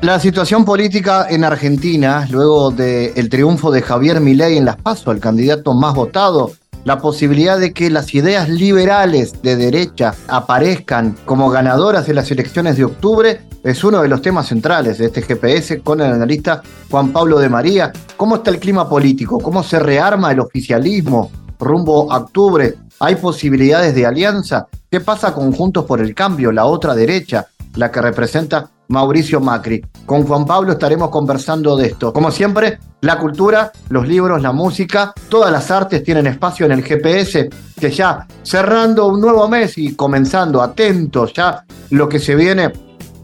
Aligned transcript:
La 0.00 0.20
situación 0.20 0.64
política 0.64 1.26
en 1.28 1.42
Argentina, 1.42 2.24
luego 2.30 2.70
del 2.70 3.28
triunfo 3.28 3.72
de 3.72 3.82
Javier 3.82 4.20
Milei 4.20 4.56
en 4.56 4.64
las 4.64 4.76
PASO, 4.76 5.10
el 5.10 5.18
candidato 5.18 5.74
más 5.74 5.92
votado, 5.92 6.52
la 6.84 7.00
posibilidad 7.00 7.58
de 7.58 7.72
que 7.72 7.90
las 7.90 8.14
ideas 8.14 8.48
liberales 8.48 9.42
de 9.42 9.56
derecha 9.56 10.14
aparezcan 10.28 11.16
como 11.24 11.50
ganadoras 11.50 12.06
de 12.06 12.14
las 12.14 12.30
elecciones 12.30 12.76
de 12.76 12.84
octubre, 12.84 13.40
es 13.64 13.82
uno 13.82 14.00
de 14.00 14.06
los 14.06 14.22
temas 14.22 14.46
centrales 14.46 14.98
de 14.98 15.06
este 15.06 15.20
GPS 15.20 15.80
con 15.80 16.00
el 16.00 16.12
analista 16.12 16.62
Juan 16.88 17.12
Pablo 17.12 17.40
de 17.40 17.48
María. 17.48 17.92
¿Cómo 18.16 18.36
está 18.36 18.50
el 18.50 18.60
clima 18.60 18.88
político? 18.88 19.40
¿Cómo 19.40 19.64
se 19.64 19.80
rearma 19.80 20.30
el 20.30 20.38
oficialismo 20.38 21.32
rumbo 21.58 22.12
a 22.12 22.18
octubre? 22.18 22.76
¿Hay 23.00 23.16
posibilidades 23.16 23.96
de 23.96 24.06
alianza? 24.06 24.68
¿Qué 24.88 25.00
pasa 25.00 25.34
con 25.34 25.50
Juntos 25.50 25.84
por 25.86 26.00
el 26.00 26.14
Cambio, 26.14 26.52
la 26.52 26.66
otra 26.66 26.94
derecha, 26.94 27.48
la 27.74 27.90
que 27.90 28.00
representa 28.00 28.70
Mauricio 28.88 29.40
Macri. 29.40 29.84
Con 30.06 30.24
Juan 30.24 30.44
Pablo 30.44 30.72
estaremos 30.72 31.10
conversando 31.10 31.76
de 31.76 31.88
esto. 31.88 32.12
Como 32.12 32.30
siempre, 32.30 32.78
la 33.02 33.18
cultura, 33.18 33.70
los 33.90 34.08
libros, 34.08 34.42
la 34.42 34.52
música, 34.52 35.12
todas 35.28 35.52
las 35.52 35.70
artes 35.70 36.02
tienen 36.02 36.26
espacio 36.26 36.66
en 36.66 36.72
el 36.72 36.82
GPS, 36.82 37.48
que 37.78 37.90
ya 37.90 38.26
cerrando 38.42 39.06
un 39.06 39.20
nuevo 39.20 39.48
mes 39.48 39.78
y 39.78 39.94
comenzando 39.94 40.62
atentos 40.62 41.32
ya 41.32 41.64
lo 41.90 42.08
que 42.08 42.18
se 42.18 42.34
viene, 42.34 42.72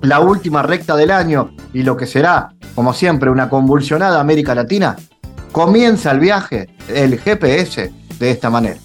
la 0.03 0.21
última 0.21 0.63
recta 0.63 0.97
del 0.97 1.11
año 1.11 1.51
y 1.73 1.83
lo 1.83 1.97
que 1.97 2.07
será, 2.07 2.51
como 2.75 2.93
siempre, 2.93 3.31
una 3.31 3.49
convulsionada 3.49 4.21
América 4.21 4.55
Latina, 4.55 4.97
comienza 5.51 6.11
el 6.11 6.21
viaje, 6.21 6.69
el 6.89 7.19
GPS, 7.19 7.93
de 8.19 8.31
esta 8.31 8.51
manera. 8.51 8.79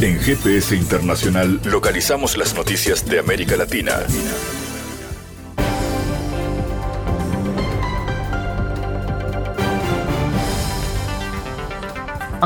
En 0.00 0.18
GPS 0.18 0.76
Internacional 0.76 1.60
localizamos 1.64 2.36
las 2.36 2.54
noticias 2.54 3.06
de 3.06 3.18
América 3.18 3.56
Latina. 3.56 3.92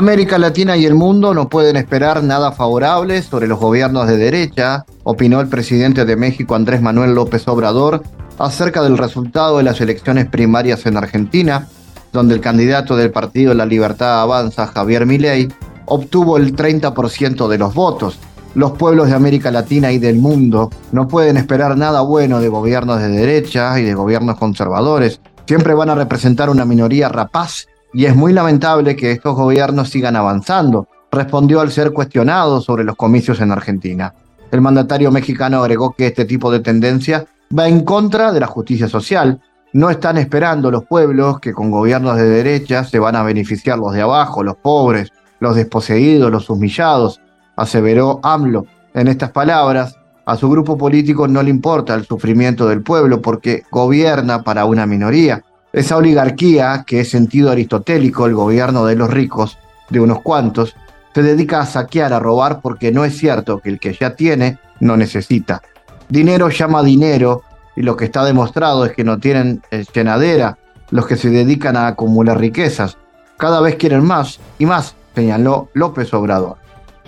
América 0.01 0.39
Latina 0.39 0.77
y 0.77 0.87
el 0.87 0.95
mundo 0.95 1.35
no 1.35 1.47
pueden 1.47 1.75
esperar 1.75 2.23
nada 2.23 2.53
favorable 2.53 3.21
sobre 3.21 3.47
los 3.47 3.59
gobiernos 3.59 4.07
de 4.07 4.17
derecha, 4.17 4.83
opinó 5.03 5.39
el 5.39 5.47
presidente 5.47 6.05
de 6.05 6.15
México 6.15 6.55
Andrés 6.55 6.81
Manuel 6.81 7.13
López 7.13 7.47
Obrador 7.47 8.01
acerca 8.39 8.81
del 8.81 8.97
resultado 8.97 9.59
de 9.59 9.63
las 9.63 9.79
elecciones 9.79 10.25
primarias 10.25 10.87
en 10.87 10.97
Argentina, 10.97 11.67
donde 12.11 12.33
el 12.33 12.41
candidato 12.41 12.95
del 12.95 13.11
Partido 13.11 13.53
La 13.53 13.67
Libertad 13.67 14.21
Avanza, 14.21 14.65
Javier 14.65 15.05
Milei, 15.05 15.49
obtuvo 15.85 16.37
el 16.37 16.55
30% 16.55 17.47
de 17.47 17.59
los 17.59 17.75
votos. 17.75 18.17
Los 18.55 18.71
pueblos 18.71 19.07
de 19.07 19.13
América 19.13 19.51
Latina 19.51 19.91
y 19.91 19.99
del 19.99 20.15
mundo 20.15 20.71
no 20.91 21.07
pueden 21.07 21.37
esperar 21.37 21.77
nada 21.77 22.01
bueno 22.01 22.41
de 22.41 22.47
gobiernos 22.47 22.99
de 22.99 23.09
derecha 23.09 23.79
y 23.79 23.83
de 23.83 23.93
gobiernos 23.93 24.39
conservadores. 24.39 25.21
Siempre 25.45 25.75
van 25.75 25.91
a 25.91 25.95
representar 25.95 26.49
una 26.49 26.65
minoría 26.65 27.07
rapaz 27.07 27.67
y 27.93 28.05
es 28.05 28.15
muy 28.15 28.33
lamentable 28.33 28.95
que 28.95 29.11
estos 29.11 29.35
gobiernos 29.35 29.89
sigan 29.89 30.15
avanzando, 30.15 30.87
respondió 31.11 31.59
al 31.59 31.71
ser 31.71 31.91
cuestionado 31.91 32.61
sobre 32.61 32.83
los 32.83 32.95
comicios 32.95 33.41
en 33.41 33.51
Argentina. 33.51 34.13
El 34.51 34.61
mandatario 34.61 35.11
mexicano 35.11 35.61
agregó 35.61 35.91
que 35.91 36.07
este 36.07 36.25
tipo 36.25 36.51
de 36.51 36.59
tendencia 36.59 37.25
va 37.57 37.67
en 37.67 37.83
contra 37.83 38.31
de 38.31 38.39
la 38.39 38.47
justicia 38.47 38.87
social. 38.87 39.41
No 39.73 39.89
están 39.89 40.17
esperando 40.17 40.71
los 40.71 40.85
pueblos 40.85 41.39
que 41.39 41.53
con 41.53 41.71
gobiernos 41.71 42.17
de 42.17 42.27
derecha 42.27 42.83
se 42.83 42.99
van 42.99 43.15
a 43.15 43.23
beneficiar 43.23 43.77
los 43.79 43.93
de 43.93 44.01
abajo, 44.01 44.43
los 44.43 44.57
pobres, 44.57 45.11
los 45.39 45.55
desposeídos, 45.55 46.31
los 46.31 46.49
humillados, 46.49 47.21
aseveró 47.55 48.19
AMLO. 48.23 48.65
En 48.93 49.07
estas 49.07 49.31
palabras, 49.31 49.97
a 50.25 50.37
su 50.37 50.49
grupo 50.49 50.77
político 50.77 51.27
no 51.27 51.41
le 51.41 51.49
importa 51.49 51.95
el 51.95 52.05
sufrimiento 52.05 52.67
del 52.67 52.83
pueblo 52.83 53.21
porque 53.21 53.63
gobierna 53.71 54.43
para 54.43 54.65
una 54.65 54.85
minoría. 54.85 55.43
Esa 55.73 55.97
oligarquía, 55.97 56.83
que 56.85 57.01
es 57.01 57.09
sentido 57.09 57.49
aristotélico, 57.49 58.25
el 58.25 58.35
gobierno 58.35 58.85
de 58.85 58.95
los 58.95 59.09
ricos, 59.09 59.57
de 59.89 59.99
unos 59.99 60.21
cuantos, 60.21 60.75
se 61.13 61.21
dedica 61.21 61.61
a 61.61 61.65
saquear, 61.65 62.13
a 62.13 62.19
robar, 62.19 62.61
porque 62.61 62.91
no 62.91 63.05
es 63.05 63.17
cierto 63.17 63.59
que 63.59 63.69
el 63.69 63.79
que 63.79 63.93
ya 63.93 64.15
tiene 64.15 64.59
no 64.79 64.97
necesita. 64.97 65.61
Dinero 66.09 66.49
llama 66.49 66.83
dinero 66.83 67.43
y 67.75 67.81
lo 67.81 67.95
que 67.95 68.05
está 68.05 68.25
demostrado 68.25 68.85
es 68.85 68.93
que 68.93 69.03
no 69.03 69.17
tienen 69.19 69.61
eh, 69.71 69.85
llenadera 69.93 70.57
los 70.89 71.07
que 71.07 71.15
se 71.15 71.29
dedican 71.29 71.77
a 71.77 71.87
acumular 71.87 72.37
riquezas. 72.37 72.97
Cada 73.37 73.61
vez 73.61 73.75
quieren 73.75 74.03
más 74.03 74.39
y 74.59 74.65
más, 74.65 74.95
señaló 75.15 75.69
López 75.73 76.13
Obrador. 76.13 76.57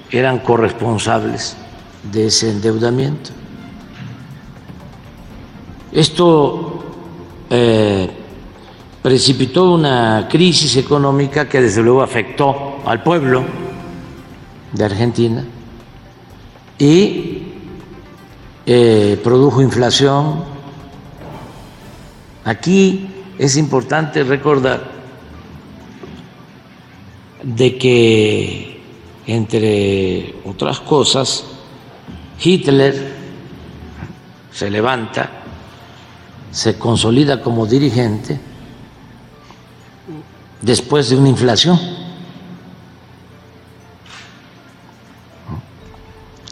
Eran 0.09 0.40
corresponsables 0.40 1.56
de 2.12 2.28
ese 2.28 2.50
endeudamiento. 2.50 3.31
Esto 5.91 6.84
eh, 7.50 8.09
precipitó 9.03 9.74
una 9.74 10.30
crisis 10.31 10.78
económica 10.78 11.50
que 11.50 11.62
desde 11.62 11.84
luego 11.84 12.02
afectó 12.02 12.80
al 12.86 13.03
pueblo 13.03 13.44
de 14.72 14.86
Argentina 14.86 15.44
y 16.80 17.44
eh, 18.66 19.19
produjo 19.22 19.62
inflación. 19.62 20.46
Aquí 22.46 23.09
es 23.38 23.58
importante 23.58 24.24
recordar 24.24 24.90
de 27.44 27.78
que, 27.78 28.81
entre 29.28 30.36
otras 30.46 30.80
cosas, 30.80 31.44
Hitler 32.42 33.16
se 34.50 34.72
levanta, 34.72 35.30
se 36.52 36.80
consolida 36.80 37.42
como 37.42 37.66
dirigente, 37.66 38.53
después 40.62 41.09
de 41.09 41.18
una 41.18 41.30
inflación 41.30 41.80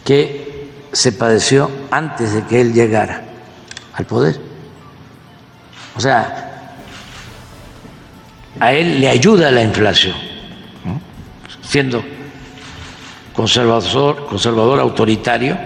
que 0.04 0.70
se 0.92 1.12
padeció 1.14 1.70
antes 1.90 2.34
de 2.34 2.46
que 2.46 2.62
él 2.62 2.74
llegara 2.74 3.24
al 3.94 4.06
poder. 4.06 4.40
O 5.96 6.02
sea, 6.02 6.76
a 8.60 8.74
él 8.74 9.00
le 9.00 9.10
ayuda 9.10 9.52
la 9.52 9.62
inflación, 9.62 10.16
siendo 11.64 12.04
conservador, 13.34 14.28
conservador 14.28 14.80
autoritario, 14.80 15.58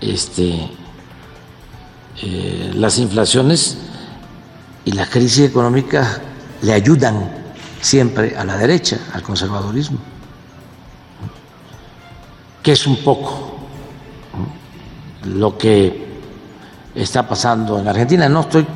este, 0.00 0.68
eh, 2.22 2.72
las 2.74 2.98
inflaciones 2.98 3.87
y 4.84 4.92
la 4.92 5.06
crisis 5.06 5.48
económica 5.48 6.20
le 6.62 6.72
ayudan 6.72 7.30
siempre 7.80 8.36
a 8.36 8.44
la 8.44 8.56
derecha, 8.56 8.98
al 9.12 9.22
conservadurismo, 9.22 9.98
que 12.62 12.72
es 12.72 12.86
un 12.86 12.96
poco 13.02 13.58
lo 15.24 15.56
que 15.56 16.06
está 16.94 17.26
pasando 17.26 17.78
en 17.78 17.88
Argentina. 17.88 18.28
No 18.28 18.40
estoy 18.40 18.66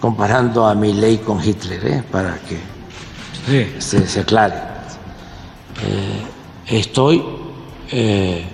comparando 0.00 0.66
a 0.66 0.74
mi 0.74 0.92
ley 0.92 1.18
con 1.18 1.42
Hitler, 1.42 1.86
¿eh? 1.86 2.04
para 2.10 2.38
que 2.38 3.80
se, 3.80 4.20
aclare. 4.20 4.54
Eh, 5.82 6.22
estoy 6.66 7.24
eh, 7.90 8.44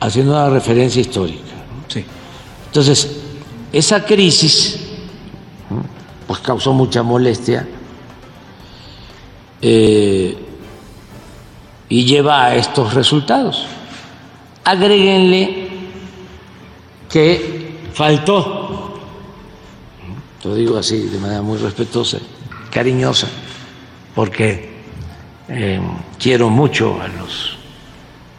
haciendo 0.00 0.32
una 0.32 0.50
referencia 0.50 1.00
histórica. 1.00 1.42
Entonces, 2.66 3.23
esa 3.74 4.04
crisis 4.04 4.78
pues 6.28 6.38
causó 6.38 6.72
mucha 6.72 7.02
molestia 7.02 7.66
eh, 9.60 10.36
y 11.88 12.04
lleva 12.04 12.44
a 12.44 12.54
estos 12.54 12.94
resultados. 12.94 13.66
Agréguenle 14.62 15.68
que 17.10 17.88
faltó, 17.92 19.00
lo 20.44 20.54
digo 20.54 20.78
así 20.78 21.08
de 21.08 21.18
manera 21.18 21.42
muy 21.42 21.58
respetuosa, 21.58 22.18
cariñosa, 22.70 23.26
porque 24.14 24.72
eh, 25.48 25.80
quiero 26.16 26.48
mucho 26.48 27.00
a 27.02 27.08
los 27.08 27.58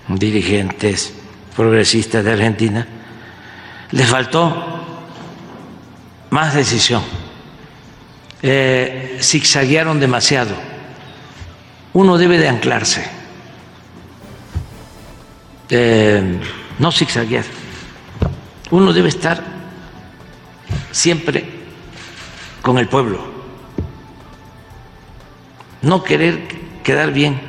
dirigentes 0.07 1.13
progresistas 1.53 2.23
de 2.23 2.31
Argentina, 2.31 2.87
le 3.91 4.03
faltó 4.03 4.74
más 6.29 6.53
decisión. 6.53 7.01
Eh, 8.41 9.17
zigzaguearon 9.21 9.99
demasiado. 9.99 10.55
Uno 11.93 12.17
debe 12.17 12.37
de 12.37 12.49
anclarse, 12.49 13.05
eh, 15.69 16.39
no 16.77 16.91
zigzaguear. 16.91 17.45
Uno 18.71 18.91
debe 18.91 19.09
estar 19.09 19.41
siempre 20.91 21.49
con 22.61 22.77
el 22.77 22.87
pueblo, 22.87 23.19
no 25.81 26.03
querer 26.03 26.47
quedar 26.83 27.11
bien 27.11 27.39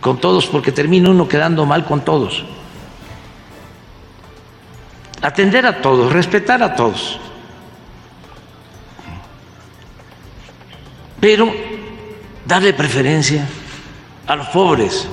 con 0.00 0.18
todos 0.18 0.46
porque 0.46 0.72
termina 0.72 1.10
uno 1.10 1.26
quedando 1.26 1.66
mal 1.66 1.84
con 1.84 2.04
todos. 2.04 2.44
Atender 5.20 5.66
a 5.66 5.80
todos, 5.80 6.12
respetar 6.12 6.62
a 6.62 6.76
todos. 6.76 7.18
Pero 11.20 11.52
darle 12.44 12.72
preferencia 12.72 13.46
a 14.26 14.36
los 14.36 14.48
pobres. 14.48 15.08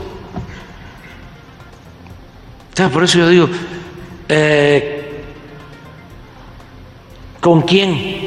por 2.91 3.03
eso 3.03 3.19
yo 3.19 3.29
digo, 3.29 3.49
eh, 4.29 5.23
¿con 7.39 7.61
quién 7.61 8.19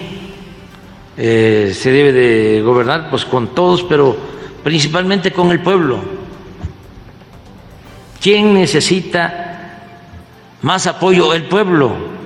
eh, 1.17 1.73
se 1.75 1.91
debe 1.91 2.13
de 2.13 2.63
gobernar? 2.63 3.11
Pues 3.11 3.25
con 3.25 3.55
todos, 3.55 3.83
pero 3.85 4.17
principalmente 4.65 5.33
con 5.33 5.51
el 5.51 5.61
pueblo. 5.61 6.01
¿Quién 8.21 8.55
necesita 8.55 9.85
más 10.63 10.87
apoyo? 10.87 11.33
El 11.35 11.45
pueblo. 11.45 12.19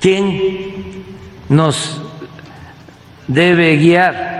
¿Quién 0.00 0.91
nos 1.48 2.00
debe 3.26 3.76
guiar 3.76 4.32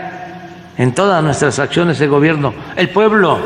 en 0.76 0.94
todas 0.94 1.22
nuestras 1.22 1.58
acciones 1.58 1.99
de 1.99 2.06
gobierno, 2.06 2.54
el 2.76 2.88
pueblo. 2.88 3.38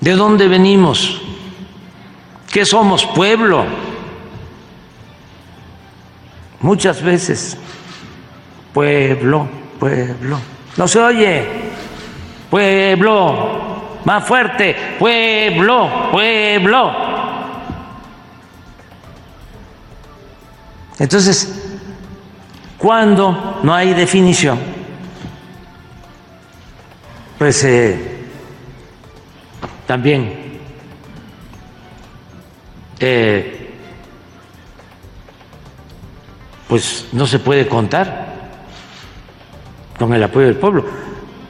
¿De 0.00 0.12
dónde 0.12 0.48
venimos? 0.48 1.20
¿Qué 2.50 2.64
somos? 2.64 3.04
Pueblo. 3.06 3.64
Muchas 6.60 7.02
veces, 7.02 7.56
pueblo, 8.72 9.48
pueblo. 9.78 10.38
No 10.76 10.88
se 10.88 11.00
oye, 11.00 11.46
pueblo, 12.50 14.00
más 14.04 14.24
fuerte, 14.24 14.74
pueblo, 14.98 16.10
pueblo. 16.10 17.07
Entonces, 20.98 21.70
cuando 22.76 23.60
no 23.62 23.74
hay 23.74 23.94
definición, 23.94 24.58
pues 27.38 27.62
eh, 27.64 28.24
también 29.86 30.60
eh, 33.00 33.70
pues 36.68 37.06
no 37.12 37.26
se 37.26 37.38
puede 37.38 37.68
contar 37.68 38.26
con 39.98 40.12
el 40.12 40.22
apoyo 40.22 40.46
del 40.46 40.56
pueblo. 40.56 40.84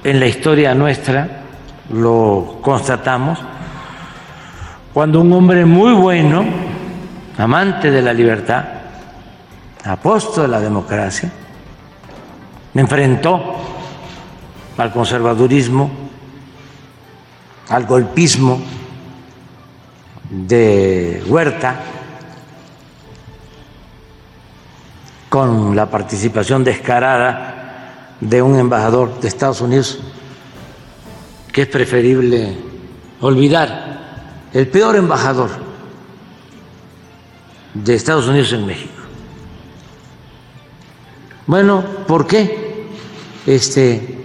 En 0.05 0.21
la 0.21 0.27
historia 0.27 0.75
nuestra 0.75 1.43
lo 1.91 2.59
constatamos 2.63 3.39
cuando 4.93 5.21
un 5.21 5.33
hombre 5.33 5.65
muy 5.65 5.93
bueno, 5.93 6.45
amante 7.37 7.91
de 7.91 8.03
la 8.03 8.13
libertad, 8.13 8.65
apóstol 9.85 10.45
de 10.45 10.49
la 10.49 10.61
democracia, 10.61 11.31
me 12.75 12.83
enfrentó 12.83 13.57
al 14.77 14.93
conservadurismo, 14.93 15.91
al 17.69 17.87
golpismo 17.87 18.61
de 20.31 21.23
Huerta, 21.27 21.81
con 25.29 25.77
la 25.77 25.91
participación 25.91 26.65
descarada 26.65 28.17
de 28.21 28.43
un 28.43 28.59
embajador 28.59 29.21
de 29.21 29.29
Estados 29.29 29.61
Unidos, 29.61 29.99
que 31.53 31.63
es 31.63 31.69
preferible 31.69 32.57
olvidar, 33.21 33.99
el 34.53 34.69
peor 34.69 34.97
embajador 34.97 35.51
de 37.75 37.95
Estados 37.95 38.27
Unidos 38.27 38.53
en 38.53 38.67
México. 38.67 38.98
Bueno, 41.49 41.83
¿por 42.07 42.27
qué? 42.27 42.87
Este, 43.47 44.19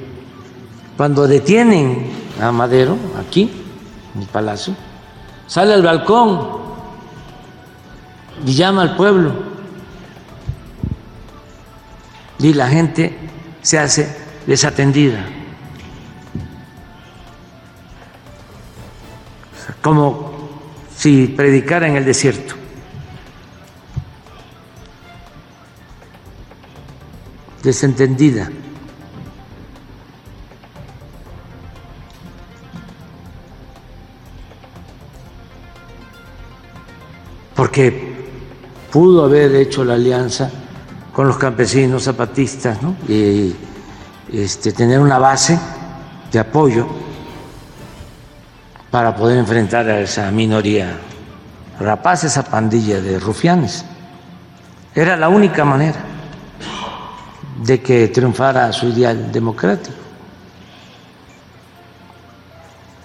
cuando 0.97 1.25
detienen 1.25 2.11
a 2.41 2.51
Madero 2.51 2.97
aquí, 3.17 3.49
en 4.13 4.21
el 4.23 4.27
palacio, 4.27 4.75
sale 5.47 5.73
al 5.73 5.81
balcón 5.81 6.49
y 8.45 8.53
llama 8.53 8.81
al 8.81 8.97
pueblo. 8.97 9.31
Y 12.39 12.53
la 12.53 12.67
gente 12.67 13.17
se 13.61 13.79
hace 13.79 14.17
desatendida. 14.45 15.25
Como 19.81 20.33
si 20.93 21.27
predicara 21.27 21.87
en 21.87 21.95
el 21.95 22.03
desierto. 22.03 22.62
Desentendida. 27.63 28.49
Porque 37.55 38.13
pudo 38.91 39.23
haber 39.23 39.55
hecho 39.55 39.85
la 39.85 39.93
alianza 39.93 40.51
con 41.13 41.27
los 41.27 41.37
campesinos 41.37 42.03
zapatistas 42.03 42.81
¿no? 42.81 42.95
y 43.07 43.55
este, 44.31 44.73
tener 44.73 44.99
una 44.99 45.17
base 45.17 45.57
de 46.31 46.39
apoyo 46.39 46.87
para 48.91 49.15
poder 49.15 49.37
enfrentar 49.37 49.87
a 49.89 50.01
esa 50.01 50.29
minoría 50.31 50.97
rapaz, 51.79 52.25
esa 52.25 52.43
pandilla 52.43 53.01
de 53.01 53.19
rufianes. 53.19 53.85
Era 54.93 55.15
la 55.15 55.29
única 55.29 55.63
manera 55.63 56.12
de 57.63 57.81
que 57.81 58.09
triunfara 58.09 58.71
su 58.73 58.87
ideal 58.89 59.31
democrático. 59.31 59.95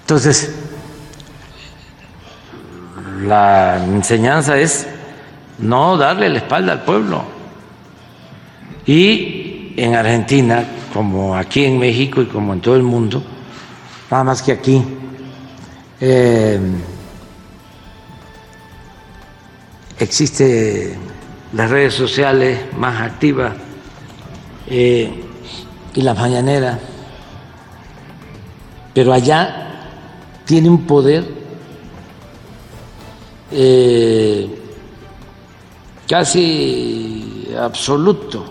Entonces, 0.01 0.53
la 3.23 3.77
enseñanza 3.85 4.59
es 4.59 4.87
no 5.59 5.97
darle 5.97 6.29
la 6.29 6.39
espalda 6.39 6.73
al 6.73 6.83
pueblo. 6.83 7.23
Y 8.87 9.75
en 9.77 9.95
Argentina, 9.95 10.65
como 10.93 11.37
aquí 11.37 11.65
en 11.65 11.79
México 11.79 12.23
y 12.23 12.27
como 12.27 12.53
en 12.53 12.61
todo 12.61 12.75
el 12.75 12.83
mundo, 12.83 13.23
nada 14.11 14.25
más 14.25 14.43
que 14.43 14.53
aquí, 14.53 14.83
eh, 16.01 16.59
existe 19.99 20.97
las 21.53 21.71
redes 21.71 21.95
sociales 21.95 22.61
más 22.77 23.01
activas 23.03 23.53
eh, 24.71 25.25
y 25.95 26.03
la 26.03 26.13
mañanera, 26.13 26.79
pero 28.93 29.15
allá 29.15 29.89
tiene 30.45 30.69
un 30.69 30.87
poder 30.87 31.25
eh, 33.51 34.47
casi 36.07 37.49
absoluto 37.59 38.45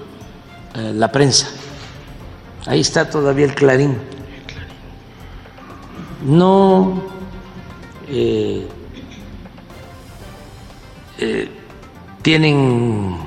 eh, 0.73 0.91
la 0.95 1.11
prensa. 1.11 1.49
Ahí 2.65 2.81
está 2.81 3.07
todavía 3.07 3.45
el 3.45 3.53
clarín. 3.53 3.97
No 6.25 7.03
tienen 12.23 13.26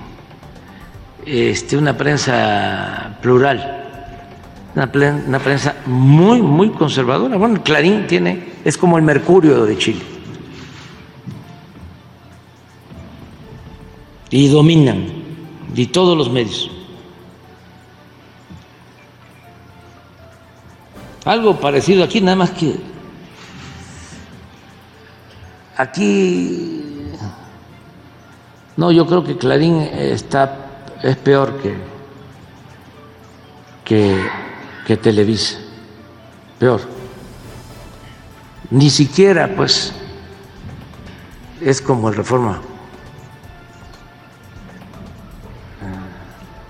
este, 1.31 1.77
una 1.77 1.97
prensa 1.97 3.17
plural, 3.23 3.87
una, 4.75 5.39
prensa 5.39 5.77
muy, 5.87 6.43
muy 6.43 6.71
conservadora. 6.71 7.37
Bueno, 7.37 7.63
Clarín 7.63 8.07
tiene, 8.07 8.55
es 8.65 8.77
como 8.77 8.99
el 8.99 9.05
Mercurio 9.05 9.65
de 9.65 9.79
Chile. 9.79 10.03
Y 14.31 14.49
dominan, 14.49 15.07
y 15.75 15.87
todos 15.87 16.17
los 16.17 16.31
medios. 16.31 16.71
Algo 21.25 21.61
parecido 21.61 22.03
aquí, 22.03 22.21
nada 22.21 22.37
más 22.37 22.51
que 22.51 22.77
aquí, 25.77 26.83
no, 28.77 28.91
yo 28.93 29.07
creo 29.07 29.25
que 29.25 29.37
Clarín 29.37 29.81
está, 29.81 30.70
es 31.03 31.17
peor 31.17 31.61
que, 33.85 34.29
que, 34.87 34.97
Televisa, 34.97 35.59
peor. 36.59 36.81
Ni 38.71 38.91
siquiera, 38.91 39.55
pues, 39.55 39.93
es 41.61 41.81
como 41.81 42.09
el 42.09 42.17
Reforma. 42.17 42.61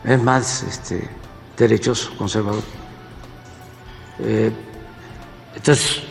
Eh, 0.04 0.14
es 0.14 0.22
más 0.22 0.62
este, 0.62 1.08
derechoso, 1.56 2.14
conservador. 2.16 2.62
Eh, 4.20 4.52
entonces, 5.54 6.02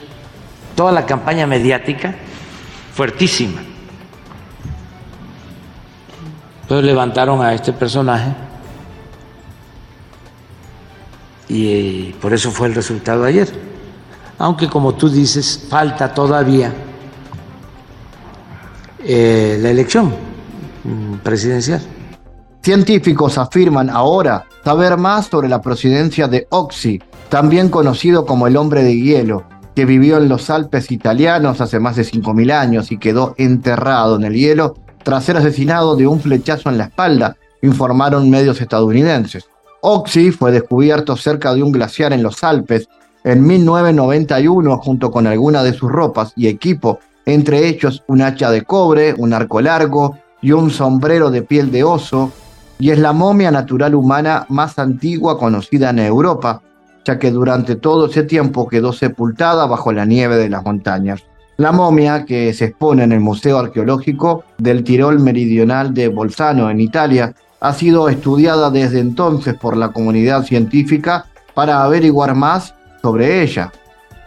toda 0.76 0.92
la 0.92 1.06
campaña 1.06 1.46
mediática 1.46 2.16
fuertísima. 2.94 3.62
Entonces 6.70 6.86
levantaron 6.86 7.42
a 7.42 7.52
este 7.56 7.74
personaje 7.74 8.32
y 11.48 12.14
por 12.22 12.32
eso 12.32 12.52
fue 12.52 12.68
el 12.68 12.76
resultado 12.76 13.24
ayer. 13.24 13.50
Aunque 14.38 14.70
como 14.70 14.94
tú 14.94 15.10
dices, 15.10 15.66
falta 15.68 16.14
todavía 16.14 16.72
eh, 19.04 19.58
la 19.60 19.72
elección 19.72 20.14
presidencial. 21.24 21.82
Científicos 22.62 23.40
afirman 23.40 23.90
ahora 23.90 24.46
saber 24.64 24.96
más 24.96 25.26
sobre 25.26 25.50
la 25.50 25.64
procedencia 25.64 26.28
de 26.28 26.46
Oxy, 26.52 27.02
también 27.30 27.70
conocido 27.70 28.28
como 28.28 28.46
el 28.46 28.56
hombre 28.56 28.84
de 28.84 28.96
hielo, 28.96 29.44
que 29.76 29.86
vivió 29.86 30.18
en 30.18 30.30
los 30.30 30.52
Alpes 30.52 30.92
italianos 30.92 31.62
hace 31.62 31.80
más 31.80 31.96
de 31.96 32.04
5.000 32.04 32.52
años 32.52 32.92
y 32.92 33.00
quedó 33.00 33.34
enterrado 33.40 34.18
en 34.18 34.26
el 34.26 34.36
hielo 34.36 34.76
tras 35.10 35.24
ser 35.24 35.38
asesinado 35.38 35.96
de 35.96 36.06
un 36.06 36.20
flechazo 36.20 36.70
en 36.70 36.78
la 36.78 36.84
espalda, 36.84 37.36
informaron 37.64 38.30
medios 38.30 38.62
estadounidenses. 38.62 39.50
Oxy 39.82 40.30
fue 40.30 40.52
descubierto 40.52 41.18
cerca 41.18 41.52
de 41.56 41.64
un 41.64 41.72
glaciar 41.72 42.14
en 42.14 42.22
los 42.22 42.44
Alpes 42.44 42.88
en 43.24 43.44
1991 43.44 44.78
junto 44.78 45.10
con 45.10 45.26
algunas 45.26 45.64
de 45.64 45.74
sus 45.74 45.92
ropas 45.92 46.32
y 46.36 46.46
equipo, 46.46 47.00
entre 47.26 47.68
ellos 47.68 48.04
un 48.06 48.22
hacha 48.22 48.52
de 48.52 48.62
cobre, 48.62 49.16
un 49.18 49.34
arco 49.34 49.62
largo 49.62 50.16
y 50.44 50.52
un 50.52 50.70
sombrero 50.70 51.32
de 51.32 51.42
piel 51.42 51.72
de 51.72 51.84
oso, 51.84 52.32
y 52.78 52.92
es 52.92 53.00
la 53.00 53.12
momia 53.12 53.50
natural 53.50 53.96
humana 53.96 54.46
más 54.48 54.78
antigua 54.78 55.40
conocida 55.40 55.90
en 55.90 55.98
Europa, 55.98 56.62
ya 57.04 57.18
que 57.18 57.32
durante 57.32 57.78
todo 57.78 58.06
ese 58.06 58.22
tiempo 58.22 58.68
quedó 58.68 58.94
sepultada 58.94 59.66
bajo 59.66 59.92
la 59.92 60.06
nieve 60.06 60.38
de 60.38 60.50
las 60.50 60.64
montañas. 60.64 61.24
La 61.60 61.74
momia, 61.74 62.24
que 62.24 62.54
se 62.54 62.64
expone 62.64 63.04
en 63.04 63.12
el 63.12 63.20
Museo 63.20 63.60
Arqueológico 63.60 64.46
del 64.58 64.82
Tirol 64.82 65.20
Meridional 65.20 65.94
de 65.94 66.08
Bolzano, 66.08 66.70
en 66.70 66.80
Italia, 66.80 67.36
ha 67.60 67.74
sido 67.74 68.08
estudiada 68.08 68.72
desde 68.72 69.02
entonces 69.02 69.56
por 69.56 69.76
la 69.76 69.90
comunidad 69.90 70.46
científica 70.46 71.26
para 71.54 71.84
averiguar 71.84 72.34
más 72.34 72.74
sobre 73.02 73.44
ella. 73.44 73.74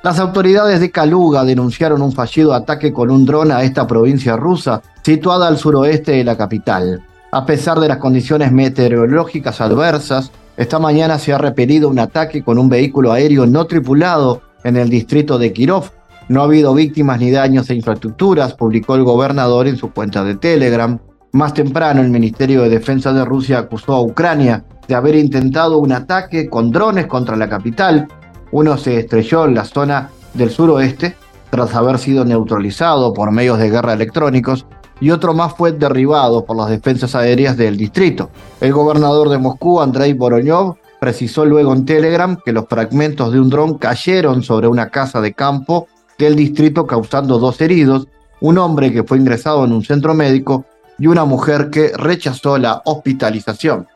Las 0.02 0.18
autoridades 0.18 0.78
de 0.80 0.90
Kaluga 0.90 1.42
denunciaron 1.42 2.02
un 2.02 2.12
fallido 2.12 2.52
ataque 2.52 2.92
con 2.92 3.10
un 3.10 3.24
dron 3.24 3.50
a 3.50 3.62
esta 3.62 3.86
provincia 3.86 4.36
rusa, 4.36 4.82
situada 5.02 5.48
al 5.48 5.56
suroeste 5.56 6.12
de 6.12 6.24
la 6.24 6.36
capital. 6.36 7.02
A 7.30 7.46
pesar 7.46 7.80
de 7.80 7.88
las 7.88 7.96
condiciones 7.96 8.52
meteorológicas 8.52 9.58
adversas, 9.62 10.30
esta 10.58 10.78
mañana 10.78 11.18
se 11.18 11.32
ha 11.32 11.38
repelido 11.38 11.88
un 11.88 11.98
ataque 11.98 12.44
con 12.44 12.58
un 12.58 12.68
vehículo 12.68 13.10
aéreo 13.10 13.46
no 13.46 13.64
tripulado 13.64 14.42
en 14.64 14.76
el 14.76 14.90
distrito 14.90 15.38
de 15.38 15.50
Kirov. 15.54 16.01
No 16.28 16.40
ha 16.40 16.44
habido 16.44 16.74
víctimas 16.74 17.20
ni 17.20 17.30
daños 17.30 17.68
a 17.70 17.74
infraestructuras, 17.74 18.54
publicó 18.54 18.94
el 18.94 19.04
gobernador 19.04 19.66
en 19.66 19.76
su 19.76 19.92
cuenta 19.92 20.24
de 20.24 20.36
Telegram. 20.36 20.98
Más 21.32 21.54
temprano, 21.54 22.00
el 22.00 22.10
Ministerio 22.10 22.62
de 22.62 22.68
Defensa 22.68 23.12
de 23.12 23.24
Rusia 23.24 23.58
acusó 23.58 23.94
a 23.94 24.02
Ucrania 24.02 24.64
de 24.86 24.94
haber 24.94 25.16
intentado 25.16 25.78
un 25.78 25.92
ataque 25.92 26.48
con 26.48 26.70
drones 26.70 27.06
contra 27.06 27.36
la 27.36 27.48
capital. 27.48 28.08
Uno 28.50 28.76
se 28.76 28.98
estrelló 28.98 29.46
en 29.46 29.54
la 29.54 29.64
zona 29.64 30.10
del 30.34 30.50
suroeste 30.50 31.16
tras 31.50 31.74
haber 31.74 31.98
sido 31.98 32.24
neutralizado 32.24 33.12
por 33.12 33.30
medios 33.30 33.58
de 33.58 33.70
guerra 33.70 33.92
electrónicos 33.92 34.66
y 35.00 35.10
otro 35.10 35.34
más 35.34 35.54
fue 35.54 35.72
derribado 35.72 36.44
por 36.44 36.56
las 36.56 36.70
defensas 36.70 37.14
aéreas 37.14 37.56
del 37.56 37.76
distrito. 37.76 38.30
El 38.60 38.72
gobernador 38.72 39.28
de 39.28 39.38
Moscú, 39.38 39.80
Andrei 39.80 40.12
Voroñov, 40.12 40.76
precisó 41.00 41.44
luego 41.44 41.72
en 41.74 41.84
Telegram 41.84 42.38
que 42.44 42.52
los 42.52 42.66
fragmentos 42.68 43.32
de 43.32 43.40
un 43.40 43.50
dron 43.50 43.76
cayeron 43.78 44.42
sobre 44.42 44.68
una 44.68 44.88
casa 44.90 45.20
de 45.20 45.32
campo 45.32 45.88
del 46.26 46.36
distrito 46.36 46.86
causando 46.86 47.38
dos 47.38 47.60
heridos, 47.60 48.08
un 48.40 48.58
hombre 48.58 48.92
que 48.92 49.04
fue 49.04 49.18
ingresado 49.18 49.64
en 49.64 49.72
un 49.72 49.84
centro 49.84 50.14
médico 50.14 50.64
y 50.98 51.06
una 51.06 51.24
mujer 51.24 51.70
que 51.70 51.92
rechazó 51.96 52.58
la 52.58 52.82
hospitalización. 52.84 53.86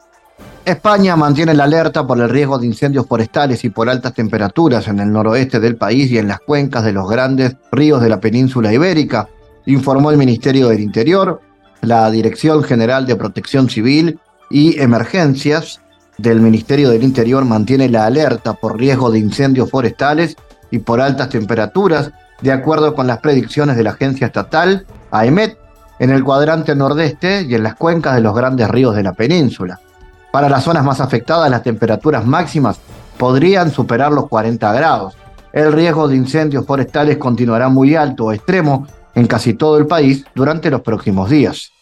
España 0.65 1.15
mantiene 1.15 1.55
la 1.55 1.65
alerta 1.65 2.07
por 2.07 2.21
el 2.21 2.29
riesgo 2.29 2.59
de 2.59 2.67
incendios 2.67 3.07
forestales 3.07 3.65
y 3.65 3.71
por 3.71 3.89
altas 3.89 4.15
temperaturas 4.15 4.89
en 4.89 4.99
el 4.99 5.13
noroeste 5.13 5.61
del 5.61 5.77
país 5.77 6.11
y 6.11 6.19
en 6.19 6.29
las 6.29 6.41
cuencas 6.41 6.85
de 6.85 6.93
los 6.93 7.09
grandes 7.09 7.57
ríos 7.71 8.03
de 8.03 8.09
la 8.09 8.21
península 8.21 8.73
ibérica, 8.73 9.29
informó 9.67 10.11
el 10.11 10.17
Ministerio 10.17 10.69
del 10.69 10.81
Interior, 10.81 11.41
la 11.83 12.11
Dirección 12.11 12.65
General 12.65 13.07
de 13.07 13.15
Protección 13.17 13.71
Civil 13.71 14.19
y 14.51 14.81
Emergencias 14.81 15.81
del 16.19 16.41
Ministerio 16.41 16.91
del 16.91 17.05
Interior 17.05 17.45
mantiene 17.45 17.89
la 17.89 18.07
alerta 18.07 18.55
por 18.55 18.79
riesgo 18.79 19.11
de 19.11 19.19
incendios 19.19 19.71
forestales 19.71 20.37
y 20.71 20.79
por 20.79 21.01
altas 21.01 21.29
temperaturas, 21.29 22.11
de 22.43 22.53
acuerdo 22.53 22.95
con 22.95 23.07
las 23.07 23.19
predicciones 23.19 23.77
de 23.77 23.83
la 23.83 23.91
agencia 23.91 24.27
estatal 24.27 24.87
AEMET, 25.11 25.59
en 25.99 26.11
el 26.11 26.23
cuadrante 26.23 26.75
nordeste 26.75 27.47
y 27.49 27.55
en 27.55 27.63
las 27.63 27.75
cuencas 27.75 28.15
de 28.15 28.21
los 28.21 28.35
grandes 28.35 28.69
ríos 28.69 28.95
de 28.95 29.03
la 29.03 29.15
península. 29.15 29.81
Para 30.31 30.49
las 30.49 30.65
zonas 30.65 30.85
más 30.85 31.01
afectadas, 31.01 31.51
las 31.51 31.63
temperaturas 31.63 32.27
máximas 32.27 32.79
podrían 33.17 33.71
superar 33.71 34.13
los 34.13 34.29
40 34.29 34.73
grados. 34.73 35.15
El 35.53 35.73
riesgo 35.73 36.09
de 36.09 36.17
incendios 36.17 36.67
forestales 36.67 37.17
continuará 37.17 37.71
muy 37.71 37.95
alto 37.95 38.27
o 38.27 38.33
extremo 38.33 38.87
en 39.15 39.27
casi 39.27 39.55
todo 39.55 39.79
el 39.79 39.87
país 39.87 40.27
durante 40.35 40.71
los 40.71 40.83
próximos 40.83 41.31
días. 41.31 41.73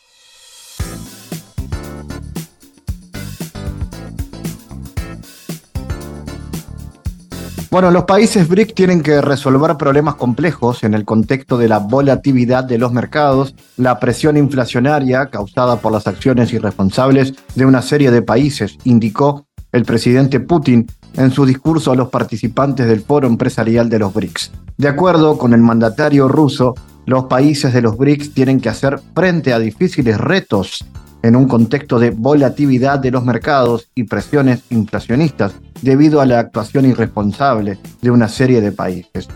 Bueno, 7.74 7.90
los 7.90 8.04
países 8.04 8.46
BRIC 8.46 8.72
tienen 8.72 9.02
que 9.02 9.20
resolver 9.20 9.76
problemas 9.76 10.14
complejos 10.14 10.84
en 10.84 10.94
el 10.94 11.04
contexto 11.04 11.58
de 11.58 11.66
la 11.66 11.80
volatilidad 11.80 12.62
de 12.62 12.78
los 12.78 12.92
mercados, 12.92 13.56
la 13.76 13.98
presión 13.98 14.36
inflacionaria 14.36 15.26
causada 15.26 15.80
por 15.80 15.90
las 15.90 16.06
acciones 16.06 16.52
irresponsables 16.52 17.34
de 17.56 17.66
una 17.66 17.82
serie 17.82 18.12
de 18.12 18.22
países, 18.22 18.78
indicó 18.84 19.48
el 19.72 19.84
presidente 19.84 20.38
Putin 20.38 20.86
en 21.14 21.32
su 21.32 21.44
discurso 21.44 21.90
a 21.90 21.96
los 21.96 22.10
participantes 22.10 22.86
del 22.86 23.00
foro 23.00 23.26
empresarial 23.26 23.88
de 23.88 23.98
los 23.98 24.14
BRICS. 24.14 24.52
De 24.76 24.86
acuerdo 24.86 25.36
con 25.36 25.52
el 25.52 25.60
mandatario 25.60 26.28
ruso, 26.28 26.74
los 27.06 27.24
países 27.24 27.74
de 27.74 27.82
los 27.82 27.96
BRICS 27.96 28.34
tienen 28.34 28.60
que 28.60 28.68
hacer 28.68 29.00
frente 29.16 29.52
a 29.52 29.58
difíciles 29.58 30.18
retos 30.18 30.84
en 31.24 31.36
un 31.36 31.48
contexto 31.48 31.98
de 31.98 32.10
volatilidad 32.10 32.98
de 32.98 33.10
los 33.10 33.24
mercados 33.24 33.88
y 33.94 34.04
presiones 34.04 34.62
inflacionistas 34.68 35.54
debido 35.80 36.20
a 36.20 36.26
la 36.26 36.38
actuación 36.38 36.84
irresponsable 36.84 37.78
de 38.02 38.10
una 38.10 38.28
serie 38.28 38.60
de 38.60 38.72
países. 38.72 39.26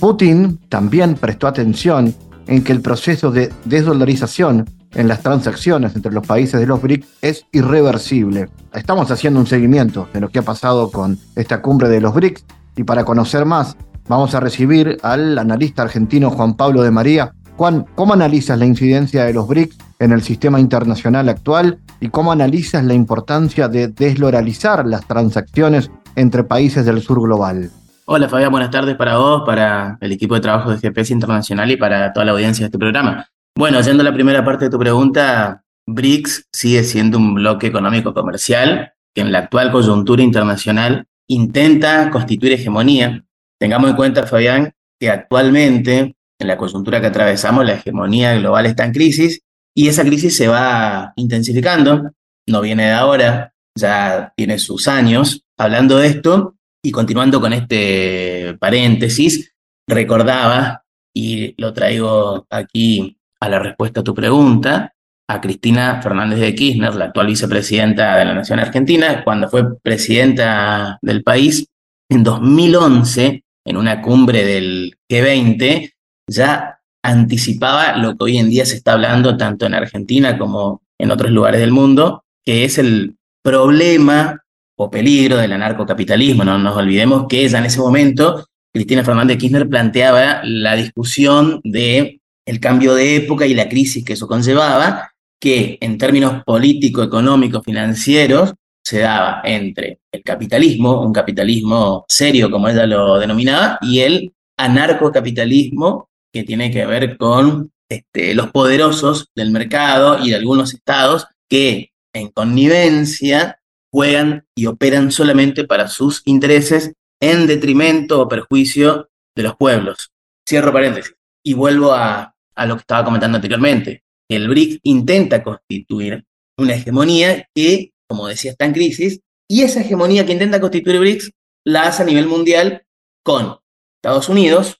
Putin 0.00 0.58
también 0.70 1.16
prestó 1.16 1.46
atención 1.46 2.14
en 2.46 2.64
que 2.64 2.72
el 2.72 2.80
proceso 2.80 3.30
de 3.30 3.52
desdolarización 3.66 4.70
en 4.94 5.06
las 5.06 5.20
transacciones 5.20 5.94
entre 5.94 6.12
los 6.12 6.26
países 6.26 6.58
de 6.60 6.66
los 6.66 6.80
BRICS 6.80 7.06
es 7.20 7.44
irreversible. 7.52 8.48
Estamos 8.72 9.10
haciendo 9.10 9.38
un 9.38 9.46
seguimiento 9.46 10.08
de 10.14 10.22
lo 10.22 10.30
que 10.30 10.38
ha 10.38 10.42
pasado 10.42 10.90
con 10.90 11.18
esta 11.36 11.60
cumbre 11.60 11.90
de 11.90 12.00
los 12.00 12.14
BRICS 12.14 12.46
y 12.74 12.84
para 12.84 13.04
conocer 13.04 13.44
más 13.44 13.76
Vamos 14.08 14.34
a 14.34 14.40
recibir 14.40 14.96
al 15.02 15.36
analista 15.36 15.82
argentino 15.82 16.30
Juan 16.30 16.54
Pablo 16.54 16.82
de 16.82 16.90
María. 16.90 17.34
Juan, 17.58 17.86
¿cómo 17.96 18.14
analizas 18.14 18.56
la 18.56 18.66
incidencia 18.66 19.24
de 19.24 19.32
los 19.32 19.48
BRICS 19.48 19.78
en 19.98 20.12
el 20.12 20.22
sistema 20.22 20.60
internacional 20.60 21.28
actual 21.28 21.80
y 22.00 22.08
cómo 22.08 22.30
analizas 22.30 22.84
la 22.84 22.94
importancia 22.94 23.66
de 23.66 23.88
desloralizar 23.88 24.86
las 24.86 25.04
transacciones 25.08 25.90
entre 26.14 26.44
países 26.44 26.86
del 26.86 27.02
sur 27.02 27.20
global? 27.20 27.72
Hola 28.06 28.28
Fabián, 28.28 28.52
buenas 28.52 28.70
tardes 28.70 28.94
para 28.94 29.18
vos, 29.18 29.42
para 29.44 29.98
el 30.00 30.12
equipo 30.12 30.36
de 30.36 30.40
trabajo 30.40 30.70
de 30.70 30.78
GPS 30.78 31.12
Internacional 31.12 31.68
y 31.68 31.76
para 31.76 32.12
toda 32.12 32.26
la 32.26 32.30
audiencia 32.30 32.62
de 32.62 32.66
este 32.66 32.78
programa. 32.78 33.26
Bueno, 33.56 33.80
yendo 33.80 34.02
a 34.02 34.04
la 34.04 34.14
primera 34.14 34.44
parte 34.44 34.66
de 34.66 34.70
tu 34.70 34.78
pregunta, 34.78 35.64
BRICS 35.84 36.46
sigue 36.52 36.84
siendo 36.84 37.18
un 37.18 37.34
bloque 37.34 37.66
económico 37.66 38.14
comercial 38.14 38.92
que 39.12 39.22
en 39.22 39.32
la 39.32 39.40
actual 39.40 39.72
coyuntura 39.72 40.22
internacional 40.22 41.08
intenta 41.26 42.08
constituir 42.10 42.52
hegemonía 42.52 43.24
Tengamos 43.58 43.90
en 43.90 43.96
cuenta, 43.96 44.24
Fabián, 44.24 44.72
que 45.00 45.10
actualmente, 45.10 46.14
en 46.38 46.46
la 46.48 46.56
coyuntura 46.56 47.00
que 47.00 47.08
atravesamos, 47.08 47.64
la 47.64 47.74
hegemonía 47.74 48.34
global 48.34 48.66
está 48.66 48.84
en 48.84 48.92
crisis 48.92 49.40
y 49.74 49.88
esa 49.88 50.04
crisis 50.04 50.36
se 50.36 50.48
va 50.48 51.12
intensificando, 51.16 52.10
no 52.46 52.60
viene 52.60 52.86
de 52.86 52.92
ahora, 52.92 53.52
ya 53.76 54.32
tiene 54.36 54.58
sus 54.58 54.88
años. 54.88 55.44
Hablando 55.56 55.98
de 55.98 56.08
esto 56.08 56.56
y 56.82 56.90
continuando 56.90 57.40
con 57.40 57.52
este 57.52 58.56
paréntesis, 58.58 59.52
recordaba 59.86 60.84
y 61.14 61.54
lo 61.60 61.72
traigo 61.72 62.46
aquí 62.50 63.18
a 63.40 63.48
la 63.48 63.58
respuesta 63.58 64.00
a 64.00 64.04
tu 64.04 64.14
pregunta, 64.14 64.94
a 65.28 65.40
Cristina 65.40 66.00
Fernández 66.00 66.40
de 66.40 66.54
Kirchner, 66.54 66.94
la 66.94 67.06
actual 67.06 67.26
vicepresidenta 67.26 68.16
de 68.16 68.24
la 68.24 68.34
Nación 68.34 68.60
Argentina, 68.60 69.22
cuando 69.24 69.48
fue 69.48 69.78
presidenta 69.80 70.98
del 71.02 71.22
país 71.22 71.66
en 72.08 72.22
2011, 72.22 73.44
en 73.64 73.76
una 73.76 74.00
cumbre 74.00 74.44
del 74.44 74.96
G20, 75.10 75.92
ya 76.28 76.80
anticipaba 77.02 77.96
lo 77.96 78.16
que 78.16 78.24
hoy 78.24 78.38
en 78.38 78.50
día 78.50 78.64
se 78.66 78.76
está 78.76 78.92
hablando 78.92 79.36
tanto 79.36 79.66
en 79.66 79.74
Argentina 79.74 80.38
como 80.38 80.82
en 80.98 81.10
otros 81.10 81.30
lugares 81.30 81.60
del 81.60 81.72
mundo, 81.72 82.24
que 82.44 82.64
es 82.64 82.78
el 82.78 83.16
problema 83.42 84.42
o 84.76 84.90
peligro 84.90 85.38
del 85.38 85.52
anarcocapitalismo. 85.52 86.44
No 86.44 86.58
nos 86.58 86.76
olvidemos 86.76 87.26
que 87.28 87.48
ya 87.48 87.58
en 87.58 87.66
ese 87.66 87.80
momento 87.80 88.46
Cristina 88.72 89.04
Fernández 89.04 89.36
de 89.36 89.38
Kirchner 89.38 89.68
planteaba 89.68 90.40
la 90.44 90.76
discusión 90.76 91.60
de 91.64 92.20
el 92.46 92.60
cambio 92.60 92.94
de 92.94 93.16
época 93.16 93.46
y 93.46 93.54
la 93.54 93.68
crisis 93.68 94.04
que 94.04 94.14
eso 94.14 94.26
conllevaba, 94.26 95.10
que 95.40 95.78
en 95.80 95.98
términos 95.98 96.42
político, 96.44 97.02
económicos, 97.02 97.62
financieros, 97.64 98.54
se 98.82 99.00
daba 99.00 99.42
entre 99.44 100.00
el 100.10 100.22
capitalismo, 100.22 101.02
un 101.02 101.12
capitalismo 101.12 102.06
serio 102.08 102.50
como 102.50 102.68
ella 102.68 102.86
lo 102.86 103.18
denominaba, 103.18 103.78
y 103.82 104.00
el 104.00 104.32
anarcocapitalismo, 104.56 106.07
que 106.32 106.44
tiene 106.44 106.70
que 106.70 106.86
ver 106.86 107.16
con 107.16 107.72
este, 107.88 108.34
los 108.34 108.50
poderosos 108.50 109.30
del 109.34 109.50
mercado 109.50 110.18
y 110.24 110.30
de 110.30 110.36
algunos 110.36 110.74
estados 110.74 111.26
que 111.48 111.92
en 112.14 112.28
connivencia 112.28 113.60
juegan 113.90 114.46
y 114.54 114.66
operan 114.66 115.10
solamente 115.10 115.64
para 115.64 115.88
sus 115.88 116.22
intereses 116.26 116.92
en 117.20 117.46
detrimento 117.46 118.20
o 118.20 118.28
perjuicio 118.28 119.08
de 119.34 119.42
los 119.42 119.56
pueblos. 119.56 120.10
Cierro 120.46 120.72
paréntesis 120.72 121.14
y 121.42 121.54
vuelvo 121.54 121.92
a, 121.92 122.34
a 122.54 122.66
lo 122.66 122.76
que 122.76 122.80
estaba 122.80 123.04
comentando 123.04 123.36
anteriormente. 123.36 124.02
El 124.28 124.48
BRICS 124.48 124.80
intenta 124.82 125.42
constituir 125.42 126.24
una 126.58 126.74
hegemonía 126.74 127.48
que, 127.54 127.92
como 128.06 128.28
decía, 128.28 128.50
está 128.50 128.66
en 128.66 128.72
crisis, 128.72 129.20
y 129.48 129.62
esa 129.62 129.80
hegemonía 129.80 130.26
que 130.26 130.32
intenta 130.32 130.60
constituir 130.60 130.98
BRICS 130.98 131.30
la 131.64 131.84
hace 131.84 132.02
a 132.02 132.06
nivel 132.06 132.26
mundial 132.26 132.84
con 133.24 133.58
Estados 133.96 134.28
Unidos, 134.28 134.77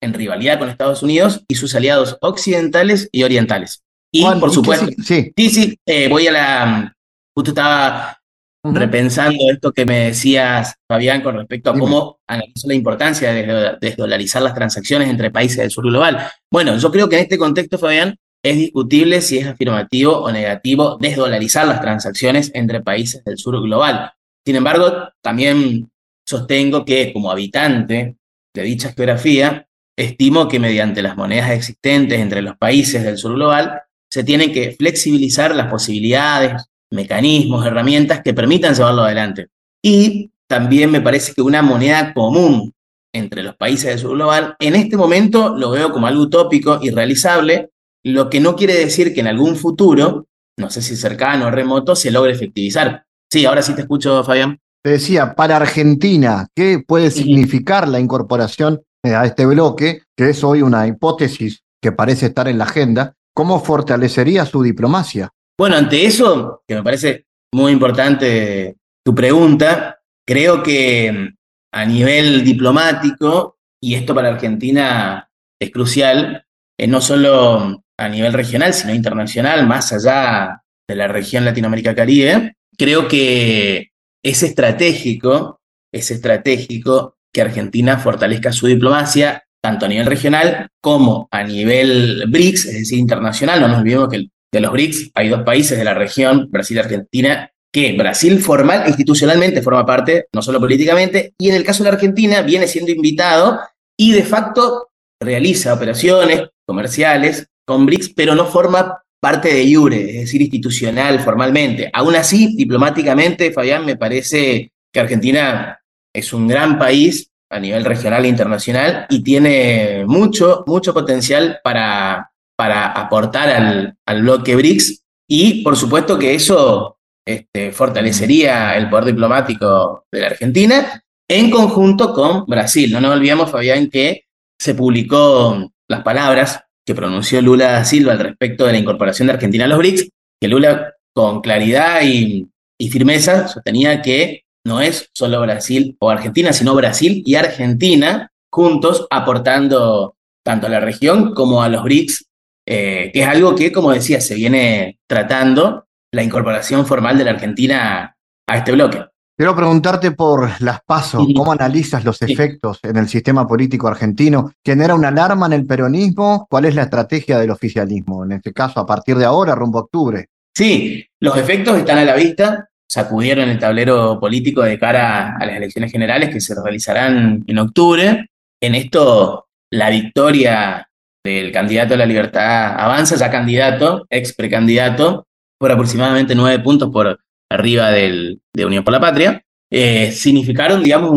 en 0.00 0.14
rivalidad 0.14 0.58
con 0.58 0.68
Estados 0.68 1.02
Unidos 1.02 1.44
y 1.48 1.54
sus 1.54 1.74
aliados 1.74 2.16
occidentales 2.20 3.08
y 3.12 3.22
orientales. 3.22 3.82
Y, 4.12 4.24
por 4.24 4.50
supuesto, 4.50 4.86
sí, 5.04 5.32
sí, 5.36 5.78
eh, 5.86 6.08
voy 6.08 6.26
a 6.26 6.32
la... 6.32 6.96
Justo 7.34 7.50
estaba 7.50 8.18
repensando 8.64 9.38
esto 9.50 9.72
que 9.72 9.86
me 9.86 10.06
decías, 10.06 10.74
Fabián, 10.88 11.22
con 11.22 11.36
respecto 11.36 11.70
a 11.70 11.78
cómo 11.78 12.18
analizo 12.26 12.66
la 12.66 12.74
importancia 12.74 13.32
de 13.32 13.76
desdolarizar 13.80 14.42
las 14.42 14.54
transacciones 14.54 15.08
entre 15.08 15.30
países 15.30 15.58
del 15.58 15.70
sur 15.70 15.84
global. 15.84 16.30
Bueno, 16.50 16.76
yo 16.76 16.90
creo 16.90 17.08
que 17.08 17.16
en 17.16 17.22
este 17.22 17.38
contexto, 17.38 17.78
Fabián, 17.78 18.16
es 18.42 18.56
discutible 18.56 19.20
si 19.20 19.38
es 19.38 19.46
afirmativo 19.46 20.18
o 20.18 20.30
negativo 20.32 20.96
desdolarizar 21.00 21.66
las 21.66 21.80
transacciones 21.80 22.50
entre 22.54 22.80
países 22.80 23.22
del 23.24 23.38
sur 23.38 23.60
global. 23.60 24.12
Sin 24.44 24.56
embargo, 24.56 25.10
también 25.22 25.90
sostengo 26.26 26.84
que 26.84 27.12
como 27.12 27.30
habitante 27.30 28.16
de 28.54 28.62
dicha 28.62 28.92
geografía, 28.92 29.67
estimo 29.98 30.46
que 30.48 30.60
mediante 30.60 31.02
las 31.02 31.16
monedas 31.16 31.50
existentes 31.50 32.20
entre 32.20 32.40
los 32.40 32.56
países 32.56 33.02
del 33.02 33.18
sur 33.18 33.34
global, 33.34 33.82
se 34.10 34.22
tienen 34.22 34.52
que 34.52 34.72
flexibilizar 34.72 35.54
las 35.54 35.68
posibilidades, 35.68 36.64
mecanismos, 36.90 37.66
herramientas 37.66 38.22
que 38.22 38.32
permitan 38.32 38.74
llevarlo 38.74 39.02
adelante. 39.02 39.48
Y 39.82 40.30
también 40.48 40.90
me 40.90 41.00
parece 41.00 41.34
que 41.34 41.42
una 41.42 41.62
moneda 41.62 42.14
común 42.14 42.72
entre 43.12 43.42
los 43.42 43.56
países 43.56 43.90
del 43.90 43.98
sur 43.98 44.12
global, 44.12 44.54
en 44.60 44.76
este 44.76 44.96
momento 44.96 45.56
lo 45.56 45.70
veo 45.70 45.92
como 45.92 46.06
algo 46.06 46.22
utópico, 46.22 46.78
irrealizable, 46.80 47.70
lo 48.04 48.30
que 48.30 48.38
no 48.38 48.54
quiere 48.54 48.74
decir 48.74 49.12
que 49.12 49.20
en 49.20 49.26
algún 49.26 49.56
futuro, 49.56 50.28
no 50.58 50.70
sé 50.70 50.80
si 50.80 50.94
cercano 50.94 51.46
o 51.46 51.50
remoto, 51.50 51.96
se 51.96 52.12
logre 52.12 52.32
efectivizar. 52.32 53.04
Sí, 53.30 53.44
ahora 53.44 53.62
sí 53.62 53.74
te 53.74 53.82
escucho, 53.82 54.22
Fabián. 54.22 54.58
Te 54.82 54.90
decía, 54.90 55.34
para 55.34 55.56
Argentina, 55.56 56.46
¿qué 56.54 56.82
puede 56.86 57.10
significar 57.10 57.88
la 57.88 57.98
incorporación 57.98 58.80
a 59.04 59.24
este 59.24 59.46
bloque, 59.46 60.02
que 60.16 60.30
es 60.30 60.42
hoy 60.44 60.62
una 60.62 60.86
hipótesis 60.86 61.62
que 61.80 61.92
parece 61.92 62.26
estar 62.26 62.48
en 62.48 62.58
la 62.58 62.64
agenda? 62.64 63.14
¿Cómo 63.34 63.60
fortalecería 63.60 64.44
su 64.44 64.62
diplomacia? 64.62 65.30
Bueno, 65.58 65.76
ante 65.76 66.04
eso, 66.04 66.62
que 66.66 66.74
me 66.74 66.82
parece 66.82 67.26
muy 67.52 67.72
importante 67.72 68.76
tu 69.04 69.14
pregunta, 69.14 69.98
creo 70.26 70.62
que 70.62 71.12
mm, 71.12 71.36
a 71.72 71.84
nivel 71.84 72.44
diplomático, 72.44 73.58
y 73.80 73.94
esto 73.94 74.14
para 74.14 74.28
Argentina 74.28 75.30
es 75.60 75.70
crucial, 75.70 76.44
eh, 76.78 76.86
no 76.86 77.00
solo 77.00 77.82
a 77.98 78.08
nivel 78.08 78.32
regional, 78.32 78.72
sino 78.74 78.94
internacional, 78.94 79.66
más 79.66 79.92
allá 79.92 80.62
de 80.88 80.94
la 80.94 81.08
región 81.08 81.44
Latinoamérica-Caribe, 81.44 82.56
creo 82.76 83.08
que 83.08 83.90
es 84.24 84.42
estratégico, 84.42 85.60
es 85.92 86.10
estratégico 86.10 87.17
que 87.32 87.42
Argentina 87.42 87.98
fortalezca 87.98 88.52
su 88.52 88.66
diplomacia 88.66 89.44
tanto 89.62 89.86
a 89.86 89.88
nivel 89.88 90.06
regional 90.06 90.68
como 90.80 91.28
a 91.30 91.42
nivel 91.44 92.24
BRICS, 92.28 92.66
es 92.66 92.74
decir, 92.74 92.98
internacional. 92.98 93.60
No 93.60 93.68
nos 93.68 93.78
olvidemos 93.78 94.08
que 94.08 94.28
de 94.52 94.60
los 94.60 94.72
BRICS 94.72 95.10
hay 95.14 95.28
dos 95.28 95.42
países 95.42 95.76
de 95.78 95.84
la 95.84 95.94
región, 95.94 96.48
Brasil 96.50 96.76
y 96.76 96.80
Argentina, 96.80 97.50
que 97.72 97.92
Brasil 97.92 98.38
formal 98.40 98.84
institucionalmente 98.88 99.62
forma 99.62 99.84
parte, 99.84 100.26
no 100.32 100.42
solo 100.42 100.58
políticamente, 100.58 101.34
y 101.38 101.50
en 101.50 101.56
el 101.56 101.64
caso 101.64 101.82
de 101.82 101.90
la 101.90 101.96
Argentina 101.96 102.40
viene 102.42 102.66
siendo 102.66 102.92
invitado 102.92 103.60
y 103.98 104.12
de 104.12 104.22
facto 104.22 104.88
realiza 105.20 105.74
operaciones 105.74 106.44
comerciales 106.66 107.46
con 107.66 107.84
BRICS, 107.84 108.14
pero 108.14 108.34
no 108.34 108.46
forma 108.46 109.02
parte 109.20 109.52
de 109.52 109.64
IURE, 109.64 110.10
es 110.10 110.20
decir, 110.22 110.40
institucional, 110.40 111.20
formalmente. 111.20 111.90
Aún 111.92 112.14
así, 112.14 112.54
diplomáticamente, 112.56 113.52
Fabián, 113.52 113.84
me 113.84 113.96
parece 113.96 114.72
que 114.92 115.00
Argentina 115.00 115.78
es 116.14 116.32
un 116.32 116.48
gran 116.48 116.78
país 116.78 117.30
a 117.50 117.58
nivel 117.58 117.84
regional 117.84 118.24
e 118.24 118.28
internacional 118.28 119.06
y 119.08 119.22
tiene 119.22 120.04
mucho, 120.06 120.64
mucho 120.66 120.92
potencial 120.92 121.60
para 121.62 122.30
para 122.58 122.86
aportar 122.86 123.48
al, 123.48 123.96
al 124.04 124.22
bloque 124.22 124.56
BRICS 124.56 125.04
y 125.30 125.62
por 125.62 125.76
supuesto 125.76 126.18
que 126.18 126.34
eso 126.34 126.98
este, 127.24 127.70
fortalecería 127.70 128.76
el 128.76 128.90
poder 128.90 129.04
diplomático 129.06 130.06
de 130.10 130.20
la 130.20 130.26
Argentina 130.26 131.04
en 131.30 131.50
conjunto 131.50 132.12
con 132.12 132.46
Brasil. 132.46 132.90
No 132.90 133.00
nos 133.00 133.12
olvidemos, 133.12 133.50
Fabián, 133.50 133.88
que 133.88 134.24
se 134.58 134.74
publicó 134.74 135.70
las 135.88 136.02
palabras 136.02 136.64
que 136.84 136.94
pronunció 136.94 137.40
Lula 137.40 137.72
da 137.72 137.84
Silva 137.84 138.12
al 138.12 138.18
respecto 138.18 138.66
de 138.66 138.72
la 138.72 138.78
incorporación 138.78 139.28
de 139.28 139.34
Argentina 139.34 139.66
a 139.66 139.68
los 139.68 139.78
BRICS, 139.78 140.08
que 140.40 140.48
Lula 140.48 140.94
con 141.14 141.40
claridad 141.40 142.00
y, 142.02 142.48
y 142.80 142.90
firmeza 142.90 143.46
sostenía 143.46 144.02
que 144.02 144.42
no 144.68 144.80
es 144.80 145.10
solo 145.12 145.40
Brasil 145.40 145.96
o 145.98 146.10
Argentina, 146.10 146.52
sino 146.52 146.76
Brasil 146.76 147.22
y 147.26 147.34
Argentina 147.34 148.30
juntos 148.52 149.06
aportando 149.10 150.14
tanto 150.44 150.68
a 150.68 150.70
la 150.70 150.80
región 150.80 151.34
como 151.34 151.62
a 151.62 151.68
los 151.68 151.82
BRICS 151.82 152.28
eh, 152.70 153.10
que 153.14 153.22
es 153.22 153.26
algo 153.26 153.54
que, 153.54 153.72
como 153.72 153.92
decía, 153.92 154.20
se 154.20 154.34
viene 154.34 154.98
tratando 155.06 155.86
la 156.12 156.22
incorporación 156.22 156.84
formal 156.84 157.16
de 157.16 157.24
la 157.24 157.30
Argentina 157.30 158.14
a 158.46 158.56
este 158.58 158.72
bloque. 158.72 159.06
Quiero 159.38 159.56
preguntarte 159.56 160.10
por 160.10 160.50
las 160.60 160.82
pasos, 160.82 161.26
¿cómo 161.34 161.52
analizas 161.52 162.04
los 162.04 162.20
efectos 162.20 162.80
en 162.82 162.98
el 162.98 163.08
sistema 163.08 163.46
político 163.46 163.88
argentino? 163.88 164.52
¿Genera 164.62 164.94
una 164.94 165.08
alarma 165.08 165.46
en 165.46 165.54
el 165.54 165.66
peronismo? 165.66 166.46
¿Cuál 166.50 166.66
es 166.66 166.74
la 166.74 166.82
estrategia 166.82 167.38
del 167.38 167.52
oficialismo? 167.52 168.24
En 168.24 168.32
este 168.32 168.52
caso, 168.52 168.80
a 168.80 168.86
partir 168.86 169.16
de 169.16 169.24
ahora, 169.24 169.54
rumbo 169.54 169.78
a 169.78 169.82
octubre. 169.82 170.26
Sí, 170.54 171.06
los 171.20 171.38
efectos 171.38 171.78
están 171.78 171.96
a 171.98 172.04
la 172.04 172.16
vista, 172.16 172.68
sacudieron 172.88 173.48
el 173.48 173.58
tablero 173.58 174.18
político 174.18 174.62
de 174.62 174.78
cara 174.78 175.36
a 175.38 175.46
las 175.46 175.56
elecciones 175.56 175.92
generales 175.92 176.30
que 176.30 176.40
se 176.40 176.54
realizarán 176.60 177.44
en 177.46 177.58
octubre. 177.58 178.26
En 178.60 178.74
esto, 178.74 179.46
la 179.70 179.90
victoria 179.90 180.88
el 181.24 181.52
candidato 181.52 181.90
de 181.90 181.98
la 181.98 182.06
libertad 182.06 182.74
avanza, 182.78 183.16
ya 183.16 183.30
candidato, 183.30 184.06
ex 184.10 184.34
precandidato, 184.34 185.26
por 185.58 185.72
aproximadamente 185.72 186.34
nueve 186.34 186.62
puntos 186.62 186.90
por 186.90 187.18
arriba 187.50 187.90
del, 187.90 188.40
de 188.54 188.66
Unión 188.66 188.84
por 188.84 188.92
la 188.92 189.00
Patria, 189.00 189.42
eh, 189.70 190.12
significaron, 190.12 190.82
digamos, 190.82 191.12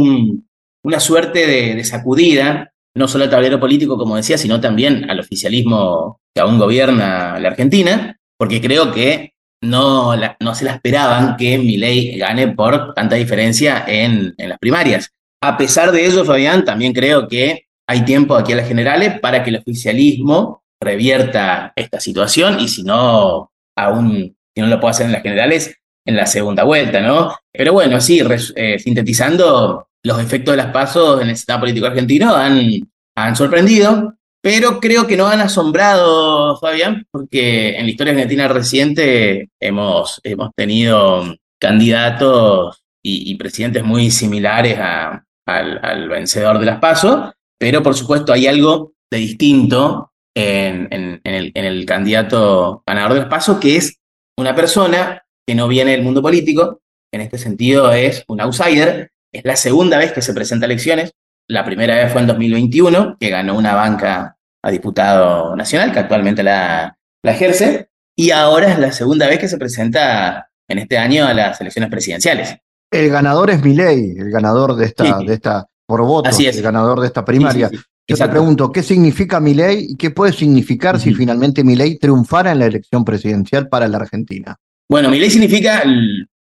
una 0.83 0.99
suerte 0.99 1.45
de, 1.45 1.83
sacudida, 1.83 2.73
no 2.95 3.07
solo 3.07 3.25
al 3.25 3.29
tablero 3.29 3.59
político, 3.59 3.97
como 3.97 4.15
decía, 4.15 4.37
sino 4.37 4.59
también 4.59 5.09
al 5.09 5.19
oficialismo 5.19 6.19
que 6.33 6.41
aún 6.41 6.59
gobierna 6.59 7.39
la 7.39 7.49
Argentina, 7.49 8.17
porque 8.37 8.61
creo 8.61 8.91
que 8.91 9.33
no, 9.61 10.13
no 10.39 10.55
se 10.55 10.65
la 10.65 10.73
esperaban 10.73 11.37
que 11.37 11.57
Milei 11.57 12.17
gane 12.17 12.49
por 12.49 12.93
tanta 12.93 13.15
diferencia 13.15 13.85
en, 13.87 14.33
en 14.37 14.49
las 14.49 14.59
primarias. 14.59 15.11
A 15.43 15.57
pesar 15.57 15.91
de 15.91 16.05
eso, 16.05 16.25
Fabián, 16.25 16.65
también 16.65 16.93
creo 16.93 17.27
que 17.27 17.65
hay 17.87 18.05
tiempo 18.05 18.35
aquí 18.35 18.53
a 18.53 18.57
las 18.57 18.67
generales 18.67 19.19
para 19.19 19.43
que 19.43 19.49
el 19.49 19.57
oficialismo 19.57 20.63
revierta 20.81 21.73
esta 21.75 21.99
situación 21.99 22.59
y 22.59 22.67
si 22.67 22.83
no, 22.83 23.51
aún, 23.75 24.35
si 24.55 24.61
no 24.61 24.67
lo 24.67 24.79
puede 24.79 24.91
hacer 24.91 25.05
en 25.07 25.11
las 25.11 25.21
generales, 25.21 25.75
en 26.05 26.15
la 26.15 26.25
segunda 26.25 26.63
vuelta, 26.63 27.01
¿no? 27.01 27.35
Pero 27.51 27.73
bueno, 27.73 28.01
sí, 28.01 28.21
eh, 28.55 28.79
sintetizando, 28.79 29.87
los 30.03 30.19
efectos 30.19 30.53
de 30.53 30.57
las 30.57 30.71
pasos 30.71 31.21
en 31.21 31.29
el 31.29 31.35
sistema 31.35 31.59
político 31.59 31.85
argentino 31.85 32.35
han, 32.35 32.71
han 33.15 33.35
sorprendido, 33.35 34.15
pero 34.41 34.79
creo 34.79 35.05
que 35.05 35.17
no 35.17 35.27
han 35.27 35.39
asombrado, 35.39 36.57
Fabián, 36.57 37.05
porque 37.11 37.77
en 37.77 37.85
la 37.85 37.91
historia 37.91 38.13
argentina 38.13 38.47
reciente 38.47 39.49
hemos, 39.59 40.19
hemos 40.23 40.49
tenido 40.55 41.35
candidatos 41.59 42.83
y, 43.03 43.35
presidentes 43.35 43.83
muy 43.83 44.11
similares 44.11 44.79
al, 44.79 46.09
vencedor 46.09 46.59
de 46.59 46.65
las 46.65 46.79
PASO, 46.79 47.33
pero 47.59 47.83
por 47.83 47.95
supuesto 47.95 48.33
hay 48.33 48.47
algo 48.47 48.93
de 49.11 49.17
distinto 49.17 50.11
en, 50.35 50.87
el, 51.23 51.85
candidato 51.85 52.83
ganador 52.85 53.13
de 53.13 53.19
las 53.19 53.29
PASO, 53.29 53.59
que 53.59 53.75
es 53.77 53.99
una 54.37 54.55
persona 54.55 55.23
que 55.45 55.55
no 55.55 55.67
viene 55.67 55.91
del 55.91 56.03
mundo 56.03 56.21
político, 56.21 56.81
en 57.13 57.21
este 57.21 57.37
sentido 57.37 57.91
es 57.91 58.23
un 58.27 58.41
outsider, 58.41 59.11
es 59.33 59.45
la 59.45 59.55
segunda 59.55 59.97
vez 59.97 60.13
que 60.13 60.21
se 60.21 60.33
presenta 60.33 60.65
a 60.65 60.67
elecciones, 60.67 61.11
la 61.51 61.65
primera 61.65 61.95
vez 61.95 62.11
fue 62.11 62.21
en 62.21 62.27
2021, 62.27 63.17
que 63.19 63.29
ganó 63.29 63.57
una 63.57 63.75
banca 63.75 64.37
a 64.63 64.71
diputado 64.71 65.55
nacional, 65.55 65.91
que 65.91 65.99
actualmente 65.99 66.43
la, 66.43 66.97
ejerce, 67.23 67.89
y 68.15 68.31
ahora 68.31 68.71
es 68.71 68.79
la 68.79 68.91
segunda 68.91 69.27
vez 69.27 69.39
que 69.39 69.49
se 69.49 69.57
presenta 69.57 70.49
en 70.69 70.79
este 70.79 70.97
año 70.97 71.25
a 71.25 71.33
las 71.33 71.59
elecciones 71.59 71.89
presidenciales. 71.89 72.55
El 72.89 73.09
ganador 73.09 73.49
es 73.49 73.61
Milei, 73.61 74.17
el 74.17 74.31
ganador 74.31 74.75
de 74.75 74.85
esta, 74.85 75.19
de 75.19 75.33
esta 75.33 75.67
por 75.85 76.01
votos, 76.01 76.33
Así 76.33 76.47
es. 76.47 76.55
el 76.55 76.63
ganador 76.63 77.01
de 77.01 77.07
esta 77.07 77.25
primaria. 77.25 77.69
Yo 78.07 78.17
te 78.17 78.27
pregunto, 78.27 78.71
¿qué 78.71 78.81
significa 78.81 79.39
Milei 79.39 79.87
y 79.89 79.95
qué 79.95 80.09
puede 80.11 80.31
significar 80.31 80.99
si 80.99 81.13
finalmente 81.13 81.63
Milei 81.63 81.97
triunfara 81.97 82.51
en 82.51 82.59
la 82.59 82.65
elección 82.65 83.03
presidencial 83.03 83.67
para 83.67 83.87
la 83.87 83.97
Argentina? 83.97 84.55
Bueno, 84.89 85.09
Milei 85.09 85.29
significa 85.29 85.83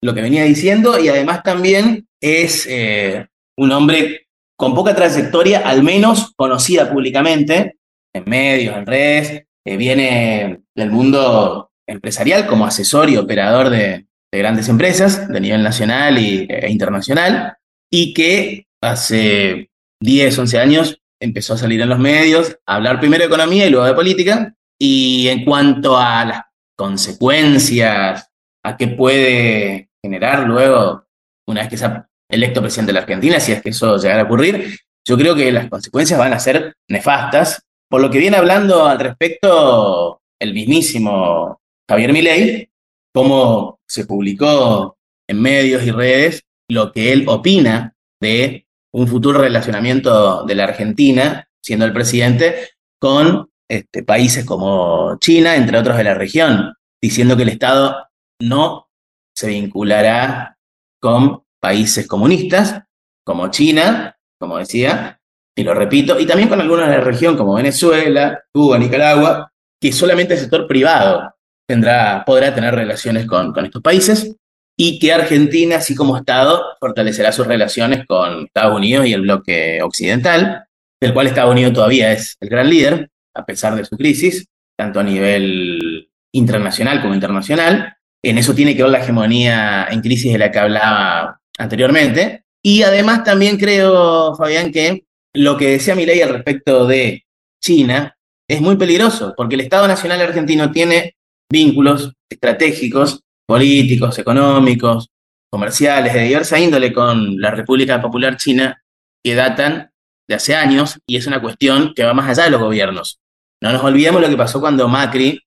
lo 0.02 0.14
que 0.14 0.20
venía 0.20 0.44
diciendo 0.44 0.98
y 0.98 1.08
además 1.08 1.42
también 1.42 2.06
es 2.20 2.66
eh, 2.68 3.26
un 3.56 3.72
hombre 3.72 4.22
con 4.62 4.76
poca 4.76 4.94
trayectoria, 4.94 5.68
al 5.68 5.82
menos 5.82 6.34
conocida 6.36 6.88
públicamente, 6.88 7.78
en 8.14 8.22
medios, 8.26 8.76
en 8.76 8.86
redes, 8.86 9.44
eh, 9.66 9.76
viene 9.76 10.62
del 10.76 10.88
mundo 10.88 11.72
empresarial 11.84 12.46
como 12.46 12.64
asesor 12.64 13.10
y 13.10 13.16
operador 13.16 13.70
de, 13.70 14.06
grandes 14.32 14.68
empresas 14.68 15.26
de 15.26 15.40
nivel 15.40 15.64
nacional 15.64 16.16
y, 16.16 16.46
e 16.48 16.70
internacional, 16.70 17.56
y 17.90 18.14
que 18.14 18.68
hace 18.80 19.68
10, 20.00 20.38
11 20.38 20.58
años 20.60 21.02
empezó 21.20 21.54
a 21.54 21.58
salir 21.58 21.80
en 21.80 21.88
los 21.88 21.98
medios, 21.98 22.56
a 22.64 22.76
hablar 22.76 23.00
primero 23.00 23.24
de 23.24 23.26
economía 23.26 23.66
y 23.66 23.70
luego 23.70 23.86
de 23.86 23.94
política, 23.94 24.54
y 24.80 25.26
en 25.26 25.44
cuanto 25.44 25.98
a 25.98 26.24
las 26.24 26.42
consecuencias, 26.78 28.30
a 28.64 28.76
qué 28.76 28.86
puede 28.86 29.90
generar 30.00 30.46
luego, 30.46 31.04
una 31.48 31.62
vez 31.62 31.68
que 31.70 31.76
sea 31.76 32.08
electo 32.32 32.60
presidente 32.60 32.90
de 32.90 32.94
la 32.94 33.00
Argentina, 33.00 33.38
si 33.38 33.52
es 33.52 33.62
que 33.62 33.70
eso 33.70 33.96
llegara 33.96 34.22
a 34.22 34.24
ocurrir, 34.24 34.78
yo 35.06 35.16
creo 35.16 35.34
que 35.34 35.52
las 35.52 35.68
consecuencias 35.68 36.18
van 36.18 36.32
a 36.32 36.38
ser 36.38 36.74
nefastas. 36.88 37.62
Por 37.88 38.00
lo 38.00 38.10
que 38.10 38.18
viene 38.18 38.36
hablando 38.36 38.86
al 38.86 38.98
respecto 38.98 40.20
el 40.40 40.54
mismísimo 40.54 41.60
Javier 41.88 42.12
Milei, 42.12 42.70
cómo 43.14 43.78
se 43.86 44.06
publicó 44.06 44.96
en 45.28 45.40
medios 45.40 45.82
y 45.84 45.90
redes 45.90 46.42
lo 46.68 46.90
que 46.90 47.12
él 47.12 47.24
opina 47.28 47.94
de 48.20 48.66
un 48.92 49.06
futuro 49.06 49.40
relacionamiento 49.40 50.44
de 50.44 50.54
la 50.54 50.64
Argentina, 50.64 51.48
siendo 51.62 51.84
el 51.84 51.92
presidente, 51.92 52.70
con 52.98 53.50
este, 53.68 54.02
países 54.02 54.44
como 54.44 55.18
China, 55.18 55.56
entre 55.56 55.78
otros 55.78 55.96
de 55.96 56.04
la 56.04 56.14
región, 56.14 56.74
diciendo 57.00 57.36
que 57.36 57.42
el 57.42 57.48
Estado 57.50 58.06
no 58.40 58.88
se 59.34 59.48
vinculará 59.48 60.58
con 61.00 61.42
países 61.62 62.06
comunistas 62.06 62.82
como 63.24 63.48
China, 63.50 64.16
como 64.38 64.58
decía, 64.58 65.20
y 65.56 65.62
lo 65.62 65.74
repito, 65.74 66.18
y 66.18 66.26
también 66.26 66.48
con 66.48 66.60
algunos 66.60 66.88
de 66.88 66.96
la 66.96 67.00
región 67.00 67.36
como 67.36 67.54
Venezuela, 67.54 68.42
Cuba, 68.52 68.78
Nicaragua, 68.78 69.52
que 69.80 69.92
solamente 69.92 70.34
el 70.34 70.40
sector 70.40 70.66
privado 70.66 71.34
tendrá, 71.68 72.24
podrá 72.26 72.54
tener 72.54 72.74
relaciones 72.74 73.26
con, 73.26 73.52
con 73.52 73.64
estos 73.64 73.82
países 73.82 74.34
y 74.76 74.98
que 74.98 75.12
Argentina, 75.12 75.76
así 75.76 75.94
como 75.94 76.16
Estado, 76.16 76.64
fortalecerá 76.80 77.30
sus 77.30 77.46
relaciones 77.46 78.06
con 78.06 78.46
Estados 78.46 78.76
Unidos 78.76 79.06
y 79.06 79.12
el 79.12 79.20
bloque 79.20 79.80
occidental, 79.82 80.64
del 81.00 81.12
cual 81.12 81.26
Estados 81.26 81.52
Unidos 81.52 81.74
todavía 81.74 82.12
es 82.12 82.36
el 82.40 82.48
gran 82.48 82.68
líder, 82.68 83.10
a 83.34 83.44
pesar 83.44 83.74
de 83.76 83.84
su 83.84 83.96
crisis, 83.96 84.46
tanto 84.76 85.00
a 85.00 85.04
nivel 85.04 86.10
internacional 86.32 87.00
como 87.02 87.14
internacional. 87.14 87.96
En 88.24 88.38
eso 88.38 88.54
tiene 88.54 88.74
que 88.74 88.82
ver 88.82 88.90
la 88.90 89.00
hegemonía 89.00 89.86
en 89.90 90.00
crisis 90.00 90.32
de 90.32 90.38
la 90.38 90.50
que 90.50 90.58
hablaba 90.58 91.41
anteriormente. 91.58 92.44
Y 92.62 92.82
además 92.82 93.24
también 93.24 93.56
creo, 93.58 94.34
Fabián, 94.36 94.70
que 94.70 95.04
lo 95.34 95.56
que 95.56 95.70
decía 95.70 95.94
Milei 95.94 96.20
al 96.22 96.30
respecto 96.30 96.86
de 96.86 97.24
China 97.60 98.16
es 98.48 98.60
muy 98.60 98.76
peligroso, 98.76 99.34
porque 99.36 99.54
el 99.54 99.62
Estado 99.62 99.88
Nacional 99.88 100.20
Argentino 100.20 100.70
tiene 100.70 101.16
vínculos 101.50 102.12
estratégicos, 102.28 103.20
políticos, 103.46 104.18
económicos, 104.18 105.08
comerciales, 105.50 106.14
de 106.14 106.24
diversa 106.24 106.58
índole 106.58 106.92
con 106.92 107.40
la 107.40 107.50
República 107.50 108.00
Popular 108.00 108.36
China, 108.36 108.82
que 109.22 109.34
datan 109.34 109.90
de 110.28 110.34
hace 110.34 110.54
años, 110.54 110.98
y 111.06 111.16
es 111.16 111.26
una 111.26 111.40
cuestión 111.40 111.92
que 111.94 112.04
va 112.04 112.14
más 112.14 112.28
allá 112.28 112.44
de 112.44 112.50
los 112.50 112.60
gobiernos. 112.60 113.20
No 113.60 113.72
nos 113.72 113.82
olvidemos 113.82 114.20
lo 114.20 114.28
que 114.28 114.36
pasó 114.36 114.60
cuando 114.60 114.88
Macri, 114.88 115.40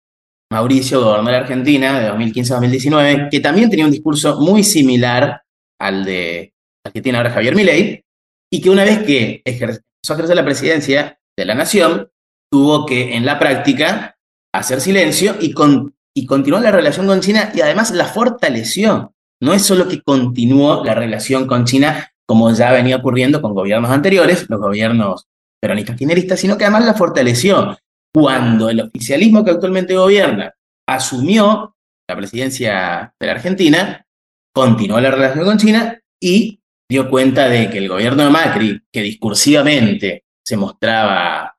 Mauricio, 0.52 1.02
gobernó 1.02 1.32
la 1.32 1.40
Argentina 1.40 2.00
de 2.00 2.08
2015 2.08 2.54
a 2.54 2.56
2019, 2.58 3.28
que 3.32 3.40
también 3.40 3.70
tenía 3.70 3.86
un 3.86 3.92
discurso 3.92 4.40
muy 4.40 4.64
similar 4.64 5.42
al, 5.80 6.06
de, 6.06 6.54
al 6.84 6.94
que 6.94 7.02
tiene 7.02 7.18
ahora 7.18 7.32
Javier 7.32 7.56
Milei, 7.56 8.04
y 8.52 8.62
que 8.62 8.70
una 8.70 8.84
vez 8.84 9.04
que 9.04 9.42
ejerció 9.44 9.86
la 10.34 10.46
presidencia 10.46 11.20
de 11.38 11.46
la 11.46 11.56
nación, 11.56 12.10
tuvo 12.52 12.86
que 12.86 13.16
en 13.16 13.26
la 13.26 13.40
práctica 13.40 14.18
hacer 14.54 14.80
silencio 14.80 15.36
y, 15.40 15.52
con, 15.52 15.96
y 16.16 16.26
continuó 16.26 16.60
la 16.60 16.72
relación 16.72 17.08
con 17.08 17.20
China 17.20 17.52
y 17.54 17.62
además 17.62 17.92
la 17.92 18.06
fortaleció. 18.06 19.14
No 19.42 19.54
es 19.54 19.64
solo 19.64 19.88
que 19.88 20.02
continuó 20.02 20.84
la 20.86 20.96
relación 20.96 21.48
con 21.48 21.66
China 21.66 22.12
como 22.28 22.52
ya 22.52 22.72
venía 22.72 22.98
ocurriendo 22.98 23.42
con 23.42 23.54
gobiernos 23.54 23.92
anteriores, 23.92 24.50
los 24.50 24.60
gobiernos 24.60 25.28
peronistas 25.62 25.96
kirchneristas, 25.96 26.40
sino 26.40 26.58
que 26.58 26.64
además 26.64 26.86
la 26.86 26.94
fortaleció. 26.94 27.78
Cuando 28.14 28.70
el 28.70 28.82
oficialismo 28.82 29.44
que 29.44 29.52
actualmente 29.52 29.96
gobierna 29.96 30.54
asumió 30.88 31.76
la 32.08 32.16
presidencia 32.16 33.14
de 33.20 33.28
la 33.28 33.34
Argentina, 33.34 34.05
continuó 34.56 35.02
la 35.02 35.12
relación 35.12 35.46
con 35.46 35.58
China 35.58 36.00
y 36.20 36.62
dio 36.90 37.10
cuenta 37.10 37.50
de 37.50 37.70
que 37.70 37.80
el 37.80 37.90
gobierno 37.90 38.24
de 38.24 38.30
Macri, 38.30 38.82
que 38.90 39.02
discursivamente 39.02 40.24
se 40.44 40.56
mostraba 40.56 41.58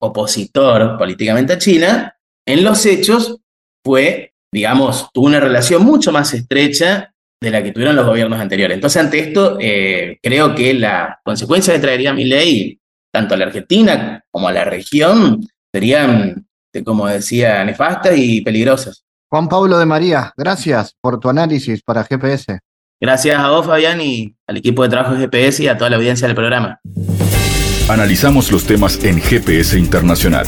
opositor 0.00 0.98
políticamente 0.98 1.52
a 1.52 1.58
China, 1.58 2.16
en 2.44 2.64
los 2.64 2.84
hechos 2.84 3.38
fue, 3.84 4.34
digamos, 4.52 5.08
tuvo 5.12 5.26
una 5.26 5.38
relación 5.38 5.84
mucho 5.84 6.10
más 6.10 6.34
estrecha 6.34 7.14
de 7.40 7.50
la 7.50 7.62
que 7.62 7.70
tuvieron 7.70 7.94
los 7.94 8.06
gobiernos 8.06 8.40
anteriores. 8.40 8.74
Entonces, 8.74 9.02
ante 9.02 9.20
esto, 9.20 9.58
eh, 9.60 10.18
creo 10.20 10.52
que 10.54 10.74
la 10.74 11.20
consecuencia 11.24 11.74
que 11.74 11.80
traería 11.80 12.12
mi 12.12 12.24
ley, 12.24 12.80
tanto 13.12 13.34
a 13.34 13.36
la 13.36 13.46
Argentina 13.46 14.24
como 14.32 14.48
a 14.48 14.52
la 14.52 14.64
región, 14.64 15.46
serían, 15.72 16.48
como 16.84 17.06
decía, 17.06 17.64
nefastas 17.64 18.16
y 18.16 18.40
peligrosas. 18.40 19.04
Juan 19.32 19.48
Pablo 19.48 19.78
de 19.78 19.86
María, 19.86 20.30
gracias 20.36 20.94
por 21.00 21.18
tu 21.18 21.30
análisis 21.30 21.82
para 21.82 22.04
GPS. 22.04 22.58
Gracias 23.00 23.38
a 23.38 23.48
vos, 23.48 23.64
Fabián, 23.64 23.98
y 24.02 24.36
al 24.46 24.58
equipo 24.58 24.82
de 24.82 24.90
trabajo 24.90 25.14
de 25.14 25.20
GPS 25.20 25.62
y 25.62 25.68
a 25.68 25.78
toda 25.78 25.88
la 25.88 25.96
audiencia 25.96 26.26
del 26.26 26.36
programa. 26.36 26.78
Analizamos 27.88 28.52
los 28.52 28.66
temas 28.66 29.02
en 29.02 29.18
GPS 29.22 29.78
Internacional. 29.78 30.44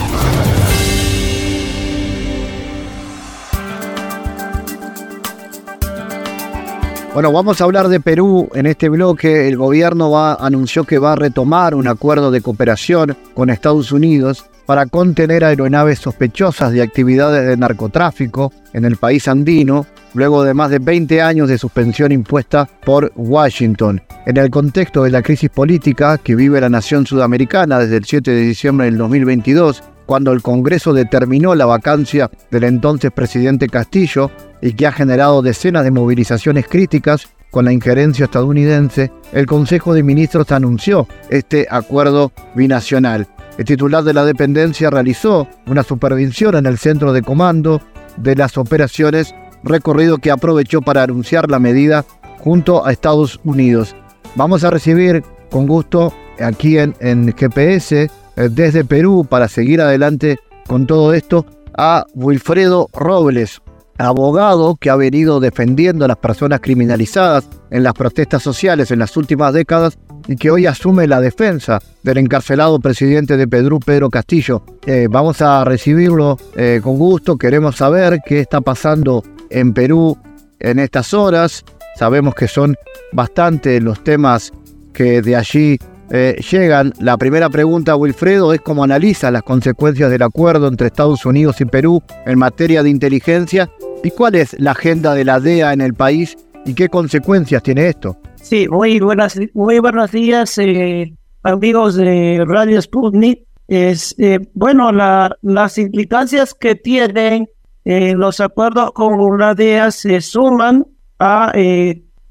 Bueno, 7.15 7.33
vamos 7.33 7.63
a 7.63 7.65
hablar 7.65 7.89
de 7.89 8.01
Perú 8.01 8.51
en 8.55 8.67
este 8.67 8.91
bloque. 8.91 9.49
El 9.49 9.57
gobierno 9.57 10.11
va, 10.11 10.35
anunció 10.35 10.85
que 10.85 10.99
va 10.99 11.13
a 11.13 11.17
retomar 11.17 11.75
un 11.75 11.89
acuerdo 11.89 12.31
de 12.31 12.43
cooperación 12.43 13.17
con 13.33 13.49
Estados 13.49 13.93
Unidos 13.93 14.45
para 14.67 14.87
contener 14.87 15.45
aeronaves 15.45 15.99
sospechosas 15.99 16.73
de 16.73 16.83
actividades 16.83 17.47
de 17.47 17.57
narcotráfico 17.57 18.53
en 18.73 18.85
el 18.85 18.97
país 18.97 19.29
andino 19.29 19.87
luego 20.15 20.45
de 20.45 20.55
más 20.55 20.71
de 20.71 20.79
20 20.79 21.21
años 21.21 21.49
de 21.49 21.59
suspensión 21.59 22.13
impuesta 22.13 22.69
por 22.85 23.13
Washington. 23.17 24.01
En 24.27 24.37
el 24.37 24.51
contexto 24.51 25.03
de 25.03 25.11
la 25.11 25.23
crisis 25.23 25.51
política 25.51 26.19
que 26.19 26.35
vive 26.35 26.61
la 26.61 26.69
nación 26.69 27.07
sudamericana 27.07 27.79
desde 27.79 27.99
el 27.99 28.05
7 28.05 28.31
de 28.31 28.41
diciembre 28.41 28.87
del 28.87 28.97
2022, 28.97 29.83
cuando 30.07 30.33
el 30.33 30.43
Congreso 30.43 30.93
determinó 30.93 31.55
la 31.55 31.67
vacancia 31.67 32.31
del 32.51 32.65
entonces 32.65 33.11
presidente 33.11 33.69
Castillo 33.69 34.31
y 34.63 34.73
que 34.73 34.87
ha 34.87 34.93
generado 34.93 35.43
decenas 35.43 35.85
de 35.85 35.91
movilizaciones 35.91 36.67
críticas 36.69 37.29
con 37.51 37.65
la 37.65 37.73
injerencia 37.73 38.25
estadounidense, 38.25 39.13
el 39.33 39.47
Consejo 39.47 39.95
de 39.95 40.03
Ministros 40.03 40.51
anunció 40.51 41.07
este 41.31 41.67
acuerdo 41.71 42.33
binacional. 42.55 43.29
El 43.57 43.65
titular 43.65 44.03
de 44.03 44.15
la 44.15 44.25
dependencia 44.25 44.91
realizó 44.91 45.47
una 45.67 45.85
supervisión 45.85 46.57
en 46.57 46.67
el 46.67 46.79
centro 46.79 47.13
de 47.13 47.23
comando 47.23 47.81
de 48.17 48.35
las 48.35 48.59
operaciones 48.59 49.35
recorrido 49.63 50.19
que 50.19 50.31
aprovechó 50.31 50.83
para 50.83 51.03
anunciar 51.03 51.51
la 51.51 51.59
medida 51.59 52.05
junto 52.39 52.85
a 52.85 52.93
Estados 52.93 53.41
Unidos. 53.45 53.95
Vamos 54.35 54.65
a 54.65 54.71
recibir 54.71 55.23
con 55.51 55.67
gusto 55.67 56.13
aquí 56.41 56.79
en, 56.79 57.33
GPS 57.33 58.11
eh, 58.37 58.49
desde 58.51 58.85
Perú 58.85 59.25
para 59.29 59.47
seguir 59.47 59.81
adelante 59.81 60.39
con 60.67 60.87
todo 60.87 61.15
esto 61.15 61.47
a 61.77 62.05
Wilfredo 62.15 62.89
Robles, 62.93 63.63
abogado 63.99 64.75
que 64.77 64.91
ha 64.91 64.97
venido 64.97 65.39
defendiendo 65.39 66.05
a 66.05 66.09
las 66.09 66.17
personas 66.17 66.61
criminalizadas 66.61 67.49
en 67.71 67.85
las 67.85 67.95
protestas 67.95 68.43
sociales 68.43 68.91
en 68.91 68.99
las 68.99 69.17
últimas 69.17 69.53
décadas 69.53 69.99
y 70.27 70.37
que 70.37 70.51
hoy 70.51 70.67
asume 70.67 71.07
la 71.07 71.21
defensa 71.21 71.81
del 72.03 72.19
encarcelado 72.19 72.79
presidente 72.81 73.37
de 73.37 73.47
Perú, 73.47 73.81
Pedro 73.81 74.11
Castillo. 74.11 74.65
Eh, 74.87 75.09
vamos 75.11 75.43
a 75.43 75.65
recibirlo 75.65 76.39
eh, 76.57 76.81
con 76.83 76.99
gusto, 76.99 77.37
queremos 77.37 77.77
saber 77.77 78.21
qué 78.25 78.41
está 78.41 78.61
pasando 78.61 79.23
en 79.51 79.73
Perú 79.73 80.17
en 80.59 80.79
estas 80.79 81.15
horas. 81.15 81.65
Sabemos 81.97 82.35
que 82.35 82.49
son 82.49 82.77
bastante 83.13 83.81
los 83.81 84.03
temas 84.03 84.53
que 84.93 85.23
de 85.23 85.37
allí 85.37 85.79
eh, 86.11 86.37
llegan. 86.51 86.93
La 87.01 87.17
primera 87.17 87.49
pregunta, 87.51 87.97
Wilfredo, 87.97 88.53
es 88.53 88.61
cómo 88.61 88.85
analiza 88.85 89.31
las 89.31 89.43
consecuencias 89.43 90.11
del 90.11 90.23
acuerdo 90.23 90.69
entre 90.69 90.89
Estados 90.89 91.25
Unidos 91.25 91.61
y 91.61 91.65
Perú 91.65 92.03
en 92.27 92.39
materia 92.39 92.83
de 92.83 92.91
inteligencia 92.91 93.71
y 94.03 94.11
cuál 94.11 94.35
es 94.35 94.55
la 94.59 94.73
agenda 94.73 95.15
de 95.15 95.25
la 95.25 95.41
DEA 95.41 95.73
en 95.73 95.81
el 95.81 95.95
país 95.95 96.37
y 96.67 96.75
qué 96.75 96.89
consecuencias 96.89 97.63
tiene 97.63 97.89
esto. 97.89 98.17
Sí, 98.45 98.69
muy, 98.69 99.01
buenas, 99.01 99.41
muy 99.55 99.79
buenos 99.79 100.13
días, 100.13 100.59
eh, 100.59 101.15
amigos 101.43 101.95
de 101.95 102.45
Radio 102.47 102.81
Sputnik. 102.83 103.47
Es, 103.69 104.15
eh, 104.19 104.39
bueno, 104.53 104.93
las 104.93 105.79
implicancias 105.79 106.53
que 106.53 106.75
tienen 106.75 107.49
los 107.85 108.41
acuerdos 108.41 108.93
con 108.93 109.39
la 109.39 109.55
DEA 109.55 109.91
se 109.91 110.21
suman 110.21 110.87
a 111.19 111.53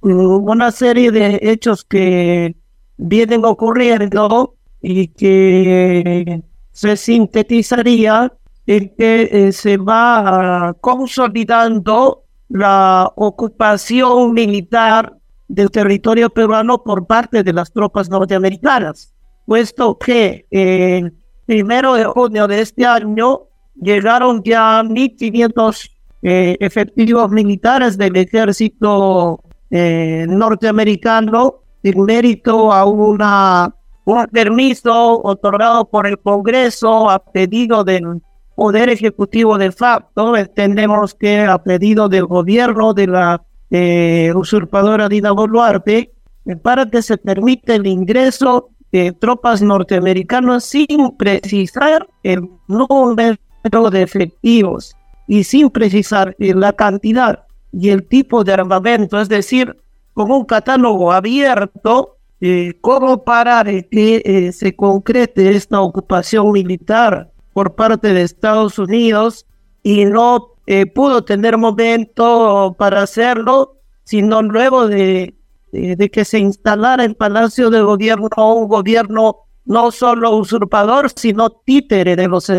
una 0.02 0.72
serie 0.72 1.10
de 1.10 1.40
hechos 1.42 1.84
que 1.84 2.56
vienen 2.98 3.44
ocurriendo 3.44 4.54
y 4.84 5.08
que 5.08 6.44
se 6.72 6.96
sintetizaría 6.96 8.32
en 8.68 8.94
que 8.96 9.30
eh, 9.32 9.52
se 9.52 9.78
va 9.78 10.76
consolidando 10.80 12.26
la 12.50 13.12
ocupación 13.16 14.34
militar 14.34 15.18
del 15.54 15.70
territorio 15.70 16.30
peruano 16.30 16.84
por 16.84 17.06
parte 17.06 17.44
de 17.44 17.54
las 17.54 17.72
tropas 17.72 18.10
norteamericanas, 18.10 19.14
puesto 19.46 19.98
que 20.00 20.46
el 20.50 21.14
primero 21.46 21.94
de 21.94 22.06
junio 22.06 22.48
de 22.48 22.62
este 22.62 22.86
año 22.86 23.42
llegaron 23.80 24.42
ya 24.44 24.82
1.500 24.82 25.92
eh, 26.24 26.58
efectivos 26.60 27.30
militares 27.30 27.98
del 27.98 28.16
ejército 28.16 29.42
eh, 29.70 30.26
norteamericano 30.28 31.56
en 31.84 32.02
mérito 32.04 32.72
a 32.72 32.86
una, 32.86 33.76
un 34.06 34.26
permiso 34.28 35.22
otorgado 35.22 35.86
por 35.86 36.08
el 36.08 36.18
Congreso 36.18 37.10
a 37.10 37.20
pedido 37.20 37.84
del 37.84 38.22
Poder 38.56 38.90
Ejecutivo 38.90 39.58
de 39.58 39.72
facto. 39.72 40.36
Entendemos 40.36 41.14
que 41.14 41.42
a 41.42 41.62
pedido 41.62 42.08
del 42.10 42.26
gobierno 42.26 42.94
de 42.94 43.08
la 43.08 43.44
eh, 43.74 44.32
usurpadora 44.36 45.10
Dina 45.10 45.32
Boluarte, 45.32 46.14
para 46.62 46.88
que 46.88 47.02
se 47.02 47.18
permita 47.18 47.74
el 47.74 47.88
ingreso 47.88 48.70
de 48.92 49.12
tropas 49.14 49.64
norteamericanas 49.64 50.66
sin 50.66 51.18
precisar 51.18 52.08
el 52.22 52.48
número 52.68 53.90
de 53.92 54.02
efectivos 54.04 54.96
y 55.28 55.44
sin 55.44 55.72
precisar 55.72 56.36
la 56.38 56.74
cantidad 56.74 57.48
y 57.72 57.90
el 57.90 58.08
tipo 58.08 58.44
de 58.44 58.54
armamento, 58.54 59.20
es 59.20 59.28
decir, 59.28 59.76
con 60.14 60.32
un 60.32 60.46
catálogo 60.46 61.12
abierto 61.12 62.18
eh, 62.42 62.78
como 62.80 63.24
para 63.24 63.64
que 63.64 64.22
eh, 64.24 64.52
se 64.52 64.76
concrete 64.76 65.56
esta 65.56 65.82
ocupación 65.82 66.52
militar 66.52 67.32
por 67.54 67.74
parte 67.74 68.14
de 68.14 68.22
Estados 68.22 68.78
Unidos 68.78 69.48
y 69.82 70.06
no 70.06 70.53
eh, 70.66 70.86
pudo 70.86 71.24
tener 71.24 71.58
momento 71.58 72.76
para 72.78 73.02
hacerlo, 73.02 73.78
sino 74.04 74.42
luego 74.42 74.88
de, 74.88 75.36
que 75.72 76.26
se 76.26 76.40
instalara 76.40 77.04
el 77.04 77.16
Palacio 77.16 77.70
de 77.70 77.82
Gobierno 77.82 78.30
un 78.38 78.68
gobierno 78.68 79.38
no 79.66 79.92
solo 79.92 80.36
usurpador, 80.36 81.12
sino 81.16 81.50
títere 81.50 82.16
de 82.16 82.28
los 82.28 82.52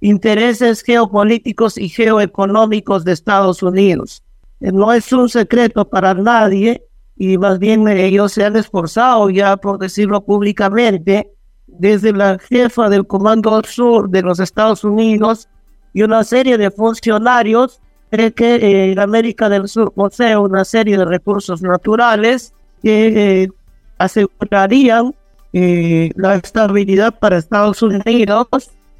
intereses 0.00 0.82
geopolíticos 0.82 1.78
y 1.78 1.88
geoeconómicos 1.88 3.04
de 3.04 3.12
Estados 3.12 3.62
Unidos. 3.62 4.22
No 4.60 4.92
es 4.92 5.12
un 5.12 5.28
secreto 5.28 5.88
para 5.88 6.14
nadie 6.14 6.82
y 7.16 7.38
más 7.38 7.58
bien 7.58 7.88
ellos 7.88 8.32
se 8.32 8.44
han 8.44 8.56
esforzado 8.56 9.30
ya 9.30 9.56
por 9.56 9.78
decirlo 9.78 10.24
públicamente, 10.24 11.32
desde 11.66 12.12
la 12.12 12.38
jefa 12.38 12.88
del 12.88 13.06
Comando 13.06 13.62
Sur 13.64 14.08
de 14.10 14.22
los 14.22 14.40
Estados 14.40 14.84
Unidos 14.84 15.48
y 15.96 16.02
una 16.02 16.24
serie 16.24 16.58
de 16.58 16.70
funcionarios, 16.70 17.80
cree 18.10 18.30
que 18.30 18.56
eh, 18.56 19.00
América 19.00 19.48
del 19.48 19.66
Sur 19.66 19.94
posee 19.94 20.36
una 20.36 20.62
serie 20.62 20.98
de 20.98 21.06
recursos 21.06 21.62
naturales 21.62 22.52
que 22.82 23.44
eh, 23.44 23.48
asegurarían 23.96 25.14
eh, 25.54 26.10
la 26.16 26.34
estabilidad 26.34 27.18
para 27.18 27.38
Estados 27.38 27.80
Unidos. 27.80 28.46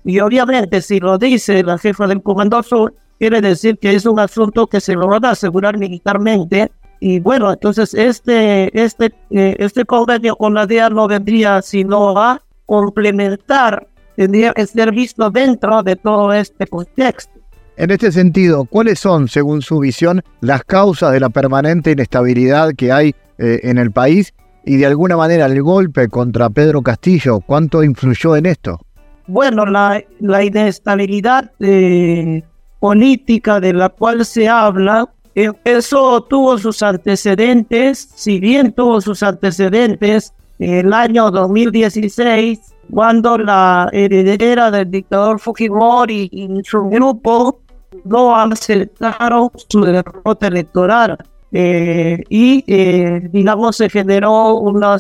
Y 0.07 0.21
obviamente 0.21 0.81
si 0.81 0.99
lo 0.99 1.19
dice 1.19 1.63
la 1.63 1.77
jefa 1.77 2.07
del 2.07 2.23
Comando 2.23 2.63
Sur, 2.63 2.95
quiere 3.19 3.43
decir 3.43 3.77
que 3.79 3.95
es 3.95 4.07
un 4.07 4.19
asunto 4.19 4.67
que 4.67 4.81
se 4.81 4.95
lo 4.95 5.07
van 5.07 5.27
a 5.27 5.31
asegurar 5.33 5.77
militarmente. 5.77 6.73
Y 6.99 7.21
bueno, 7.21 7.53
entonces 7.53 7.93
este, 7.93 8.71
este, 8.83 9.13
eh, 9.29 9.55
este 9.59 9.85
convenio 9.85 10.35
con 10.35 10.55
la 10.55 10.67
DEA 10.67 10.89
no 10.89 11.07
vendría 11.09 11.61
sino 11.61 12.19
a 12.19 12.41
complementar, 12.65 13.87
tendría 14.17 14.53
que 14.53 14.67
ser 14.67 14.93
visto 14.93 15.31
dentro 15.31 15.83
de 15.83 15.97
todo 15.97 16.33
este 16.33 16.67
contexto. 16.67 17.33
En 17.77 17.91
este 17.91 18.11
sentido, 18.11 18.65
¿cuáles 18.65 18.99
son, 18.99 19.29
según 19.29 19.61
su 19.61 19.81
visión, 19.81 20.23
las 20.41 20.65
causas 20.65 21.13
de 21.13 21.21
la 21.21 21.29
permanente 21.29 21.93
inestabilidad 21.93 22.71
que 22.75 22.91
hay 22.91 23.15
eh, 23.39 23.61
en 23.65 23.77
el 23.77 23.93
país 23.93 24.33
y 24.65 24.79
de 24.79 24.87
alguna 24.87 25.17
manera 25.17 25.47
el 25.47 25.63
golpe 25.63 26.09
contra 26.09 26.49
Pedro 26.49 26.81
Castillo, 26.83 27.41
cuánto 27.41 27.85
influyó 27.85 28.35
en 28.35 28.47
esto? 28.47 28.81
Bueno, 29.27 29.67
la, 29.67 30.03
la 30.21 30.43
inestabilidad 30.43 31.51
eh, 31.61 32.43
política 32.81 33.61
de 33.61 33.75
la 33.75 33.91
cual 33.91 34.25
se 34.25 34.49
habla 34.49 35.11
eso 35.65 36.23
tuvo 36.23 36.57
sus 36.57 36.83
antecedentes, 36.83 38.09
si 38.15 38.41
bien 38.41 38.73
tuvo 38.73 39.03
sus 39.03 39.23
antecedentes 39.23 40.33
en 40.59 40.87
el 40.87 40.93
año 40.95 41.31
2016, 41.31 42.59
cuando 42.91 43.39
la 43.39 43.89
heredera 43.93 44.71
del 44.71 44.91
dictador 44.91 45.41
Fujimori 45.41 46.29
y 46.33 46.49
su 46.65 46.83
grupo 46.85 47.61
no 48.05 48.37
aceptaron 48.37 49.51
su 49.69 49.83
derrota 49.83 50.47
electoral. 50.47 51.19
Eh, 51.53 52.23
y, 52.29 52.65
eh, 52.67 53.29
digamos, 53.33 53.77
se 53.77 53.89
generó 53.89 54.57
una 54.57 54.97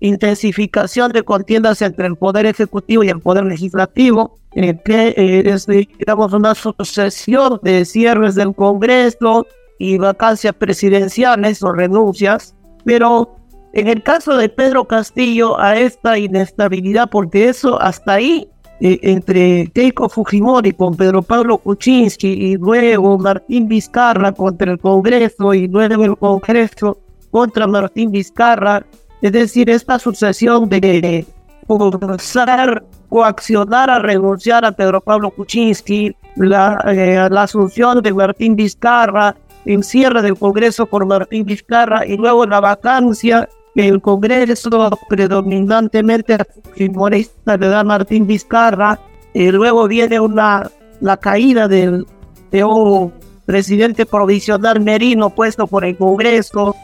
intensificación 0.00 1.12
de 1.12 1.22
contiendas 1.22 1.82
entre 1.82 2.06
el 2.06 2.16
Poder 2.16 2.46
Ejecutivo 2.46 3.04
y 3.04 3.08
el 3.10 3.20
Poder 3.20 3.44
Legislativo, 3.44 4.38
eh, 4.54 4.78
que 4.84 5.42
es, 5.44 5.66
digamos, 5.66 6.32
una 6.32 6.54
sucesión 6.54 7.60
de 7.62 7.84
cierres 7.84 8.34
del 8.34 8.54
Congreso, 8.54 9.46
y 9.80 9.96
vacancias 9.96 10.54
presidenciales 10.54 11.62
o 11.62 11.72
renuncias, 11.72 12.54
pero 12.84 13.34
en 13.72 13.88
el 13.88 14.02
caso 14.02 14.36
de 14.36 14.48
Pedro 14.48 14.84
Castillo 14.84 15.58
a 15.60 15.78
esta 15.78 16.18
inestabilidad, 16.18 17.08
porque 17.08 17.48
eso 17.48 17.80
hasta 17.80 18.14
ahí, 18.14 18.48
eh, 18.80 18.98
entre 19.02 19.70
Keiko 19.74 20.08
Fujimori 20.08 20.72
con 20.72 20.96
Pedro 20.96 21.22
Pablo 21.22 21.58
Kuczynski 21.58 22.28
y 22.28 22.56
luego 22.56 23.18
Martín 23.18 23.68
Vizcarra 23.68 24.32
contra 24.32 24.72
el 24.72 24.78
Congreso 24.78 25.52
y 25.52 25.68
luego 25.68 26.04
el 26.04 26.16
Congreso 26.16 26.98
contra 27.30 27.66
Martín 27.66 28.10
Vizcarra, 28.10 28.84
es 29.20 29.32
decir, 29.32 29.68
esta 29.68 29.98
sucesión 29.98 30.68
de 30.68 31.26
forzar, 31.66 32.82
coaccionar 33.08 33.90
a 33.90 33.98
renunciar 33.98 34.64
a 34.64 34.72
Pedro 34.72 35.00
Pablo 35.00 35.30
Kuczynski, 35.30 36.16
la, 36.36 36.82
eh, 36.86 37.28
la 37.30 37.42
asunción 37.42 38.02
de 38.02 38.12
Martín 38.14 38.56
Vizcarra, 38.56 39.36
en 39.66 39.82
cierre 39.82 40.22
del 40.22 40.38
Congreso 40.38 40.86
por 40.86 41.04
Martín 41.06 41.44
Vizcarra 41.44 42.06
y 42.06 42.16
luego 42.16 42.46
la 42.46 42.60
vacancia 42.60 43.48
el 43.74 44.00
Congreso 44.00 44.90
predominantemente 45.08 46.38
fujimorista 46.64 47.56
le 47.56 47.68
da 47.68 47.84
Martín 47.84 48.26
Vizcarra 48.26 48.98
y 49.32 49.50
luego 49.50 49.86
viene 49.86 50.18
una 50.18 50.70
la 51.00 51.16
caída 51.16 51.68
del, 51.68 52.06
de 52.50 52.64
un 52.64 53.12
presidente 53.46 54.04
provisional 54.06 54.80
merino 54.80 55.30
puesto 55.30 55.66
por 55.66 55.84
el 55.84 55.96
Congreso 55.96 56.74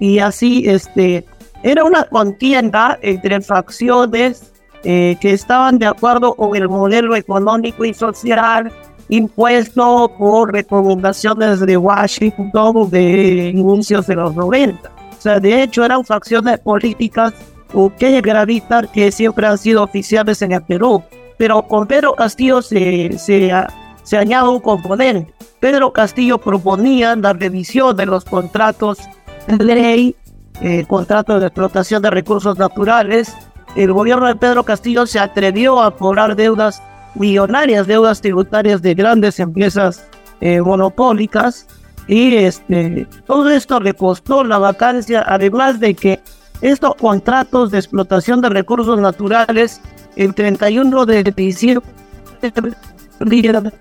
y 0.00 0.18
así 0.18 0.64
este 0.66 1.24
era 1.62 1.84
una 1.84 2.04
contienda 2.04 2.98
entre 3.02 3.40
facciones 3.40 4.52
eh, 4.84 5.16
que 5.20 5.32
estaban 5.32 5.78
de 5.78 5.86
acuerdo 5.86 6.34
con 6.34 6.54
el 6.54 6.68
modelo 6.68 7.16
económico 7.16 7.84
y 7.84 7.92
social 7.92 8.70
impuesto 9.08 10.12
por 10.18 10.52
recomendaciones 10.52 11.60
de 11.60 11.76
Washington 11.76 12.90
de 12.90 13.52
inicios 13.54 14.06
de 14.06 14.14
los 14.16 14.34
90. 14.34 14.95
Sea, 15.26 15.40
de 15.40 15.60
hecho 15.64 15.84
eran 15.84 16.04
facciones 16.04 16.60
políticas 16.60 17.34
que 17.98 18.20
gravitan 18.20 18.86
que 18.94 19.10
siempre 19.10 19.44
han 19.48 19.58
sido 19.58 19.82
oficiales 19.82 20.40
en 20.40 20.52
el 20.52 20.62
Perú. 20.62 21.02
Pero 21.36 21.62
con 21.62 21.88
Pedro 21.88 22.14
Castillo 22.14 22.62
se, 22.62 23.18
se, 23.18 23.50
se 24.04 24.16
añade 24.16 24.48
un 24.48 24.60
componente. 24.60 25.34
Pedro 25.58 25.92
Castillo 25.92 26.38
proponía 26.38 27.16
la 27.16 27.32
revisión 27.32 27.96
de 27.96 28.06
los 28.06 28.24
contratos 28.24 28.98
de 29.48 29.64
ley, 29.64 30.16
eh, 30.60 30.84
contratos 30.86 31.40
de 31.40 31.48
explotación 31.48 32.02
de 32.02 32.10
recursos 32.10 32.56
naturales. 32.56 33.34
El 33.74 33.92
gobierno 33.92 34.28
de 34.28 34.36
Pedro 34.36 34.62
Castillo 34.62 35.06
se 35.06 35.18
atrevió 35.18 35.82
a 35.82 35.90
cobrar 35.96 36.36
deudas 36.36 36.80
millonarias, 37.16 37.88
deudas 37.88 38.20
tributarias 38.20 38.80
de 38.80 38.94
grandes 38.94 39.40
empresas 39.40 40.06
eh, 40.40 40.60
monopólicas. 40.60 41.66
Y 42.08 42.36
este, 42.36 43.06
todo 43.26 43.50
esto 43.50 43.80
le 43.80 43.94
costó 43.94 44.44
la 44.44 44.58
vacancia, 44.58 45.24
además 45.26 45.80
de 45.80 45.94
que 45.94 46.20
estos 46.60 46.94
contratos 46.94 47.70
de 47.70 47.78
explotación 47.78 48.40
de 48.40 48.48
recursos 48.48 48.98
naturales, 49.00 49.80
el 50.14 50.34
31 50.34 51.04
de 51.06 51.22
diciembre 51.24 51.84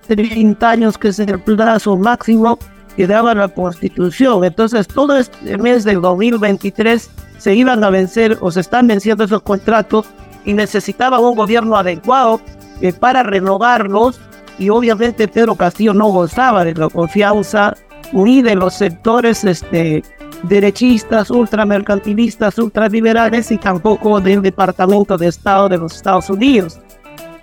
30 0.07 0.69
años, 0.69 0.97
que 0.97 1.09
es 1.09 1.19
el 1.19 1.39
plazo 1.39 1.97
máximo 1.97 2.57
que 2.95 3.07
daba 3.07 3.33
la 3.33 3.47
Constitución. 3.47 4.43
Entonces, 4.43 4.87
todo 4.87 5.17
este 5.17 5.57
mes 5.57 5.83
del 5.83 6.01
2023 6.01 7.09
se 7.37 7.55
iban 7.55 7.83
a 7.83 7.89
vencer 7.89 8.37
o 8.41 8.51
se 8.51 8.61
están 8.61 8.87
venciendo 8.87 9.25
esos 9.25 9.41
contratos 9.41 10.05
y 10.45 10.53
necesitaban 10.53 11.21
un 11.21 11.35
gobierno 11.35 11.75
adecuado 11.75 12.39
eh, 12.81 12.93
para 12.93 13.23
renovarlos. 13.23 14.19
Y 14.57 14.69
obviamente 14.69 15.27
Pedro 15.27 15.55
Castillo 15.55 15.93
no 15.93 16.07
gozaba 16.07 16.63
de 16.63 16.73
la 16.73 16.87
confianza 16.87 17.75
ni 18.13 18.41
de 18.41 18.55
los 18.55 18.73
sectores 18.73 19.43
este, 19.43 20.03
derechistas, 20.43 21.29
ultramercantilistas, 21.29 22.57
ultraliberales 22.57 23.51
y 23.51 23.57
tampoco 23.57 24.19
del 24.21 24.41
Departamento 24.41 25.17
de 25.17 25.27
Estado 25.27 25.69
de 25.69 25.77
los 25.77 25.95
Estados 25.95 26.29
Unidos. 26.29 26.79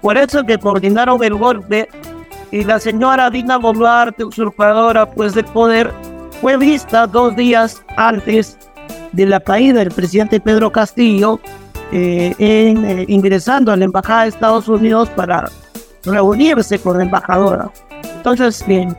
Por 0.00 0.16
eso 0.16 0.44
que 0.44 0.58
coordinaron 0.58 1.22
el 1.22 1.34
golpe 1.34 1.88
y 2.50 2.64
la 2.64 2.78
señora 2.78 3.30
Dina 3.30 3.56
Boluarte, 3.56 4.24
usurpadora 4.24 5.06
pues 5.06 5.34
del 5.34 5.44
poder, 5.46 5.92
fue 6.40 6.56
vista 6.56 7.06
dos 7.06 7.36
días 7.36 7.82
antes 7.96 8.58
de 9.12 9.26
la 9.26 9.40
caída 9.40 9.78
del 9.78 9.90
presidente 9.90 10.40
Pedro 10.40 10.72
Castillo, 10.72 11.40
eh, 11.92 12.34
en, 12.38 12.84
eh, 12.84 13.04
ingresando 13.08 13.70
a 13.70 13.76
la 13.76 13.84
embajada 13.84 14.22
de 14.22 14.30
Estados 14.30 14.68
Unidos 14.68 15.08
para 15.10 15.50
reunirse 16.04 16.78
con 16.78 16.98
la 16.98 17.04
embajadora. 17.04 17.70
Entonces, 18.16 18.64
bien, 18.66 18.96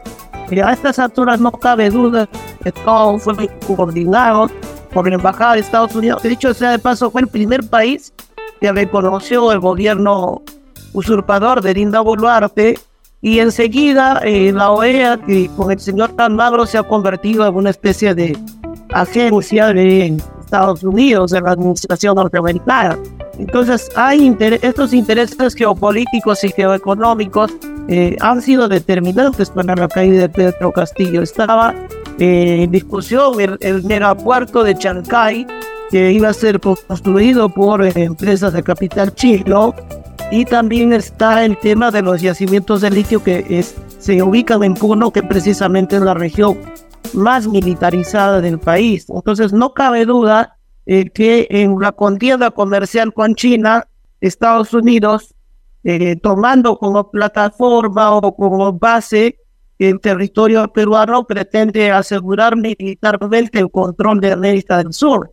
a 0.63 0.73
estas 0.73 0.99
alturas 0.99 1.39
no 1.39 1.51
cabe 1.51 1.89
duda 1.89 2.27
que 2.63 2.71
todo 2.71 3.17
fue 3.19 3.49
coordinado 3.65 4.49
por 4.93 5.07
la 5.07 5.15
embajada 5.15 5.53
de 5.53 5.61
Estados 5.61 5.95
Unidos. 5.95 6.21
De 6.23 6.29
dicho 6.29 6.53
sea 6.53 6.71
de 6.71 6.79
paso, 6.79 7.09
fue 7.09 7.21
el 7.21 7.27
primer 7.27 7.67
país 7.69 8.13
que 8.61 8.71
reconoció 8.71 9.51
el 9.51 9.59
gobierno 9.59 10.41
usurpador 10.93 11.61
de 11.61 11.73
Linda 11.73 12.01
Boluarte 12.01 12.79
y 13.21 13.39
enseguida 13.39 14.19
eh, 14.23 14.51
la 14.53 14.71
OEA 14.71 15.17
que 15.17 15.49
con 15.55 15.71
el 15.71 15.79
señor 15.79 16.13
Almagro 16.17 16.65
se 16.65 16.77
ha 16.77 16.83
convertido 16.83 17.47
en 17.47 17.55
una 17.55 17.69
especie 17.69 18.13
de 18.13 18.37
agencia 18.93 19.67
de 19.73 20.17
Estados 20.53 20.83
Unidos, 20.83 21.31
de 21.31 21.41
la 21.41 21.51
administración 21.51 22.15
norteamericana. 22.15 22.95
Entonces, 23.39 23.89
hay 23.95 24.37
estos 24.61 24.93
intereses 24.93 25.55
geopolíticos 25.55 26.43
y 26.43 26.49
geoeconómicos 26.49 27.51
eh, 27.87 28.15
han 28.21 28.39
sido 28.39 28.67
determinantes 28.67 29.49
para 29.49 29.75
la 29.75 29.87
caída 29.87 30.21
de 30.21 30.29
Pedro 30.29 30.71
Castillo. 30.71 31.23
Estaba 31.23 31.73
eh, 32.19 32.61
en 32.63 32.71
discusión 32.71 33.41
el, 33.41 33.57
el 33.61 33.83
megapuerto 33.83 34.63
de 34.63 34.75
Chancay, 34.75 35.47
que 35.89 36.11
iba 36.11 36.29
a 36.29 36.33
ser 36.33 36.59
construido 36.59 37.49
por 37.49 37.83
empresas 37.97 38.53
de 38.53 38.61
capital 38.61 39.13
chino, 39.15 39.73
y 40.31 40.45
también 40.45 40.93
está 40.93 41.43
el 41.43 41.57
tema 41.57 41.89
de 41.89 42.03
los 42.03 42.21
yacimientos 42.21 42.81
de 42.81 42.91
litio 42.91 43.23
que 43.23 43.43
es, 43.49 43.75
se 43.97 44.21
ubican 44.21 44.63
en 44.63 44.75
Puno, 44.75 45.11
que 45.11 45.23
precisamente 45.23 45.95
es 45.95 46.03
la 46.03 46.13
región 46.13 46.57
más 47.13 47.47
militarizada 47.47 48.41
del 48.41 48.59
país. 48.59 49.05
Entonces 49.09 49.53
no 49.53 49.73
cabe 49.73 50.05
duda 50.05 50.57
eh, 50.85 51.09
que 51.09 51.47
en 51.49 51.79
la 51.79 51.91
contienda 51.91 52.51
comercial 52.51 53.13
con 53.13 53.35
China, 53.35 53.87
Estados 54.19 54.73
Unidos, 54.73 55.33
eh, 55.83 56.15
tomando 56.17 56.77
como 56.77 57.09
plataforma 57.11 58.15
o 58.15 58.35
como 58.35 58.73
base 58.73 59.37
el 59.79 59.99
territorio 59.99 60.67
peruano, 60.71 61.25
pretende 61.25 61.91
asegurar 61.91 62.55
militarmente 62.55 63.59
el 63.59 63.69
control 63.69 64.21
de 64.21 64.31
América 64.31 64.77
del 64.77 64.93
Sur. 64.93 65.31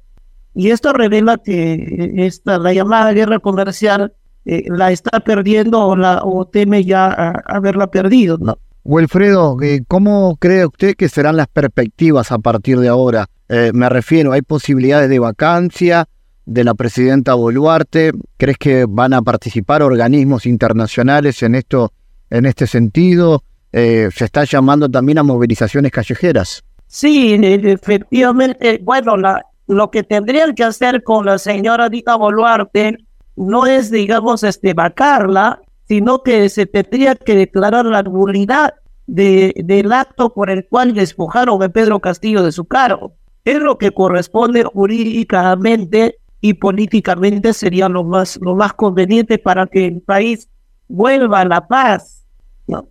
Y 0.55 0.71
esto 0.71 0.93
revela 0.93 1.39
que 1.39 2.13
esta, 2.17 2.59
la 2.59 2.73
llamada 2.73 3.13
guerra 3.13 3.39
comercial 3.39 4.13
eh, 4.45 4.65
la 4.69 4.91
está 4.91 5.21
perdiendo 5.21 5.81
o, 5.81 5.97
la, 5.97 6.23
o 6.25 6.47
teme 6.47 6.85
ya 6.85 7.33
haberla 7.47 7.89
perdido. 7.89 8.39
¿no? 8.39 8.59
Wilfredo, 8.85 9.57
eh, 9.63 9.83
¿cómo 9.87 10.37
cree 10.37 10.67
usted 10.67 10.95
que 10.97 11.09
serán 11.09 11.37
las 11.37 11.49
perspectivas 11.49 12.33
a 12.33 12.39
partir 12.39 12.79
de 12.79 12.89
ahora? 12.89 13.27
Eh, 13.49 13.73
me 13.75 13.89
refiero, 13.89 14.33
¿hay 14.33 14.43
posibilidades 14.43 15.11
de 15.11 15.19
vacancia 15.19 16.09
de 16.47 16.65
la 16.65 16.75
presidenta 16.75 17.35
Boluarte? 17.35 18.13
¿Crees 18.37 18.59
que 18.59 18.87
van 18.89 19.13
a 19.13 19.23
participar 19.23 19.83
organismos 19.83 20.47
internacionales 20.47 21.43
en 21.43 21.55
esto, 21.55 21.93
en 22.31 22.47
este 22.47 22.67
sentido? 22.67 23.45
se 23.73 24.25
está 24.25 24.43
llamando 24.43 24.89
también 24.89 25.19
a 25.19 25.23
movilizaciones 25.23 25.93
callejeras. 25.93 26.65
Sí, 26.89 27.39
efectivamente. 27.41 28.81
Bueno, 28.83 29.17
la, 29.17 29.47
lo 29.69 29.93
que 29.93 30.03
tendrían 30.03 30.57
que 30.57 30.65
hacer 30.65 31.05
con 31.05 31.25
la 31.25 31.39
señora 31.39 31.89
Dita 31.89 32.17
Boluarte 32.17 32.97
no 33.37 33.67
es, 33.67 33.93
digamos, 33.93 34.43
este, 34.43 34.75
vacarla, 34.75 35.61
sino 35.91 36.23
que 36.23 36.49
se 36.49 36.67
tendría 36.67 37.17
que 37.17 37.35
declarar 37.35 37.85
la 37.85 38.05
nulidad 38.05 38.75
de, 39.09 39.53
del 39.57 39.93
acto 39.93 40.33
por 40.33 40.49
el 40.49 40.65
cual 40.69 40.95
despojaron 40.95 41.61
a 41.65 41.69
Pedro 41.69 41.99
Castillo 41.99 42.45
de 42.45 42.53
su 42.53 42.65
cargo. 42.65 43.17
Es 43.45 43.59
lo 43.59 43.77
que 43.77 43.91
corresponde 43.91 44.63
jurídicamente 44.63 46.19
y 46.41 46.55
políticamente 46.55 47.53
sería 47.53 47.89
lo 47.89 48.05
más, 48.05 48.39
lo 48.41 48.55
más 48.55 48.73
conveniente 48.75 49.39
para 49.39 49.67
que 49.67 49.87
el 49.87 50.01
país 50.01 50.49
vuelva 50.87 51.41
a 51.41 51.45
la 51.45 51.67
paz, 51.67 52.25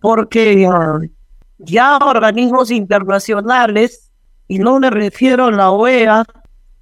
porque 0.02 0.68
uh, 0.68 1.00
ya 1.56 1.96
organismos 1.96 2.70
internacionales, 2.70 4.10
y 4.46 4.58
no 4.58 4.78
me 4.78 4.90
refiero 4.90 5.46
a 5.46 5.50
la 5.50 5.70
OEA, 5.70 6.26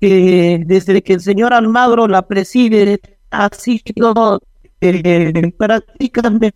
que 0.00 0.64
desde 0.66 1.00
que 1.00 1.12
el 1.12 1.20
señor 1.20 1.54
Almagro 1.54 2.08
la 2.08 2.22
preside 2.22 3.00
ha 3.30 3.48
sido 3.54 4.40
eh, 4.80 5.52
prácticamente 5.56 6.52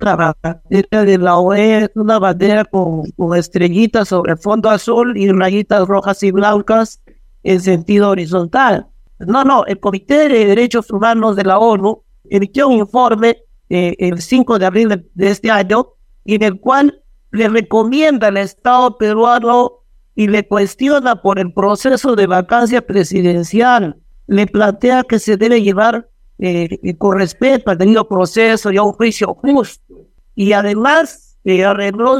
la 0.00 0.34
bandera 0.42 1.04
de 1.04 1.18
la 1.18 1.38
OE 1.38 1.84
es 1.84 1.90
una 1.94 2.18
bandera 2.18 2.64
con, 2.64 3.04
estrellitas 3.36 4.08
sobre 4.08 4.36
fondo 4.36 4.68
azul 4.68 5.16
y 5.16 5.30
rayitas 5.30 5.86
rojas 5.86 6.22
y 6.22 6.30
blancas 6.30 7.00
en 7.42 7.60
sentido 7.60 8.10
horizontal. 8.10 8.86
No, 9.20 9.44
no, 9.44 9.64
el 9.66 9.78
Comité 9.78 10.28
de 10.28 10.46
Derechos 10.46 10.90
Humanos 10.90 11.36
de 11.36 11.44
la 11.44 11.58
ONU 11.58 12.02
emitió 12.28 12.68
un 12.68 12.78
informe 12.78 13.38
eh, 13.70 13.94
el 13.98 14.20
5 14.20 14.58
de 14.58 14.66
abril 14.66 15.08
de, 15.14 15.28
este 15.28 15.50
año 15.50 15.88
en 16.24 16.42
el 16.42 16.58
cual 16.58 17.02
le 17.30 17.48
recomienda 17.48 18.28
al 18.28 18.36
Estado 18.36 18.98
peruano 18.98 19.80
y 20.14 20.28
le 20.28 20.46
cuestiona 20.46 21.22
por 21.22 21.38
el 21.38 21.52
proceso 21.52 22.16
de 22.16 22.26
vacancia 22.26 22.82
presidencial 22.82 23.96
le 24.26 24.46
plantea 24.46 25.04
que 25.04 25.18
se 25.18 25.36
debe 25.36 25.62
llevar 25.62 26.08
eh, 26.44 26.96
con 26.98 27.18
respeto 27.18 27.70
al 27.70 27.78
debido 27.78 28.08
proceso 28.08 28.72
y 28.72 28.76
a 28.76 28.82
un 28.82 28.92
juicio 28.92 29.32
justo. 29.34 29.94
Y 30.34 30.52
además, 30.52 31.38
eh, 31.44 31.64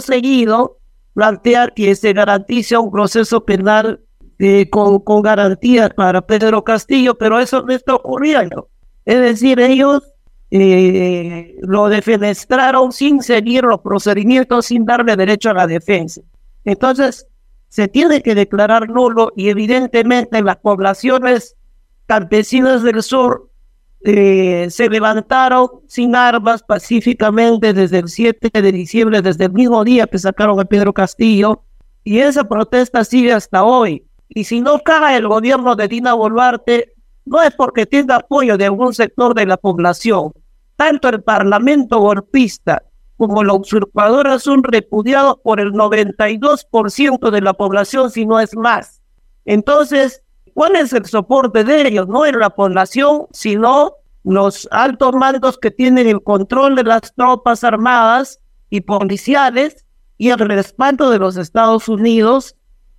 seguido, 0.01 0.79
plantea 1.13 1.69
que 1.75 1.93
se 1.97 2.13
garantice 2.13 2.79
un 2.79 2.93
proceso 2.93 3.45
penal 3.45 4.01
eh, 4.39 4.71
con, 4.71 5.01
con 5.01 5.23
garantías 5.23 5.91
para 5.95 6.23
Pedro 6.23 6.63
Castillo, 6.63 7.19
pero 7.19 7.41
eso 7.41 7.63
no 7.63 7.73
está 7.73 7.97
ocurriendo. 7.97 8.69
Es 9.05 9.21
decir, 9.21 9.59
ellos 9.59 10.05
eh, 10.53 11.57
lo 11.63 11.89
defenestraron 11.89 12.93
sin 12.93 13.23
seguir 13.23 13.65
los 13.65 13.81
procedimientos, 13.81 14.67
sin 14.67 14.85
darle 14.85 15.17
derecho 15.17 15.51
a 15.51 15.55
la 15.55 15.67
defensa. 15.67 16.21
Entonces, 16.65 17.27
se 17.69 17.89
tiene 17.89 18.23
que 18.23 18.37
declarar 18.37 18.89
nulo 18.89 19.33
y 19.35 19.49
evidentemente 19.49 20.41
las 20.43 20.59
poblaciones 20.59 21.57
campesinas 22.07 22.85
del 22.85 23.03
sur 23.03 23.52
eh, 24.05 24.67
se 24.71 24.89
levantaron 24.89 25.69
sin 25.87 26.17
armas 26.17 26.63
pacíficamente 26.63 27.73
desde 27.73 27.99
el 27.99 28.09
7 28.09 28.51
de 28.61 28.73
diciembre, 28.73 29.23
desde 29.23 29.45
el 29.45 29.53
mismo 29.53 29.85
día 29.85 30.07
que 30.07 30.19
sacaron 30.19 30.59
a 30.59 30.65
Pedro 30.65 30.93
Castillo, 30.93 31.63
y 32.05 32.19
esa 32.19 32.45
protesta 32.45 33.05
sigue 33.05 33.33
hasta 33.33 33.63
hoy. 33.65 34.05
Y 34.29 34.45
si 34.45 34.61
no 34.61 34.81
cae 34.81 35.19
el 35.19 35.29
gobierno 35.29 35.77
de 35.77 35.89
Dina 35.89 36.15
Boluarte, 36.15 36.95
no 37.25 37.41
es 37.43 37.55
porque 37.55 37.87
tenga 37.87 38.17
apoyo 38.17 38.57
de 38.57 38.65
algún 38.65 38.93
sector 38.95 39.35
de 39.35 39.47
la 39.47 39.57
población. 39.57 40.33
Tanto 40.77 41.09
el 41.09 41.23
parlamento 41.23 42.01
golpista 42.01 42.83
como 43.17 43.45
la 43.45 43.55
usurpadora 43.55 44.39
son 44.41 44.65
repudiados 44.65 45.37
por 45.45 45.61
el 45.61 45.73
92% 45.73 47.31
de 47.31 47.41
la 47.41 47.53
población, 47.53 48.11
si 48.11 48.27
no 48.27 48.41
es 48.41 48.57
más. 48.57 49.01
Entonces, 49.45 50.22
¿cuál 50.55 50.77
es 50.77 50.93
el 50.93 51.05
soporte 51.07 51.65
de 51.65 51.89
ellos? 51.89 52.09
No 52.09 52.25
es 52.25 52.35
la 52.35 52.51
población, 52.51 53.27
sino 53.33 53.95
los 54.25 54.69
altos 54.71 55.15
mandos 55.15 55.59
que 55.59 55.71
tienen 55.71 56.07
el 56.07 56.23
control 56.23 56.77
de 56.77 56.85
las 56.85 57.13
tropas 57.15 57.65
armadas 57.65 58.39
y 58.71 58.81
policiales 58.81 59.85
y 60.19 60.31
el 60.31 60.39
respaldo 60.39 61.11
de 61.11 61.19
los 61.19 61.37
Estados 61.37 61.89
Unidos 61.89 62.57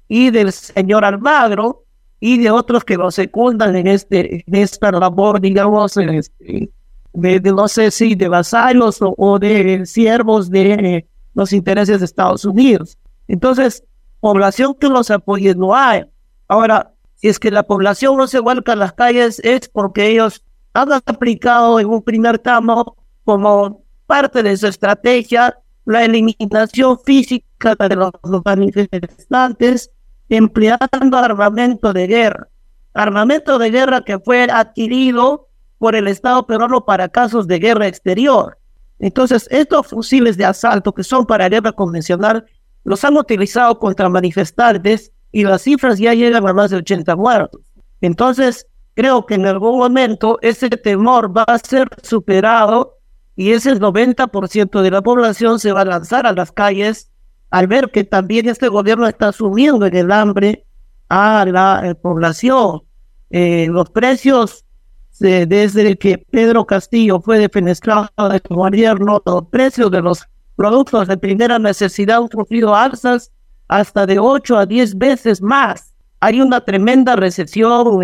y 0.07 0.29
del 0.29 0.51
señor 0.51 1.05
Almagro 1.05 1.83
y 2.19 2.37
de 2.37 2.51
otros 2.51 2.83
que 2.83 2.95
lo 2.95 3.11
secundan 3.11 3.75
en, 3.75 3.87
este, 3.87 4.43
en 4.47 4.55
esta 4.55 4.91
labor, 4.91 5.41
digamos, 5.41 5.97
este, 5.97 6.71
de, 7.13 7.39
no 7.41 7.67
sé 7.67 7.91
si 7.91 8.15
de 8.15 8.27
vasallos 8.27 8.99
o, 9.01 9.39
de 9.39 9.85
siervos 9.85 10.49
de 10.49 11.05
los 11.33 11.53
intereses 11.53 11.99
de 11.99 12.05
Estados 12.05 12.45
Unidos. 12.45 12.97
Entonces, 13.27 13.83
población 14.19 14.75
que 14.79 14.87
los 14.87 15.11
apoye 15.11 15.53
no 15.55 15.75
hay. 15.75 16.05
Ahora, 16.47 16.92
si 17.23 17.29
es 17.29 17.39
que 17.39 17.51
la 17.51 17.63
población 17.63 18.17
no 18.17 18.27
se 18.27 18.41
vuelca 18.41 18.73
a 18.73 18.75
las 18.75 18.91
calles 18.91 19.39
es 19.45 19.69
porque 19.69 20.07
ellos 20.07 20.43
han 20.73 20.91
aplicado 20.91 21.79
en 21.79 21.87
un 21.87 22.03
primer 22.03 22.37
tramo 22.37 22.97
como 23.23 23.85
parte 24.05 24.43
de 24.43 24.57
su 24.57 24.67
estrategia 24.67 25.57
la 25.85 26.03
eliminación 26.03 26.99
física 26.99 27.75
de 27.75 27.95
los 27.95 28.11
manifestantes 28.43 29.89
empleando 30.27 31.17
armamento 31.17 31.93
de 31.93 32.07
guerra. 32.07 32.49
Armamento 32.93 33.57
de 33.57 33.71
guerra 33.71 34.03
que 34.03 34.19
fue 34.19 34.43
adquirido 34.51 35.47
por 35.77 35.95
el 35.95 36.09
Estado 36.09 36.45
peruano 36.45 36.83
para 36.83 37.07
casos 37.07 37.47
de 37.47 37.57
guerra 37.57 37.87
exterior. 37.87 38.57
Entonces, 38.99 39.47
estos 39.49 39.87
fusiles 39.87 40.35
de 40.35 40.43
asalto 40.43 40.93
que 40.93 41.05
son 41.05 41.25
para 41.25 41.47
guerra 41.47 41.71
convencional 41.71 42.43
los 42.83 43.01
han 43.05 43.15
utilizado 43.15 43.79
contra 43.79 44.09
manifestantes 44.09 45.13
y 45.33 45.43
las 45.43 45.63
cifras 45.63 45.99
ya 45.99 46.13
llegan 46.13 46.47
a 46.47 46.53
más 46.53 46.69
de 46.69 46.77
80 46.77 47.15
muertos. 47.17 47.59
Entonces, 47.99 48.67
creo 48.93 49.25
que 49.25 49.33
en 49.33 49.47
algún 49.47 49.79
momento 49.79 50.37
ese 50.41 50.69
temor 50.69 51.35
va 51.35 51.43
a 51.43 51.57
ser 51.57 51.89
superado 52.03 52.99
y 53.35 53.51
ese 53.51 53.75
90% 53.75 54.81
de 54.81 54.91
la 54.91 55.01
población 55.01 55.59
se 55.59 55.71
va 55.73 55.81
a 55.81 55.85
lanzar 55.85 56.27
a 56.27 56.33
las 56.33 56.51
calles 56.51 57.09
al 57.49 57.65
ver 57.65 57.89
que 57.91 58.03
también 58.03 58.47
este 58.47 58.67
gobierno 58.67 59.07
está 59.07 59.31
sumiendo 59.31 59.87
en 59.87 59.95
el 59.95 60.11
hambre 60.11 60.65
a 61.09 61.45
la 61.45 61.81
eh, 61.83 61.95
población. 61.95 62.81
Eh, 63.31 63.67
los 63.69 63.89
precios, 63.89 64.65
desde 65.19 65.97
que 65.97 66.19
Pedro 66.19 66.65
Castillo 66.65 67.21
fue 67.21 67.39
defenestrado 67.39 68.09
del 68.29 68.41
gobierno, 68.49 69.21
los 69.25 69.47
precios 69.47 69.89
de 69.89 70.01
los 70.01 70.27
productos 70.55 71.07
de 71.07 71.17
primera 71.17 71.57
necesidad 71.57 72.17
han 72.17 72.29
sufrido 72.29 72.75
alzas 72.75 73.31
hasta 73.67 74.05
de 74.05 74.19
8 74.19 74.57
a 74.57 74.65
10 74.65 74.97
veces 74.97 75.41
más. 75.41 75.93
Hay 76.19 76.41
una 76.41 76.61
tremenda 76.61 77.15
recesión 77.15 77.99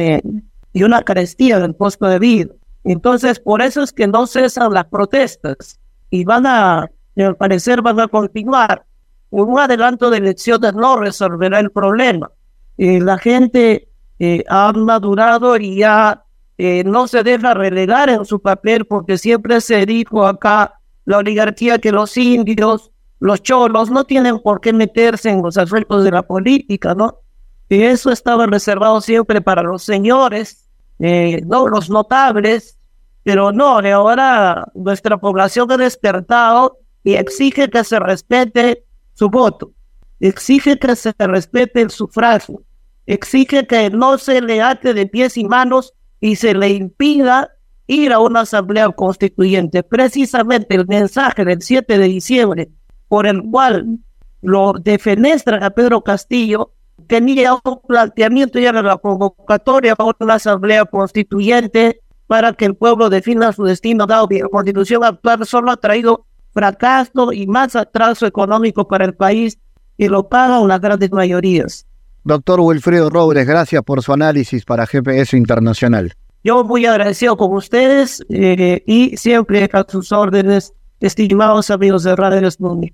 y 0.74 0.84
una 0.84 1.02
carestía 1.04 1.60
del 1.60 1.76
costo 1.76 2.08
de 2.08 2.20
vida. 2.20 2.50
Entonces, 2.84 3.40
por 3.40 3.62
eso 3.62 3.84
es 3.84 3.92
que 3.92 4.08
no 4.08 4.28
cesan 4.28 4.74
las 4.74 4.86
protestas 4.86 5.80
y 6.10 6.24
van 6.24 6.46
a, 6.46 6.90
al 7.18 7.36
parecer, 7.38 7.82
van 7.82 8.00
a 8.00 8.08
continuar. 8.08 8.86
Un 9.30 9.60
adelanto 9.60 10.10
de 10.10 10.18
elecciones 10.18 10.74
no 10.74 10.98
resolverá 10.98 11.60
el 11.60 11.72
problema. 11.72 12.32
Eh, 12.78 13.00
la 13.00 13.18
gente 13.18 13.90
eh, 14.20 14.44
ha 14.50 14.72
madurado 14.74 15.58
y 15.58 15.78
ya 15.78 16.24
eh, 16.58 16.84
no 16.84 17.08
se 17.08 17.24
deja 17.24 17.54
relegar 17.54 18.10
en 18.10 18.26
su 18.26 18.42
papel 18.42 18.86
porque 18.86 19.18
siempre 19.18 19.62
se 19.62 19.86
dijo 19.86 20.26
acá 20.26 20.80
la 21.06 21.18
oligarquía 21.20 21.80
que 21.80 21.92
los 21.92 22.16
indios, 22.18 22.92
los 23.20 23.42
cholos, 23.42 23.90
no 23.90 24.06
tienen 24.06 24.40
por 24.40 24.62
qué 24.62 24.74
meterse 24.74 25.30
en 25.30 25.42
los 25.42 25.58
asuntos 25.58 26.04
de 26.04 26.12
la 26.12 26.24
política, 26.24 26.96
¿no? 26.96 27.20
Y 27.68 27.84
eso 27.84 28.12
estaba 28.12 28.46
reservado 28.48 29.02
siempre 29.02 29.42
para 29.42 29.62
los 29.62 29.84
señores 29.84 30.70
eh, 31.00 31.42
no, 31.46 31.68
los 31.68 31.90
notables, 31.90 32.78
pero 33.24 33.52
no, 33.54 33.80
ahora 33.80 34.70
nuestra 34.76 35.18
población 35.18 35.72
ha 35.72 35.78
despertado 35.78 36.78
y 37.04 37.14
exige 37.14 37.70
que 37.70 37.84
se 37.86 38.00
respete 38.00 38.84
su 39.14 39.30
voto, 39.30 39.72
exige 40.20 40.78
que 40.78 40.96
se 40.96 41.14
respete 41.18 41.82
el 41.82 41.90
sufragio, 41.90 42.64
exige 43.06 43.66
que 43.66 43.90
no 43.90 44.18
se 44.18 44.42
le 44.42 44.62
ate 44.62 44.94
de 44.94 45.06
pies 45.06 45.38
y 45.38 45.46
manos 45.46 45.94
y 46.20 46.36
se 46.36 46.54
le 46.54 46.70
impida 46.70 47.50
ir 47.88 48.12
a 48.12 48.20
una 48.20 48.42
asamblea 48.42 48.90
constituyente. 48.90 49.84
Precisamente 49.84 50.76
el 50.76 50.86
mensaje 50.86 51.46
del 51.46 51.62
7 51.62 51.98
de 51.98 52.08
diciembre 52.08 52.70
por 53.10 53.28
el 53.28 53.44
cual 53.52 54.00
lo 54.42 54.74
defenestran 54.82 55.62
a 55.64 55.70
Pedro 55.72 56.02
Castillo 56.02 56.72
tenía 57.08 57.56
un 57.56 57.82
planteamiento 57.88 58.60
ya 58.60 58.72
de 58.72 58.84
la 58.84 58.98
convocatoria 58.98 59.96
para 59.96 60.16
una 60.20 60.36
asamblea 60.36 60.86
constituyente 60.86 62.02
para 62.28 62.54
que 62.54 62.66
el 62.66 62.76
pueblo 62.76 63.10
defina 63.10 63.52
su 63.52 63.64
destino 63.64 64.06
dado 64.06 64.28
que 64.28 64.40
la 64.40 64.48
constitución 64.48 65.04
actual 65.04 65.46
solo 65.46 65.72
ha 65.72 65.78
traído 65.78 66.26
fracaso 66.54 67.34
y 67.34 67.48
más 67.48 67.76
atraso 67.76 68.26
económico 68.26 68.88
para 68.88 69.06
el 69.06 69.14
país 69.14 69.58
y 69.98 70.08
lo 70.08 70.30
pagan 70.30 70.68
las 70.68 70.80
grandes 70.80 71.12
mayorías. 71.12 71.86
Doctor 72.24 72.60
Wilfredo 72.60 73.10
Robles, 73.10 73.48
gracias 73.48 73.82
por 73.84 74.04
su 74.04 74.14
análisis 74.14 74.64
para 74.64 74.86
GPS 74.86 75.36
Internacional. 75.36 76.14
Yo 76.44 76.64
muy 76.64 76.86
agradecido 76.86 77.36
con 77.36 77.54
ustedes 77.54 78.24
eh, 78.30 78.84
y 78.86 79.18
siempre 79.18 79.70
a 79.74 79.86
sus 79.88 80.12
órdenes, 80.12 80.74
estimados 81.00 81.70
amigos 81.70 82.04
de 82.04 82.16
Radio 82.16 82.50
Sputnik. 82.50 82.94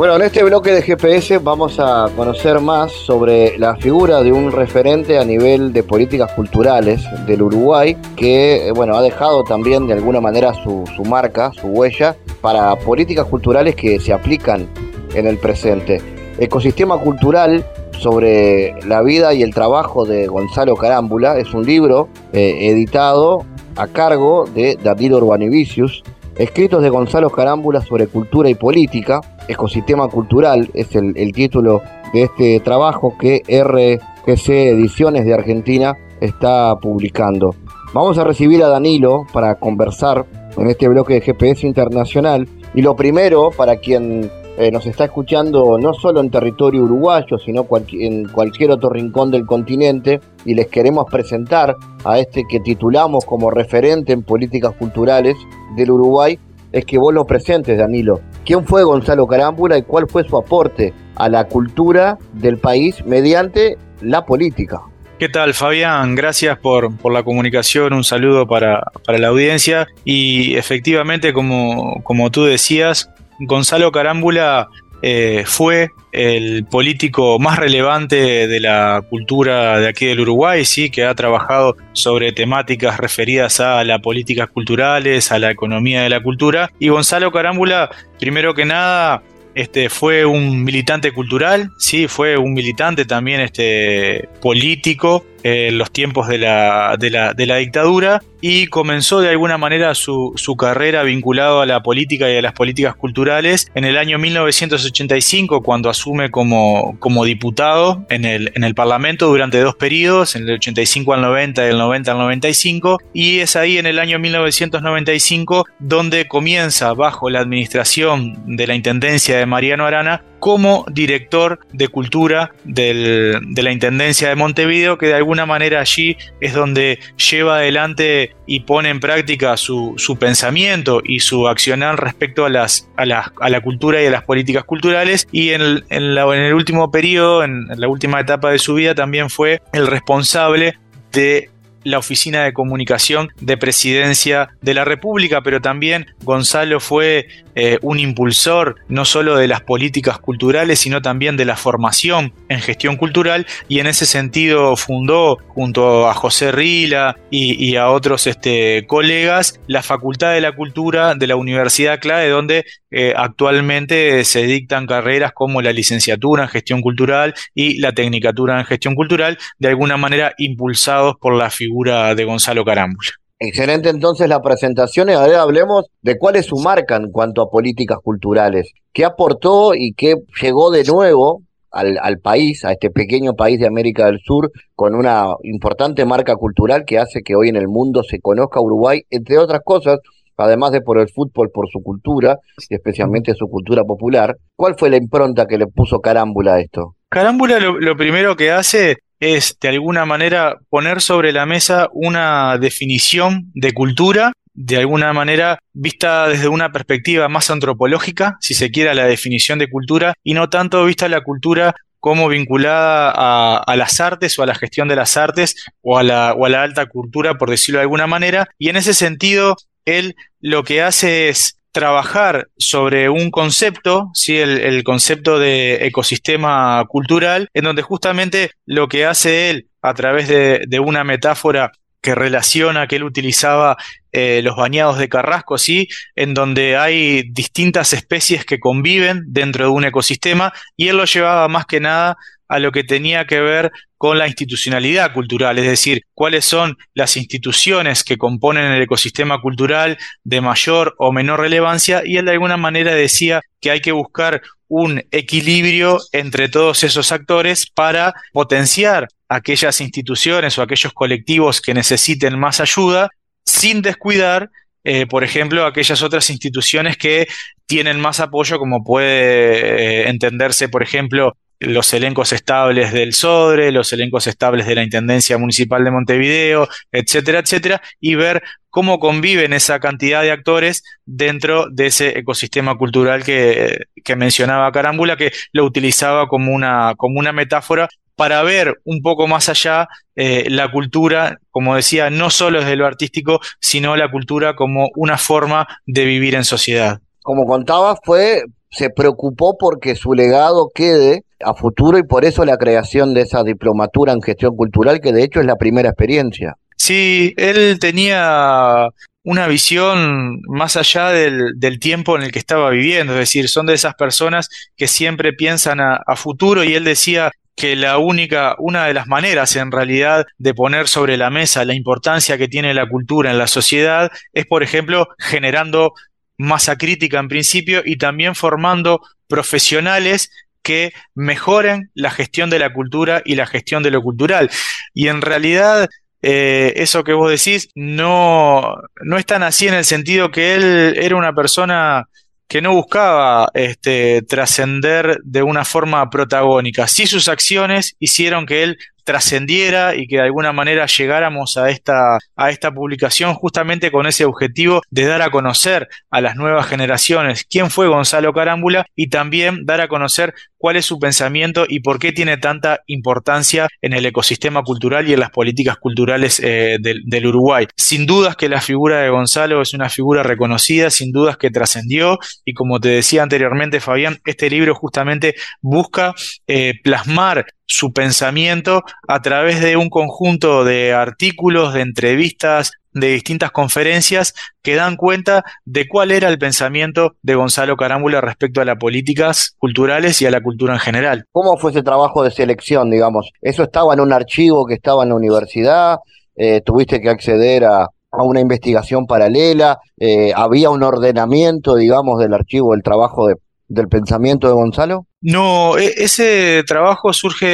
Bueno, 0.00 0.16
en 0.16 0.22
este 0.22 0.42
bloque 0.42 0.72
de 0.72 0.80
GPS 0.80 1.36
vamos 1.40 1.78
a 1.78 2.06
conocer 2.16 2.58
más 2.58 2.90
sobre 2.90 3.58
la 3.58 3.76
figura 3.76 4.22
de 4.22 4.32
un 4.32 4.50
referente 4.50 5.18
a 5.18 5.26
nivel 5.26 5.74
de 5.74 5.82
políticas 5.82 6.32
culturales 6.32 7.02
del 7.26 7.42
Uruguay 7.42 7.98
que, 8.16 8.68
eh, 8.68 8.72
bueno, 8.72 8.96
ha 8.96 9.02
dejado 9.02 9.44
también 9.44 9.86
de 9.86 9.92
alguna 9.92 10.22
manera 10.22 10.54
su, 10.54 10.84
su 10.96 11.04
marca, 11.04 11.52
su 11.52 11.66
huella 11.66 12.16
para 12.40 12.74
políticas 12.76 13.26
culturales 13.26 13.76
que 13.76 14.00
se 14.00 14.14
aplican 14.14 14.70
en 15.12 15.26
el 15.26 15.36
presente. 15.36 16.00
Ecosistema 16.38 16.96
Cultural 16.96 17.62
sobre 17.98 18.72
la 18.86 19.02
vida 19.02 19.34
y 19.34 19.42
el 19.42 19.52
trabajo 19.52 20.06
de 20.06 20.28
Gonzalo 20.28 20.76
Carámbula 20.76 21.36
es 21.36 21.52
un 21.52 21.66
libro 21.66 22.08
eh, 22.32 22.70
editado 22.70 23.44
a 23.76 23.86
cargo 23.86 24.46
de 24.46 24.78
David 24.82 25.16
Urbanivicius, 25.16 26.02
escritos 26.36 26.82
de 26.82 26.88
Gonzalo 26.90 27.30
Carámbula 27.30 27.80
sobre 27.80 28.06
cultura 28.06 28.48
y 28.48 28.54
política, 28.54 29.20
ecosistema 29.48 30.08
cultural 30.08 30.70
es 30.74 30.94
el, 30.94 31.16
el 31.16 31.32
título 31.32 31.82
de 32.12 32.22
este 32.22 32.60
trabajo 32.60 33.14
que 33.18 33.42
RGC 33.46 34.48
Ediciones 34.48 35.24
de 35.24 35.34
Argentina 35.34 35.96
está 36.20 36.76
publicando. 36.76 37.54
Vamos 37.92 38.18
a 38.18 38.24
recibir 38.24 38.62
a 38.62 38.68
Danilo 38.68 39.26
para 39.32 39.56
conversar 39.56 40.24
en 40.56 40.68
este 40.68 40.88
bloque 40.88 41.14
de 41.14 41.20
GPS 41.20 41.66
Internacional. 41.66 42.48
Y 42.74 42.82
lo 42.82 42.94
primero, 42.94 43.50
para 43.50 43.76
quien 43.76 44.30
eh, 44.60 44.70
nos 44.70 44.84
está 44.84 45.04
escuchando 45.04 45.78
no 45.78 45.94
solo 45.94 46.20
en 46.20 46.30
territorio 46.30 46.82
uruguayo, 46.82 47.38
sino 47.38 47.66
en 47.92 48.28
cualquier 48.28 48.70
otro 48.70 48.90
rincón 48.90 49.30
del 49.30 49.46
continente, 49.46 50.20
y 50.44 50.52
les 50.52 50.66
queremos 50.66 51.06
presentar 51.10 51.74
a 52.04 52.18
este 52.18 52.44
que 52.46 52.60
titulamos 52.60 53.24
como 53.24 53.50
referente 53.50 54.12
en 54.12 54.22
políticas 54.22 54.74
culturales 54.74 55.38
del 55.76 55.92
Uruguay, 55.92 56.38
es 56.72 56.84
que 56.84 56.98
vos 56.98 57.14
lo 57.14 57.24
presentes, 57.24 57.78
Danilo. 57.78 58.20
¿Quién 58.44 58.66
fue 58.66 58.84
Gonzalo 58.84 59.26
Carámbula 59.26 59.78
y 59.78 59.82
cuál 59.82 60.06
fue 60.06 60.24
su 60.24 60.36
aporte 60.36 60.92
a 61.16 61.30
la 61.30 61.44
cultura 61.44 62.18
del 62.34 62.58
país 62.58 63.02
mediante 63.06 63.78
la 64.02 64.26
política? 64.26 64.82
¿Qué 65.18 65.30
tal, 65.30 65.54
Fabián? 65.54 66.14
Gracias 66.14 66.58
por, 66.58 66.94
por 66.98 67.12
la 67.12 67.22
comunicación, 67.22 67.94
un 67.94 68.04
saludo 68.04 68.46
para, 68.46 68.82
para, 69.06 69.18
la 69.18 69.28
audiencia. 69.28 69.86
Y 70.04 70.54
efectivamente, 70.56 71.32
como, 71.32 72.02
como 72.02 72.30
tú 72.30 72.44
decías, 72.44 73.10
Gonzalo 73.40 73.90
Carámbula 73.90 74.68
eh, 75.02 75.44
fue 75.46 75.92
el 76.12 76.66
político 76.66 77.38
más 77.38 77.58
relevante 77.58 78.46
de 78.48 78.60
la 78.60 79.02
cultura 79.08 79.78
de 79.78 79.88
aquí 79.88 80.06
del 80.06 80.20
Uruguay, 80.20 80.64
sí, 80.64 80.90
que 80.90 81.04
ha 81.04 81.14
trabajado 81.14 81.76
sobre 81.92 82.32
temáticas 82.32 82.98
referidas 82.98 83.60
a 83.60 83.82
las 83.84 84.00
políticas 84.00 84.50
culturales, 84.50 85.32
a 85.32 85.38
la 85.38 85.50
economía 85.50 86.02
de 86.02 86.10
la 86.10 86.20
cultura. 86.22 86.70
Y 86.78 86.88
Gonzalo 86.88 87.32
Carámbula, 87.32 87.90
primero 88.18 88.54
que 88.54 88.66
nada, 88.66 89.22
este, 89.54 89.88
fue 89.88 90.26
un 90.26 90.64
militante 90.64 91.12
cultural, 91.12 91.70
sí, 91.78 92.06
fue 92.06 92.36
un 92.36 92.52
militante 92.52 93.04
también 93.04 93.40
este, 93.40 94.28
político 94.42 95.24
en 95.42 95.78
los 95.78 95.90
tiempos 95.90 96.28
de 96.28 96.38
la, 96.38 96.96
de 96.98 97.10
la, 97.10 97.32
de 97.32 97.46
la 97.46 97.56
dictadura 97.56 98.20
y 98.40 98.66
comenzó 98.66 99.20
de 99.20 99.30
alguna 99.30 99.58
manera 99.58 99.94
su, 99.94 100.34
carrera 100.58 101.02
vinculado 101.02 101.60
a 101.60 101.66
la 101.66 101.82
política 101.82 102.30
y 102.30 102.36
a 102.36 102.42
las 102.42 102.52
políticas 102.52 102.94
culturales 102.96 103.70
en 103.74 103.84
el 103.84 103.96
año 103.96 104.18
1985 104.18 105.62
cuando 105.62 105.88
asume 105.88 106.30
como, 106.30 106.96
como 106.98 107.24
diputado 107.24 108.04
en 108.10 108.24
el, 108.24 108.52
en 108.54 108.64
el 108.64 108.74
Parlamento 108.74 109.28
durante 109.28 109.60
dos 109.60 109.76
periodos, 109.76 110.36
en 110.36 110.42
el 110.42 110.54
85 110.54 111.14
al 111.14 111.22
90 111.22 111.66
y 111.66 111.70
el 111.70 111.78
90 111.78 112.12
al 112.12 112.18
95 112.18 112.98
y 113.12 113.38
es 113.38 113.56
ahí 113.56 113.78
en 113.78 113.86
el 113.86 113.98
año 113.98 114.18
1995 114.18 115.66
donde 115.78 116.26
comienza 116.26 116.92
bajo 116.94 117.30
la 117.30 117.40
administración 117.40 118.56
de 118.56 118.66
la 118.66 118.74
Intendencia 118.74 119.38
de 119.38 119.46
Mariano 119.46 119.86
Arana 119.86 120.24
como 120.40 120.84
director 120.90 121.60
de 121.72 121.88
cultura 121.88 122.52
de 122.64 123.40
la 123.56 123.70
Intendencia 123.70 124.28
de 124.28 124.34
Montevideo, 124.34 124.98
que 124.98 125.06
de 125.06 125.14
alguna 125.14 125.46
manera 125.46 125.80
allí 125.80 126.16
es 126.40 126.54
donde 126.54 126.98
lleva 127.30 127.58
adelante 127.58 128.34
y 128.46 128.60
pone 128.60 128.88
en 128.88 128.98
práctica 129.00 129.56
su, 129.56 129.94
pensamiento 130.18 131.02
y 131.04 131.20
su 131.20 131.46
accionar 131.46 132.02
respecto 132.02 132.44
a, 132.44 132.48
la, 132.50 133.60
cultura 133.62 134.02
y 134.02 134.06
a 134.06 134.10
las 134.10 134.24
políticas 134.24 134.64
culturales. 134.64 135.28
Y 135.30 135.50
en 135.50 135.60
el, 135.60 136.54
último 136.54 136.90
periodo, 136.90 137.44
en 137.44 137.68
la 137.68 137.88
última 137.88 138.20
etapa 138.20 138.50
de 138.50 138.58
su 138.58 138.74
vida, 138.74 138.94
también 138.94 139.30
fue 139.30 139.62
el 139.72 139.86
responsable 139.86 140.78
de 141.12 141.50
la 141.84 141.98
Oficina 141.98 142.44
de 142.44 142.52
Comunicación 142.52 143.28
de 143.40 143.56
Presidencia 143.56 144.50
de 144.60 144.74
la 144.74 144.84
República, 144.84 145.42
pero 145.42 145.60
también 145.60 146.06
Gonzalo 146.22 146.80
fue 146.80 147.28
eh, 147.54 147.78
un 147.82 147.98
impulsor 147.98 148.76
no 148.88 149.04
solo 149.04 149.36
de 149.36 149.48
las 149.48 149.62
políticas 149.62 150.18
culturales, 150.18 150.78
sino 150.78 151.02
también 151.02 151.36
de 151.36 151.44
la 151.44 151.56
formación 151.56 152.32
en 152.48 152.60
gestión 152.60 152.96
cultural 152.96 153.46
y 153.68 153.80
en 153.80 153.86
ese 153.86 154.06
sentido 154.06 154.76
fundó 154.76 155.38
junto 155.48 156.08
a 156.08 156.14
José 156.14 156.52
Rila 156.52 157.16
y, 157.30 157.76
a 157.76 157.90
otros 157.90 158.26
este, 158.26 158.86
colegas 158.86 159.60
la 159.66 159.82
Facultad 159.82 160.32
de 160.32 160.40
la 160.40 160.52
Cultura 160.52 161.14
de 161.14 161.26
la 161.26 161.36
Universidad 161.36 162.00
Clave, 162.00 162.28
donde 162.28 162.64
eh, 162.90 163.14
actualmente 163.16 164.24
se 164.24 164.42
dictan 164.44 164.86
carreras 164.86 165.32
como 165.32 165.62
la 165.62 165.72
licenciatura 165.72 166.44
en 166.44 166.48
gestión 166.48 166.80
cultural 166.80 167.34
y 167.54 167.78
la 167.78 167.92
tecnicatura 167.92 168.58
en 168.58 168.66
gestión 168.66 168.94
cultural, 168.94 169.38
de 169.58 169.68
alguna 169.68 169.96
manera 169.96 170.34
impulsados 170.38 171.16
por 171.20 171.36
la 171.36 171.50
figura 171.50 171.69
de 172.14 172.24
Gonzalo 172.24 172.64
Carámbula. 172.64 173.10
Excelente 173.38 173.88
entonces 173.88 174.28
la 174.28 174.42
presentación 174.42 175.08
y 175.08 175.12
ahora 175.12 175.40
hablemos 175.40 175.86
de 176.02 176.18
cuál 176.18 176.36
es 176.36 176.44
su 176.44 176.56
marca 176.56 176.96
en 176.96 177.10
cuanto 177.10 177.40
a 177.40 177.48
políticas 177.48 177.98
culturales. 178.02 178.72
¿Qué 178.92 179.04
aportó 179.04 179.74
y 179.74 179.94
qué 179.96 180.16
llegó 180.42 180.70
de 180.70 180.84
nuevo 180.84 181.40
al, 181.70 181.98
al, 182.02 182.18
país, 182.18 182.66
a 182.66 182.72
este 182.72 182.90
pequeño 182.90 183.32
país 183.32 183.58
de 183.58 183.66
América 183.66 184.06
del 184.06 184.20
Sur, 184.22 184.50
con 184.74 184.94
una 184.94 185.24
importante 185.42 186.04
marca 186.04 186.34
cultural 186.36 186.84
que 186.86 186.98
hace 186.98 187.22
que 187.22 187.34
hoy 187.34 187.48
en 187.48 187.56
el 187.56 187.66
mundo 187.66 188.02
se 188.02 188.20
conozca 188.20 188.60
Uruguay, 188.60 189.02
entre 189.08 189.38
otras 189.38 189.60
cosas, 189.64 190.00
además 190.36 190.72
de 190.72 190.82
por 190.82 190.98
el 190.98 191.08
fútbol, 191.08 191.48
por 191.50 191.68
su 191.70 191.80
cultura, 191.82 192.36
y 192.68 192.74
especialmente 192.74 193.32
su 193.34 193.46
cultura 193.48 193.84
popular. 193.84 194.36
¿Cuál 194.54 194.74
fue 194.76 194.90
la 194.90 194.96
impronta 194.96 195.46
que 195.46 195.56
le 195.56 195.66
puso 195.66 196.00
Carámbula 196.00 196.54
a 196.54 196.60
esto? 196.60 196.96
Carámbula 197.08 197.58
lo, 197.58 197.78
lo 197.78 197.96
primero 197.96 198.36
que 198.36 198.50
hace 198.50 198.98
es 199.20 199.56
de 199.60 199.68
alguna 199.68 200.06
manera 200.06 200.58
poner 200.70 201.00
sobre 201.02 201.32
la 201.32 201.46
mesa 201.46 201.88
una 201.92 202.58
definición 202.58 203.50
de 203.54 203.72
cultura, 203.72 204.32
de 204.54 204.78
alguna 204.78 205.12
manera 205.12 205.58
vista 205.72 206.28
desde 206.28 206.48
una 206.48 206.72
perspectiva 206.72 207.28
más 207.28 207.50
antropológica, 207.50 208.36
si 208.40 208.54
se 208.54 208.70
quiere, 208.70 208.94
la 208.94 209.06
definición 209.06 209.58
de 209.58 209.70
cultura, 209.70 210.14
y 210.24 210.34
no 210.34 210.48
tanto 210.48 210.84
vista 210.84 211.08
la 211.08 211.20
cultura 211.20 211.74
como 212.00 212.28
vinculada 212.28 213.58
a, 213.58 213.76
las 213.76 214.00
artes 214.00 214.38
o 214.38 214.42
a 214.42 214.46
la 214.46 214.54
gestión 214.54 214.88
de 214.88 214.96
las 214.96 215.18
artes 215.18 215.54
o 215.82 215.98
a, 215.98 216.02
la, 216.02 216.32
o 216.32 216.46
a 216.46 216.48
la 216.48 216.62
alta 216.62 216.86
cultura, 216.86 217.36
por 217.36 217.50
decirlo 217.50 217.78
de 217.78 217.82
alguna 217.82 218.06
manera. 218.06 218.48
Y 218.58 218.70
en 218.70 218.76
ese 218.76 218.94
sentido, 218.94 219.56
él 219.84 220.16
lo 220.40 220.64
que 220.64 220.82
hace 220.82 221.28
es 221.28 221.59
trabajar 221.72 222.48
sobre 222.56 223.08
un 223.08 223.30
concepto, 223.30 224.10
¿sí? 224.14 224.38
el, 224.38 224.82
concepto 224.84 225.38
de 225.38 225.86
ecosistema 225.86 226.84
cultural, 226.88 227.48
en 227.54 227.64
donde 227.64 227.82
justamente 227.82 228.50
lo 228.66 228.88
que 228.88 229.06
hace 229.06 229.50
él 229.50 229.68
a 229.82 229.94
través 229.94 230.28
de, 230.28 230.64
de 230.66 230.80
una 230.80 231.04
metáfora 231.04 231.72
que 232.00 232.14
relaciona, 232.14 232.86
que 232.86 232.96
él 232.96 233.04
utilizaba 233.04 233.76
eh, 234.12 234.40
los 234.42 234.56
bañados 234.56 234.98
de 234.98 235.08
Carrasco, 235.08 235.58
¿sí? 235.58 235.88
en 236.16 236.34
donde 236.34 236.76
hay 236.76 237.24
distintas 237.30 237.92
especies 237.92 238.44
que 238.44 238.58
conviven 238.58 239.24
dentro 239.26 239.66
de 239.66 239.70
un 239.70 239.84
ecosistema, 239.84 240.52
y 240.76 240.88
él 240.88 240.96
lo 240.96 241.04
llevaba 241.04 241.46
más 241.48 241.66
que 241.66 241.80
nada 241.80 242.16
a 242.50 242.58
lo 242.58 242.72
que 242.72 242.82
tenía 242.82 243.26
que 243.26 243.40
ver 243.40 243.70
con 243.96 244.18
la 244.18 244.26
institucionalidad 244.26 245.12
cultural, 245.12 245.56
es 245.58 245.66
decir, 245.66 246.02
cuáles 246.14 246.44
son 246.44 246.76
las 246.94 247.16
instituciones 247.16 248.02
que 248.02 248.18
componen 248.18 248.72
el 248.72 248.82
ecosistema 248.82 249.40
cultural 249.40 249.96
de 250.24 250.40
mayor 250.40 250.96
o 250.98 251.12
menor 251.12 251.40
relevancia, 251.40 252.02
y 252.04 252.16
él 252.16 252.24
de 252.24 252.32
alguna 252.32 252.56
manera 252.56 252.92
decía 252.94 253.40
que 253.60 253.70
hay 253.70 253.80
que 253.80 253.92
buscar 253.92 254.42
un 254.66 255.02
equilibrio 255.12 256.00
entre 256.12 256.48
todos 256.48 256.82
esos 256.82 257.12
actores 257.12 257.70
para 257.70 258.14
potenciar 258.32 259.06
aquellas 259.28 259.80
instituciones 259.80 260.58
o 260.58 260.62
aquellos 260.62 260.92
colectivos 260.92 261.60
que 261.60 261.72
necesiten 261.72 262.36
más 262.36 262.60
ayuda, 262.60 263.10
sin 263.44 263.80
descuidar 263.80 264.50
eh, 264.82 265.06
por 265.06 265.24
ejemplo, 265.24 265.66
aquellas 265.66 266.02
otras 266.02 266.30
instituciones 266.30 266.96
que 266.96 267.28
tienen 267.66 268.00
más 268.00 268.18
apoyo, 268.18 268.58
como 268.58 268.82
puede 268.82 270.04
eh, 270.04 270.08
entenderse, 270.08 270.68
por 270.68 270.82
ejemplo, 270.82 271.36
los 271.60 271.92
elencos 271.92 272.32
estables 272.32 272.92
del 272.92 273.12
SODRE, 273.12 273.70
los 273.70 273.92
elencos 273.92 274.26
estables 274.26 274.66
de 274.66 274.74
la 274.74 274.82
Intendencia 274.82 275.38
Municipal 275.38 275.84
de 275.84 275.90
Montevideo, 275.90 276.68
etcétera, 276.90 277.40
etcétera, 277.40 277.82
y 278.00 278.14
ver 278.14 278.42
cómo 278.70 278.98
conviven 278.98 279.52
esa 279.52 279.78
cantidad 279.78 280.22
de 280.22 280.30
actores 280.30 280.82
dentro 281.04 281.66
de 281.70 281.86
ese 281.86 282.18
ecosistema 282.18 282.76
cultural 282.76 283.22
que, 283.24 283.86
que 284.02 284.16
mencionaba 284.16 284.72
Carámbula, 284.72 285.16
que 285.16 285.32
lo 285.52 285.64
utilizaba 285.64 286.28
como 286.28 286.52
una, 286.52 286.94
como 286.96 287.18
una 287.18 287.32
metáfora 287.32 287.88
para 288.20 288.42
ver 288.42 288.80
un 288.84 289.00
poco 289.00 289.26
más 289.26 289.48
allá 289.48 289.88
eh, 290.14 290.44
la 290.50 290.70
cultura, 290.70 291.38
como 291.50 291.74
decía, 291.74 292.10
no 292.10 292.28
solo 292.28 292.60
desde 292.60 292.76
lo 292.76 292.86
artístico, 292.86 293.40
sino 293.60 293.96
la 293.96 294.10
cultura 294.10 294.54
como 294.56 294.90
una 294.94 295.16
forma 295.16 295.66
de 295.86 296.04
vivir 296.04 296.34
en 296.34 296.44
sociedad. 296.44 297.00
Como 297.22 297.46
contaba, 297.46 297.96
fue, 298.04 298.42
se 298.70 298.90
preocupó 298.90 299.56
porque 299.58 299.96
su 299.96 300.14
legado 300.14 300.70
quede 300.74 301.24
a 301.44 301.54
futuro 301.54 301.98
y 301.98 302.02
por 302.02 302.24
eso 302.24 302.44
la 302.44 302.56
creación 302.56 303.14
de 303.14 303.22
esa 303.22 303.42
diplomatura 303.42 304.12
en 304.12 304.22
gestión 304.22 304.56
cultural, 304.56 305.00
que 305.00 305.12
de 305.12 305.24
hecho 305.24 305.40
es 305.40 305.46
la 305.46 305.56
primera 305.56 305.88
experiencia. 305.88 306.54
Sí, 306.76 307.34
él 307.36 307.78
tenía 307.80 308.88
una 309.22 309.46
visión 309.48 310.40
más 310.48 310.76
allá 310.76 311.10
del, 311.10 311.52
del, 311.56 311.78
tiempo 311.78 312.16
en 312.16 312.22
el 312.22 312.32
que 312.32 312.38
estaba 312.38 312.70
viviendo, 312.70 313.12
es 313.14 313.18
decir, 313.18 313.48
son 313.48 313.66
de 313.66 313.74
esas 313.74 313.94
personas 313.94 314.48
que 314.76 314.88
siempre 314.88 315.32
piensan 315.34 315.80
a, 315.80 316.00
a, 316.06 316.16
futuro 316.16 316.64
y 316.64 316.74
él 316.74 316.84
decía 316.84 317.30
que 317.54 317.76
la 317.76 317.98
única, 317.98 318.54
una 318.58 318.86
de 318.86 318.94
las 318.94 319.06
maneras 319.06 319.54
en 319.56 319.70
realidad 319.70 320.24
de 320.38 320.54
poner 320.54 320.88
sobre 320.88 321.18
la 321.18 321.28
mesa 321.28 321.66
la 321.66 321.74
importancia 321.74 322.38
que 322.38 322.48
tiene 322.48 322.72
la 322.72 322.88
cultura 322.88 323.30
en 323.30 323.36
la 323.36 323.46
sociedad 323.46 324.10
es, 324.32 324.46
por 324.46 324.62
ejemplo, 324.62 325.08
generando 325.18 325.92
masa 326.40 326.76
crítica 326.76 327.18
en 327.18 327.28
principio 327.28 327.82
y 327.84 327.96
también 327.96 328.34
formando 328.34 329.00
profesionales 329.28 330.30
que 330.62 330.92
mejoren 331.14 331.90
la 331.94 332.10
gestión 332.10 332.50
de 332.50 332.58
la 332.58 332.72
cultura 332.72 333.22
y 333.24 333.34
la 333.34 333.46
gestión 333.46 333.82
de 333.82 333.90
lo 333.90 334.02
cultural. 334.02 334.50
Y 334.94 335.08
en 335.08 335.20
realidad 335.20 335.88
eh, 336.22 336.72
eso 336.76 337.04
que 337.04 337.12
vos 337.12 337.30
decís 337.30 337.68
no, 337.74 338.74
no 339.02 339.18
es 339.18 339.26
tan 339.26 339.42
así 339.42 339.68
en 339.68 339.74
el 339.74 339.84
sentido 339.84 340.30
que 340.30 340.54
él 340.54 340.94
era 340.96 341.16
una 341.16 341.34
persona 341.34 342.08
que 342.48 342.60
no 342.60 342.74
buscaba 342.74 343.48
este, 343.54 344.22
trascender 344.22 345.18
de 345.22 345.42
una 345.42 345.64
forma 345.64 346.08
protagónica. 346.10 346.88
Sí 346.88 347.06
sus 347.06 347.28
acciones 347.28 347.96
hicieron 348.00 348.46
que 348.46 348.62
él 348.62 348.78
trascendiera 349.04 349.94
y 349.94 350.06
que 350.06 350.16
de 350.16 350.22
alguna 350.22 350.52
manera 350.52 350.86
llegáramos 350.86 351.56
a 351.56 351.70
esta, 351.70 352.18
a 352.36 352.50
esta 352.50 352.72
publicación 352.72 353.34
justamente 353.34 353.90
con 353.90 354.06
ese 354.06 354.24
objetivo 354.24 354.82
de 354.90 355.06
dar 355.06 355.22
a 355.22 355.30
conocer 355.30 355.88
a 356.10 356.20
las 356.20 356.36
nuevas 356.36 356.66
generaciones 356.66 357.44
quién 357.48 357.70
fue 357.70 357.88
Gonzalo 357.88 358.32
Carámbula 358.32 358.86
y 358.94 359.08
también 359.08 359.64
dar 359.64 359.80
a 359.80 359.88
conocer 359.88 360.34
cuál 360.60 360.76
es 360.76 360.84
su 360.84 360.98
pensamiento 360.98 361.64
y 361.66 361.80
por 361.80 361.98
qué 361.98 362.12
tiene 362.12 362.36
tanta 362.36 362.80
importancia 362.86 363.66
en 363.80 363.94
el 363.94 364.04
ecosistema 364.04 364.62
cultural 364.62 365.08
y 365.08 365.14
en 365.14 365.20
las 365.20 365.30
políticas 365.30 365.78
culturales 365.78 366.40
eh, 366.44 366.76
del, 366.80 367.26
Uruguay. 367.26 367.66
Sin 367.76 368.06
dudas 368.06 368.36
que 368.36 368.48
la 368.48 368.60
figura 368.60 369.00
de 369.00 369.08
Gonzalo 369.08 369.62
es 369.62 369.72
una 369.72 369.88
figura 369.88 370.22
reconocida, 370.22 370.90
sin 370.90 371.12
dudas 371.12 371.36
que 371.36 371.50
trascendió 371.50 372.18
y 372.44 372.52
como 372.54 372.78
te 372.78 372.88
decía 372.88 373.22
anteriormente 373.22 373.80
Fabián, 373.80 374.18
este 374.24 374.50
libro 374.50 374.74
justamente 374.74 375.34
busca 375.62 376.14
eh, 376.46 376.74
plasmar 376.82 377.46
su 377.70 377.92
pensamiento 377.92 378.82
a 379.06 379.22
través 379.22 379.60
de 379.60 379.76
un 379.76 379.90
conjunto 379.90 380.64
de 380.64 380.92
artículos, 380.92 381.72
de 381.72 381.82
entrevistas, 381.82 382.72
de 382.92 383.12
distintas 383.12 383.52
conferencias 383.52 384.34
que 384.62 384.74
dan 384.74 384.96
cuenta 384.96 385.44
de 385.64 385.86
cuál 385.86 386.10
era 386.10 386.28
el 386.28 386.38
pensamiento 386.38 387.12
de 387.22 387.36
Gonzalo 387.36 387.76
Carámbula 387.76 388.20
respecto 388.20 388.60
a 388.60 388.64
las 388.64 388.76
políticas 388.76 389.54
culturales 389.58 390.20
y 390.20 390.26
a 390.26 390.32
la 390.32 390.42
cultura 390.42 390.74
en 390.74 390.80
general. 390.80 391.24
¿Cómo 391.30 391.56
fue 391.56 391.70
ese 391.70 391.84
trabajo 391.84 392.24
de 392.24 392.32
selección, 392.32 392.90
digamos? 392.90 393.30
¿Eso 393.40 393.62
estaba 393.62 393.94
en 393.94 394.00
un 394.00 394.12
archivo 394.12 394.66
que 394.66 394.74
estaba 394.74 395.04
en 395.04 395.10
la 395.10 395.14
universidad? 395.14 395.98
Eh, 396.34 396.62
¿Tuviste 396.62 397.00
que 397.00 397.08
acceder 397.08 397.64
a, 397.64 397.86
una 398.10 398.40
investigación 398.40 399.06
paralela? 399.06 399.78
Eh, 399.96 400.32
¿Había 400.34 400.70
un 400.70 400.82
ordenamiento, 400.82 401.76
digamos, 401.76 402.18
del 402.18 402.34
archivo 402.34 402.72
del 402.72 402.82
trabajo 402.82 403.28
del 403.68 403.88
pensamiento 403.88 404.48
de 404.48 404.54
Gonzalo? 404.54 405.06
No, 405.22 405.76
e, 405.76 405.92
ese 405.98 406.62
trabajo 406.66 407.12
surge 407.12 407.46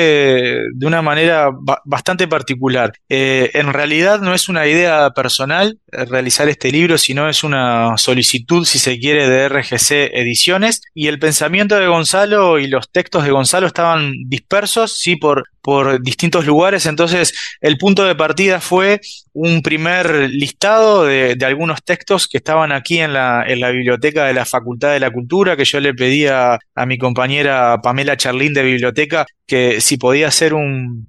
de 0.73 0.87
una 0.87 1.03
manera 1.03 1.51
bastante 1.85 2.29
particular. 2.29 2.93
Eh, 3.09 3.51
en 3.55 3.73
realidad 3.73 4.21
no 4.21 4.35
es 4.35 4.49
una 4.49 4.67
idea 4.69 5.11
personal 5.11 5.79
eh, 5.91 6.05
realizar 6.05 6.49
este 6.49 6.71
libro, 6.71 6.97
sino 6.97 7.29
es 7.29 7.43
una 7.43 7.99
solicitud, 7.99 8.65
si 8.65 8.79
se 8.79 8.99
quiere, 9.01 9.29
de 9.29 9.49
RGC 9.49 10.15
Ediciones. 10.15 10.83
Y 10.95 11.09
el 11.09 11.19
pensamiento 11.19 11.77
de 11.77 11.89
Gonzalo 11.89 12.61
y 12.61 12.69
los 12.69 12.91
textos 12.91 13.25
de 13.25 13.33
Gonzalo 13.33 13.67
estaban 13.67 14.13
dispersos, 14.27 14.99
sí, 15.01 15.17
por, 15.17 15.49
por 15.61 16.01
distintos 16.01 16.47
lugares. 16.47 16.87
Entonces, 16.87 17.35
el 17.61 17.79
punto 17.79 18.05
de 18.05 18.15
partida 18.15 18.61
fue 18.61 19.01
un 19.33 19.61
primer 19.63 20.31
listado 20.31 21.05
de, 21.05 21.37
algunos 21.45 21.83
textos 21.83 22.29
que 22.29 22.39
estaban 22.39 22.73
aquí 22.73 22.99
en 22.99 23.13
la, 23.13 23.45
en 23.47 23.61
la 23.61 23.71
biblioteca 23.71 24.25
de 24.25 24.35
la 24.35 24.45
Facultad 24.45 24.93
de 24.93 25.01
la 25.01 25.11
Cultura, 25.11 25.57
que 25.57 25.65
yo 25.65 25.81
le 25.81 25.95
pedía 25.95 26.59
a 26.75 26.87
mi 26.87 26.97
compañera 26.97 27.56
Pamela 27.83 28.17
Charlín 28.17 28.53
de 28.53 28.63
Biblioteca 28.63 29.27
que 29.47 29.81
si 29.81 29.97
podía 29.97 30.29
hacer 30.29 30.55
un, 30.55 31.09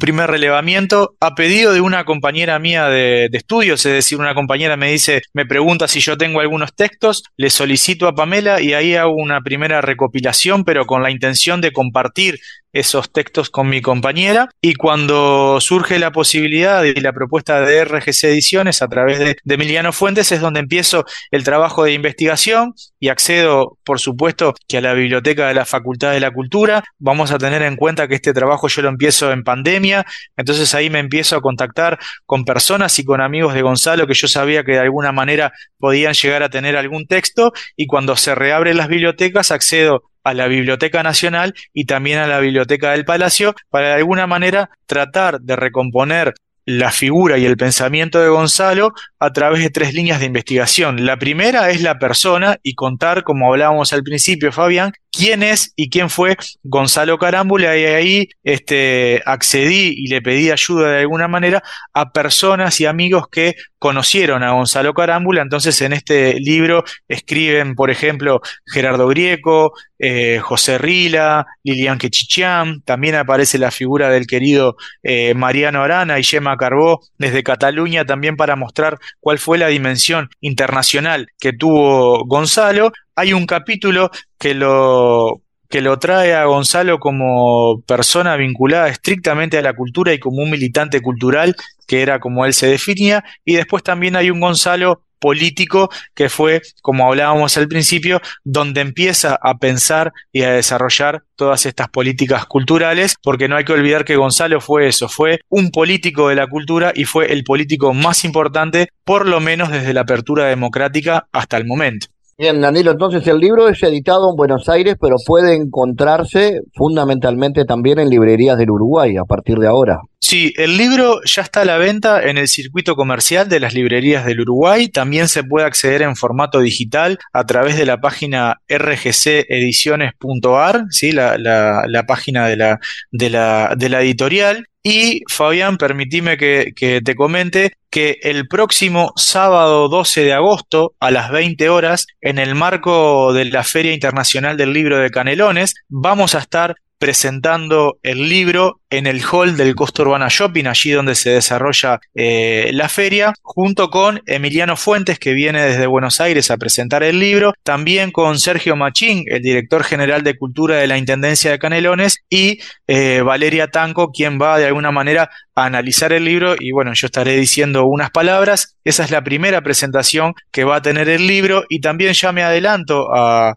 primer 0.00 0.30
relevamiento 0.30 1.16
a 1.20 1.34
pedido 1.34 1.74
de 1.74 1.82
una 1.82 2.06
compañera 2.06 2.58
mía 2.58 2.86
de, 2.86 3.28
de, 3.30 3.36
estudios, 3.36 3.84
es 3.84 3.92
decir, 3.92 4.18
una 4.18 4.34
compañera 4.34 4.74
me 4.74 4.90
dice, 4.90 5.20
me 5.34 5.44
pregunta 5.44 5.86
si 5.86 6.00
yo 6.00 6.16
tengo 6.16 6.40
algunos 6.40 6.74
textos, 6.74 7.24
le 7.36 7.50
solicito 7.50 8.08
a 8.08 8.14
Pamela 8.14 8.62
y 8.62 8.72
ahí 8.72 8.94
hago 8.94 9.12
una 9.12 9.42
primera 9.42 9.82
recopilación, 9.82 10.64
pero 10.64 10.86
con 10.86 11.02
la 11.02 11.10
intención 11.10 11.60
de 11.60 11.72
compartir 11.72 12.38
esos 12.72 13.12
textos 13.12 13.50
con 13.50 13.68
mi 13.68 13.80
compañera. 13.80 14.48
Y 14.60 14.74
cuando 14.74 15.60
surge 15.60 15.98
la 15.98 16.12
posibilidad 16.12 16.82
y 16.84 16.94
la 16.94 17.12
propuesta 17.12 17.60
de 17.60 17.84
RGC 17.84 18.24
Ediciones 18.24 18.82
a 18.82 18.88
través 18.88 19.18
de, 19.18 19.36
Emiliano 19.44 19.92
Fuentes 19.92 20.32
es 20.32 20.40
donde 20.40 20.60
empiezo 20.60 21.04
el 21.30 21.44
trabajo 21.44 21.84
de 21.84 21.92
investigación 21.92 22.74
y 22.98 23.08
accedo, 23.08 23.78
por 23.84 24.00
supuesto, 24.00 24.54
que 24.66 24.78
a 24.78 24.80
la 24.80 24.94
biblioteca 24.94 25.48
de 25.48 25.54
la 25.54 25.64
Facultad 25.64 26.12
de 26.12 26.20
la 26.20 26.30
Cultura. 26.30 26.82
Vamos 26.98 27.30
a 27.30 27.38
tener 27.38 27.62
en 27.62 27.76
cuenta 27.76 28.08
que 28.08 28.14
este 28.14 28.32
trabajo 28.32 28.68
yo 28.68 28.82
lo 28.82 28.88
empiezo 28.88 29.30
en 29.32 29.44
pandemia, 29.44 30.06
entonces 30.36 30.74
ahí 30.74 30.88
me 30.88 30.98
empiezo 30.98 31.36
a 31.36 31.40
contactar 31.40 31.98
con 32.26 32.44
personas 32.44 32.98
y 32.98 33.04
con 33.04 33.20
amigos 33.20 33.54
de 33.54 33.62
Gonzalo 33.62 34.06
que 34.06 34.14
yo 34.14 34.28
sabía 34.28 34.64
que 34.64 34.72
de 34.72 34.80
alguna 34.80 35.12
manera 35.12 35.52
podían 35.78 36.14
llegar 36.14 36.42
a 36.42 36.48
tener 36.48 36.76
algún 36.76 37.06
texto. 37.06 37.52
Y 37.76 37.86
cuando 37.86 38.16
se 38.16 38.34
reabren 38.34 38.76
las 38.76 38.88
bibliotecas 38.88 39.50
accedo 39.50 40.04
a 40.24 40.34
la 40.34 40.46
Biblioteca 40.46 41.02
Nacional 41.02 41.54
y 41.72 41.84
también 41.84 42.18
a 42.18 42.26
la 42.26 42.40
Biblioteca 42.40 42.92
del 42.92 43.04
Palacio 43.04 43.54
para 43.70 43.88
de 43.88 43.94
alguna 43.94 44.26
manera 44.26 44.70
tratar 44.86 45.40
de 45.40 45.56
recomponer 45.56 46.34
la 46.64 46.90
figura 46.90 47.38
y 47.38 47.44
el 47.44 47.56
pensamiento 47.56 48.20
de 48.20 48.28
Gonzalo 48.28 48.92
a 49.18 49.32
través 49.32 49.62
de 49.62 49.70
tres 49.70 49.94
líneas 49.94 50.20
de 50.20 50.26
investigación. 50.26 51.04
La 51.04 51.16
primera 51.16 51.70
es 51.70 51.82
la 51.82 51.98
persona 51.98 52.56
y 52.62 52.74
contar, 52.74 53.24
como 53.24 53.50
hablábamos 53.50 53.92
al 53.92 54.02
principio, 54.02 54.52
Fabián, 54.52 54.92
quién 55.12 55.42
es 55.42 55.72
y 55.76 55.90
quién 55.90 56.10
fue 56.10 56.36
Gonzalo 56.62 57.18
Carámbula 57.18 57.76
y 57.76 57.84
ahí 57.84 58.28
este, 58.42 59.22
accedí 59.26 59.94
y 59.96 60.08
le 60.08 60.22
pedí 60.22 60.50
ayuda 60.50 60.90
de 60.90 61.00
alguna 61.00 61.28
manera 61.28 61.62
a 61.92 62.12
personas 62.12 62.80
y 62.80 62.86
amigos 62.86 63.28
que 63.30 63.54
conocieron 63.78 64.42
a 64.42 64.52
Gonzalo 64.52 64.94
Carámbula. 64.94 65.42
Entonces 65.42 65.80
en 65.82 65.92
este 65.92 66.34
libro 66.40 66.84
escriben, 67.08 67.74
por 67.74 67.90
ejemplo, 67.90 68.40
Gerardo 68.64 69.06
Grieco, 69.08 69.72
eh, 69.98 70.38
José 70.40 70.78
Rila, 70.78 71.46
Lilian 71.62 71.98
Quechichán, 71.98 72.82
también 72.82 73.14
aparece 73.14 73.58
la 73.58 73.70
figura 73.70 74.08
del 74.08 74.26
querido 74.26 74.76
eh, 75.02 75.34
Mariano 75.34 75.82
Arana 75.82 76.18
y 76.18 76.24
Gemma 76.24 76.56
Carbó 76.56 77.02
desde 77.18 77.42
Cataluña 77.42 78.04
también 78.04 78.36
para 78.36 78.56
mostrar 78.56 78.98
cuál 79.20 79.38
fue 79.38 79.58
la 79.58 79.68
dimensión 79.68 80.30
internacional 80.40 81.28
que 81.38 81.52
tuvo 81.52 82.24
Gonzalo, 82.26 82.92
hay 83.14 83.32
un 83.32 83.46
capítulo 83.46 84.10
que 84.38 84.54
lo, 84.54 85.42
que 85.68 85.80
lo 85.80 85.98
trae 85.98 86.34
a 86.34 86.44
Gonzalo 86.44 86.98
como 86.98 87.82
persona 87.86 88.36
vinculada 88.36 88.88
estrictamente 88.88 89.58
a 89.58 89.62
la 89.62 89.74
cultura 89.74 90.12
y 90.12 90.18
como 90.18 90.42
un 90.42 90.50
militante 90.50 91.00
cultural, 91.00 91.56
que 91.86 92.02
era 92.02 92.20
como 92.20 92.44
él 92.44 92.54
se 92.54 92.66
definía, 92.66 93.24
y 93.44 93.54
después 93.54 93.82
también 93.82 94.16
hay 94.16 94.30
un 94.30 94.40
Gonzalo 94.40 95.02
político 95.18 95.88
que 96.14 96.28
fue, 96.28 96.60
como 96.82 97.06
hablábamos 97.06 97.56
al 97.56 97.68
principio, 97.68 98.20
donde 98.44 98.80
empieza 98.80 99.38
a 99.40 99.56
pensar 99.56 100.12
y 100.32 100.42
a 100.42 100.52
desarrollar 100.52 101.22
todas 101.36 101.64
estas 101.64 101.88
políticas 101.88 102.44
culturales, 102.44 103.14
porque 103.22 103.48
no 103.48 103.56
hay 103.56 103.64
que 103.64 103.72
olvidar 103.72 104.04
que 104.04 104.16
Gonzalo 104.16 104.60
fue 104.60 104.88
eso, 104.88 105.08
fue 105.08 105.40
un 105.48 105.70
político 105.70 106.28
de 106.28 106.34
la 106.34 106.48
cultura 106.48 106.92
y 106.94 107.04
fue 107.04 107.32
el 107.32 107.44
político 107.44 107.94
más 107.94 108.24
importante, 108.24 108.88
por 109.04 109.26
lo 109.26 109.40
menos 109.40 109.70
desde 109.70 109.94
la 109.94 110.02
apertura 110.02 110.46
democrática 110.46 111.28
hasta 111.32 111.56
el 111.56 111.66
momento. 111.66 112.08
Bien, 112.42 112.60
Danilo, 112.60 112.90
entonces 112.90 113.24
el 113.28 113.38
libro 113.38 113.68
es 113.68 113.80
editado 113.84 114.28
en 114.28 114.34
Buenos 114.34 114.68
Aires, 114.68 114.96
pero 115.00 115.14
puede 115.24 115.54
encontrarse 115.54 116.62
fundamentalmente 116.74 117.64
también 117.64 118.00
en 118.00 118.08
librerías 118.08 118.58
del 118.58 118.72
Uruguay 118.72 119.16
a 119.16 119.22
partir 119.22 119.58
de 119.58 119.68
ahora. 119.68 120.00
Sí, 120.18 120.52
el 120.56 120.76
libro 120.76 121.20
ya 121.24 121.42
está 121.42 121.60
a 121.60 121.64
la 121.64 121.78
venta 121.78 122.20
en 122.20 122.38
el 122.38 122.48
circuito 122.48 122.96
comercial 122.96 123.48
de 123.48 123.60
las 123.60 123.74
librerías 123.74 124.26
del 124.26 124.40
Uruguay. 124.40 124.88
También 124.88 125.28
se 125.28 125.44
puede 125.44 125.66
acceder 125.66 126.02
en 126.02 126.16
formato 126.16 126.58
digital 126.58 127.20
a 127.32 127.46
través 127.46 127.76
de 127.76 127.86
la 127.86 128.00
página 128.00 128.60
rgcediciones.ar, 128.68 130.86
¿sí? 130.90 131.12
la, 131.12 131.38
la, 131.38 131.84
la 131.86 132.06
página 132.06 132.48
de 132.48 132.56
la, 132.56 132.80
de, 133.12 133.30
la, 133.30 133.74
de 133.76 133.88
la 133.88 134.02
editorial. 134.02 134.66
Y 134.82 135.22
Fabián, 135.28 135.76
permitime 135.76 136.36
que, 136.36 136.72
te 137.04 137.14
comente 137.14 137.74
que 137.88 138.18
el 138.22 138.48
próximo 138.48 139.12
sábado 139.16 139.88
12 139.88 140.24
de 140.24 140.32
agosto 140.32 140.94
a 140.98 141.12
las 141.12 141.30
20 141.30 141.68
horas, 141.68 142.06
en 142.20 142.38
el 142.38 142.56
marco 142.56 143.32
de 143.32 143.44
la 143.44 143.62
Feria 143.62 143.92
Internacional 143.92 144.56
del 144.56 144.72
Libro 144.72 144.98
de 144.98 145.10
Canelones, 145.10 145.74
vamos 145.88 146.34
a 146.34 146.40
estar 146.40 146.74
presentando 147.02 147.98
el 148.04 148.28
libro 148.28 148.80
en 148.88 149.08
el 149.08 149.24
hall 149.24 149.56
del 149.56 149.74
Costa 149.74 150.02
Urbana 150.02 150.28
Shopping, 150.30 150.66
allí 150.66 150.92
donde 150.92 151.16
se 151.16 151.30
desarrolla 151.30 151.98
eh, 152.14 152.70
la 152.74 152.88
feria, 152.88 153.34
junto 153.42 153.90
con 153.90 154.22
Emiliano 154.24 154.76
Fuentes, 154.76 155.18
que 155.18 155.32
viene 155.32 155.62
desde 155.62 155.88
Buenos 155.88 156.20
Aires 156.20 156.52
a 156.52 156.58
presentar 156.58 157.02
el 157.02 157.18
libro, 157.18 157.54
también 157.64 158.12
con 158.12 158.38
Sergio 158.38 158.76
Machín, 158.76 159.24
el 159.26 159.42
director 159.42 159.82
general 159.82 160.22
de 160.22 160.38
Cultura 160.38 160.76
de 160.76 160.86
la 160.86 160.96
Intendencia 160.96 161.50
de 161.50 161.58
Canelones, 161.58 162.18
y 162.30 162.60
eh, 162.86 163.20
Valeria 163.22 163.66
Tanco, 163.66 164.12
quien 164.12 164.40
va 164.40 164.58
de 164.58 164.66
alguna 164.66 164.92
manera 164.92 165.28
a 165.54 165.66
analizar 165.66 166.12
el 166.12 166.24
libro 166.24 166.54
y 166.58 166.72
bueno, 166.72 166.92
yo 166.94 167.06
estaré 167.06 167.36
diciendo 167.36 167.84
unas 167.86 168.10
palabras. 168.10 168.76
Esa 168.84 169.04
es 169.04 169.10
la 169.10 169.22
primera 169.22 169.60
presentación 169.60 170.34
que 170.50 170.64
va 170.64 170.76
a 170.76 170.82
tener 170.82 171.08
el 171.08 171.26
libro 171.26 171.64
y 171.68 171.80
también 171.80 172.14
ya 172.14 172.32
me 172.32 172.42
adelanto 172.42 173.08
a, 173.12 173.54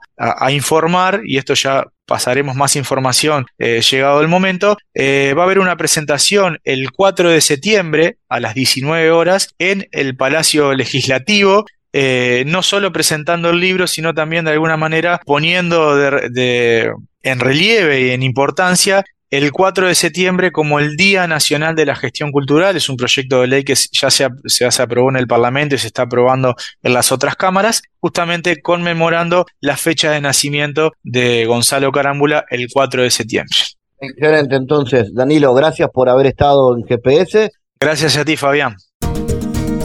informar, 0.50 1.22
y 1.26 1.38
esto 1.38 1.54
ya 1.54 1.86
pasaremos 2.06 2.56
más 2.56 2.76
información 2.76 3.46
eh, 3.58 3.82
llegado 3.82 4.22
el 4.22 4.28
momento, 4.28 4.78
eh, 4.94 5.34
va 5.38 5.44
a 5.44 5.46
haber 5.46 5.60
una 5.60 5.76
presentación 5.76 6.60
el 6.64 6.92
4 6.92 7.30
de 7.30 7.42
septiembre 7.42 8.18
a 8.30 8.40
las 8.40 8.54
19 8.54 9.12
horas 9.12 9.54
en 9.60 9.88
el 9.92 10.16
Palacio 10.16 10.74
Legislativo. 10.74 11.66
Eh, 11.98 12.44
no 12.48 12.62
solo 12.62 12.92
presentando 12.92 13.50
el 13.52 13.62
libro, 13.62 13.88
sino 13.88 14.14
también 14.14 14.44
de 14.44 14.52
alguna 14.52 14.76
manera 14.76 15.22
poniendo 15.26 15.98
en 15.98 17.40
relieve 17.40 18.02
y 18.02 18.12
en 18.12 18.22
importancia 18.22 19.06
el 19.30 19.52
4 19.52 19.88
de 19.88 19.96
septiembre 19.96 20.52
como 20.52 20.80
el 20.80 20.96
Día 20.96 21.28
Nacional 21.28 21.76
de 21.76 21.86
la 21.86 21.96
Gestión 21.96 22.32
Cultural. 22.32 22.76
Es 22.76 22.90
un 22.90 22.98
proyecto 22.98 23.42
de 23.42 23.48
ley 23.48 23.64
que 23.64 23.76
ya 23.92 24.10
se, 24.10 24.28
se, 24.46 24.82
aprobó 24.82 25.10
en 25.10 25.18
el 25.18 25.28
Parlamento 25.28 25.76
y 25.76 25.78
se 25.78 25.88
está 25.88 26.04
aprobando 26.04 26.56
en 26.84 26.94
las 26.94 27.12
otras 27.12 27.36
cámaras, 27.36 27.82
justamente 28.00 28.62
conmemorando 28.62 29.46
la 29.62 29.78
fecha 29.78 30.12
de 30.12 30.22
nacimiento 30.22 30.94
de 31.04 31.46
Gonzalo 31.46 31.92
Carámbula 31.92 32.46
el 32.50 32.68
4 32.72 33.04
de 33.04 33.10
septiembre. 33.10 33.58
Excelente, 34.00 34.56
entonces, 34.56 35.14
Danilo, 35.14 35.54
gracias 35.54 35.90
por 35.92 36.10
haber 36.10 36.28
estado 36.28 36.76
en 36.76 36.84
GPS. 36.84 37.52
Gracias 37.80 38.18
a 38.18 38.26
ti, 38.26 38.38
Fabián. 38.38 38.76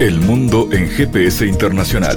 El 0.00 0.20
mundo 0.20 0.68
en 0.72 0.88
GPS 0.88 1.46
Internacional. 1.46 2.16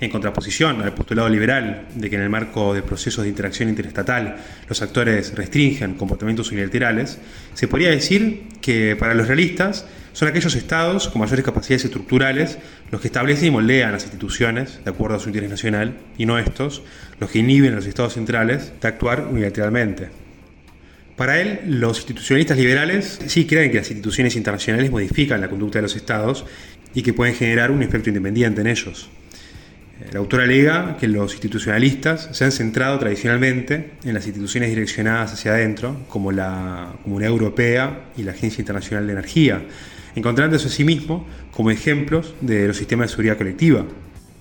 En 0.00 0.10
contraposición 0.10 0.82
al 0.82 0.94
postulado 0.94 1.28
liberal 1.28 1.86
de 1.94 2.08
que 2.08 2.16
en 2.16 2.22
el 2.22 2.30
marco 2.30 2.74
de 2.74 2.82
procesos 2.82 3.24
de 3.24 3.30
interacción 3.30 3.68
interestatal 3.68 4.36
los 4.68 4.80
actores 4.82 5.34
restringen 5.34 5.94
comportamientos 5.94 6.50
unilaterales, 6.52 7.18
se 7.54 7.68
podría 7.68 7.90
decir 7.90 8.44
que 8.60 8.96
para 8.96 9.14
los 9.14 9.26
realistas 9.26 9.86
son 10.12 10.28
aquellos 10.28 10.54
estados 10.54 11.08
con 11.08 11.20
mayores 11.20 11.44
capacidades 11.44 11.84
estructurales 11.84 12.58
los 12.90 13.00
que 13.00 13.08
establecen 13.08 13.48
y 13.48 13.50
moldean 13.50 13.92
las 13.92 14.04
instituciones 14.04 14.80
de 14.84 14.90
acuerdo 14.90 15.16
a 15.16 15.20
su 15.20 15.28
interés 15.28 15.50
nacional 15.50 15.94
y 16.16 16.26
no 16.26 16.38
estos 16.38 16.82
los 17.20 17.30
que 17.30 17.40
inhiben 17.40 17.72
a 17.72 17.76
los 17.76 17.86
estados 17.86 18.14
centrales 18.14 18.72
de 18.80 18.88
actuar 18.88 19.26
unilateralmente. 19.30 20.08
Para 21.16 21.40
él, 21.40 21.60
los 21.66 21.98
institucionalistas 21.98 22.56
liberales 22.56 23.18
sí 23.26 23.44
creen 23.44 23.72
que 23.72 23.78
las 23.78 23.90
instituciones 23.90 24.36
internacionales 24.36 24.90
modifican 24.90 25.40
la 25.40 25.48
conducta 25.48 25.78
de 25.78 25.82
los 25.82 25.96
estados 25.96 26.44
y 26.94 27.02
que 27.02 27.12
pueden 27.12 27.34
generar 27.34 27.72
un 27.72 27.82
efecto 27.82 28.08
independiente 28.08 28.60
en 28.60 28.68
ellos. 28.68 29.10
El 30.10 30.16
autor 30.16 30.40
alega 30.40 30.96
que 30.98 31.06
los 31.06 31.32
institucionalistas 31.32 32.30
se 32.32 32.44
han 32.44 32.52
centrado 32.52 32.98
tradicionalmente 32.98 33.90
en 34.04 34.14
las 34.14 34.26
instituciones 34.26 34.70
direccionadas 34.70 35.34
hacia 35.34 35.52
adentro, 35.52 36.00
como 36.08 36.32
la 36.32 36.94
Comunidad 37.02 37.30
Europea 37.30 38.00
y 38.16 38.22
la 38.22 38.32
Agencia 38.32 38.62
Internacional 38.62 39.06
de 39.06 39.12
Energía, 39.12 39.62
encontrándose 40.14 40.68
a 40.68 40.70
sí 40.70 40.82
mismo 40.84 41.26
como 41.50 41.70
ejemplos 41.70 42.34
de 42.40 42.66
los 42.66 42.78
sistemas 42.78 43.08
de 43.08 43.10
seguridad 43.10 43.36
colectiva. 43.36 43.84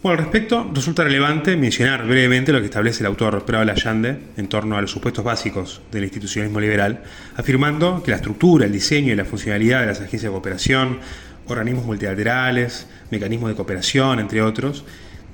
Bueno, 0.01 0.19
al 0.19 0.23
respecto, 0.23 0.71
resulta 0.73 1.03
relevante 1.03 1.57
mencionar 1.57 2.07
brevemente 2.07 2.53
lo 2.53 2.59
que 2.59 2.65
establece 2.65 3.01
el 3.01 3.07
autor 3.07 3.43
Prabal 3.43 3.69
Allende 3.69 4.17
en 4.37 4.47
torno 4.47 4.77
a 4.77 4.81
los 4.81 4.91
supuestos 4.91 5.25
básicos 5.25 5.81
del 5.91 6.03
institucionalismo 6.03 6.61
liberal, 6.61 7.03
afirmando 7.35 8.01
que 8.03 8.11
la 8.11 8.17
estructura, 8.17 8.65
el 8.65 8.71
diseño 8.71 9.11
y 9.11 9.17
la 9.17 9.25
funcionalidad 9.25 9.81
de 9.81 9.87
las 9.87 9.99
agencias 9.99 10.23
de 10.23 10.29
cooperación, 10.29 10.99
organismos 11.47 11.85
multilaterales, 11.85 12.87
mecanismos 13.11 13.49
de 13.49 13.55
cooperación, 13.55 14.19
entre 14.19 14.41
otros, 14.41 14.85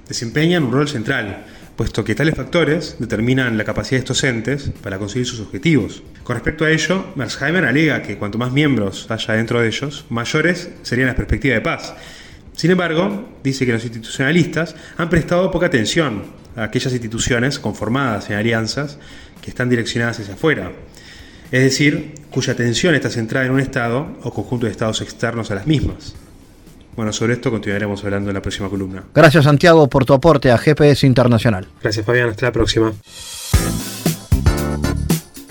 desempeñan 0.08 0.64
un 0.64 0.72
rol 0.72 0.88
central, 0.88 1.46
puesto 1.76 2.04
que 2.04 2.16
tales 2.16 2.36
factores 2.36 2.98
determinan 3.00 3.58
la 3.58 3.64
capacidad 3.64 3.98
de 3.98 4.06
estos 4.06 4.24
entes 4.24 4.72
para 4.82 5.00
conseguir 5.00 5.26
sus 5.26 5.40
objetivos. 5.40 6.04
Con 6.24 6.36
respecto 6.36 6.66
a 6.66 6.72
ello, 6.72 7.08
Mersheimer 7.16 7.66
alega 7.66 8.04
que 8.04 8.18
cuanto 8.18 8.38
más 8.38 8.52
miembros 8.52 9.10
haya 9.10 9.34
dentro 9.34 9.60
de 9.60 9.68
ellos, 9.68 10.06
mayores 10.10 10.70
serían 10.84 11.08
las 11.08 11.16
perspectivas 11.16 11.58
de 11.58 11.62
paz. 11.62 11.96
Sin 12.56 12.70
embargo, 12.70 13.30
dice 13.44 13.66
que 13.66 13.74
los 13.74 13.84
institucionalistas 13.84 14.76
han 14.98 15.10
prestado 15.10 15.50
poca 15.50 15.66
atención 15.66 16.24
a 16.56 16.64
aquellas 16.64 16.94
instituciones 16.94 17.58
conformadas 17.58 18.30
en 18.30 18.38
alianzas 18.38 19.00
que 19.42 19.50
están 19.50 19.70
direccionadas 19.70 20.20
hacia 20.20 20.36
afuera, 20.36 20.72
es 21.52 21.64
decir, 21.64 22.16
cuya 22.30 22.54
atención 22.54 22.96
está 22.96 23.10
centrada 23.10 23.46
en 23.46 23.52
un 23.52 23.60
Estado 23.60 24.08
o 24.24 24.34
conjunto 24.34 24.66
de 24.66 24.72
Estados 24.72 25.02
externos 25.02 25.52
a 25.52 25.56
las 25.56 25.68
mismas. 25.68 26.16
Bueno, 26.96 27.12
sobre 27.12 27.34
esto 27.34 27.50
continuaremos 27.50 28.04
hablando 28.04 28.30
en 28.30 28.36
la 28.36 28.42
próxima 28.42 28.70
columna. 28.70 29.04
Gracias 29.14 29.46
Santiago 29.46 29.88
por 29.88 30.06
tu 30.06 30.14
aporte 30.14 30.52
a 30.52 30.58
GPS 30.58 31.06
Internacional. 31.08 31.68
Gracias 31.82 32.06
Fabián, 32.06 32.30
hasta 32.30 32.48
la 32.48 32.52
próxima. 32.52 32.94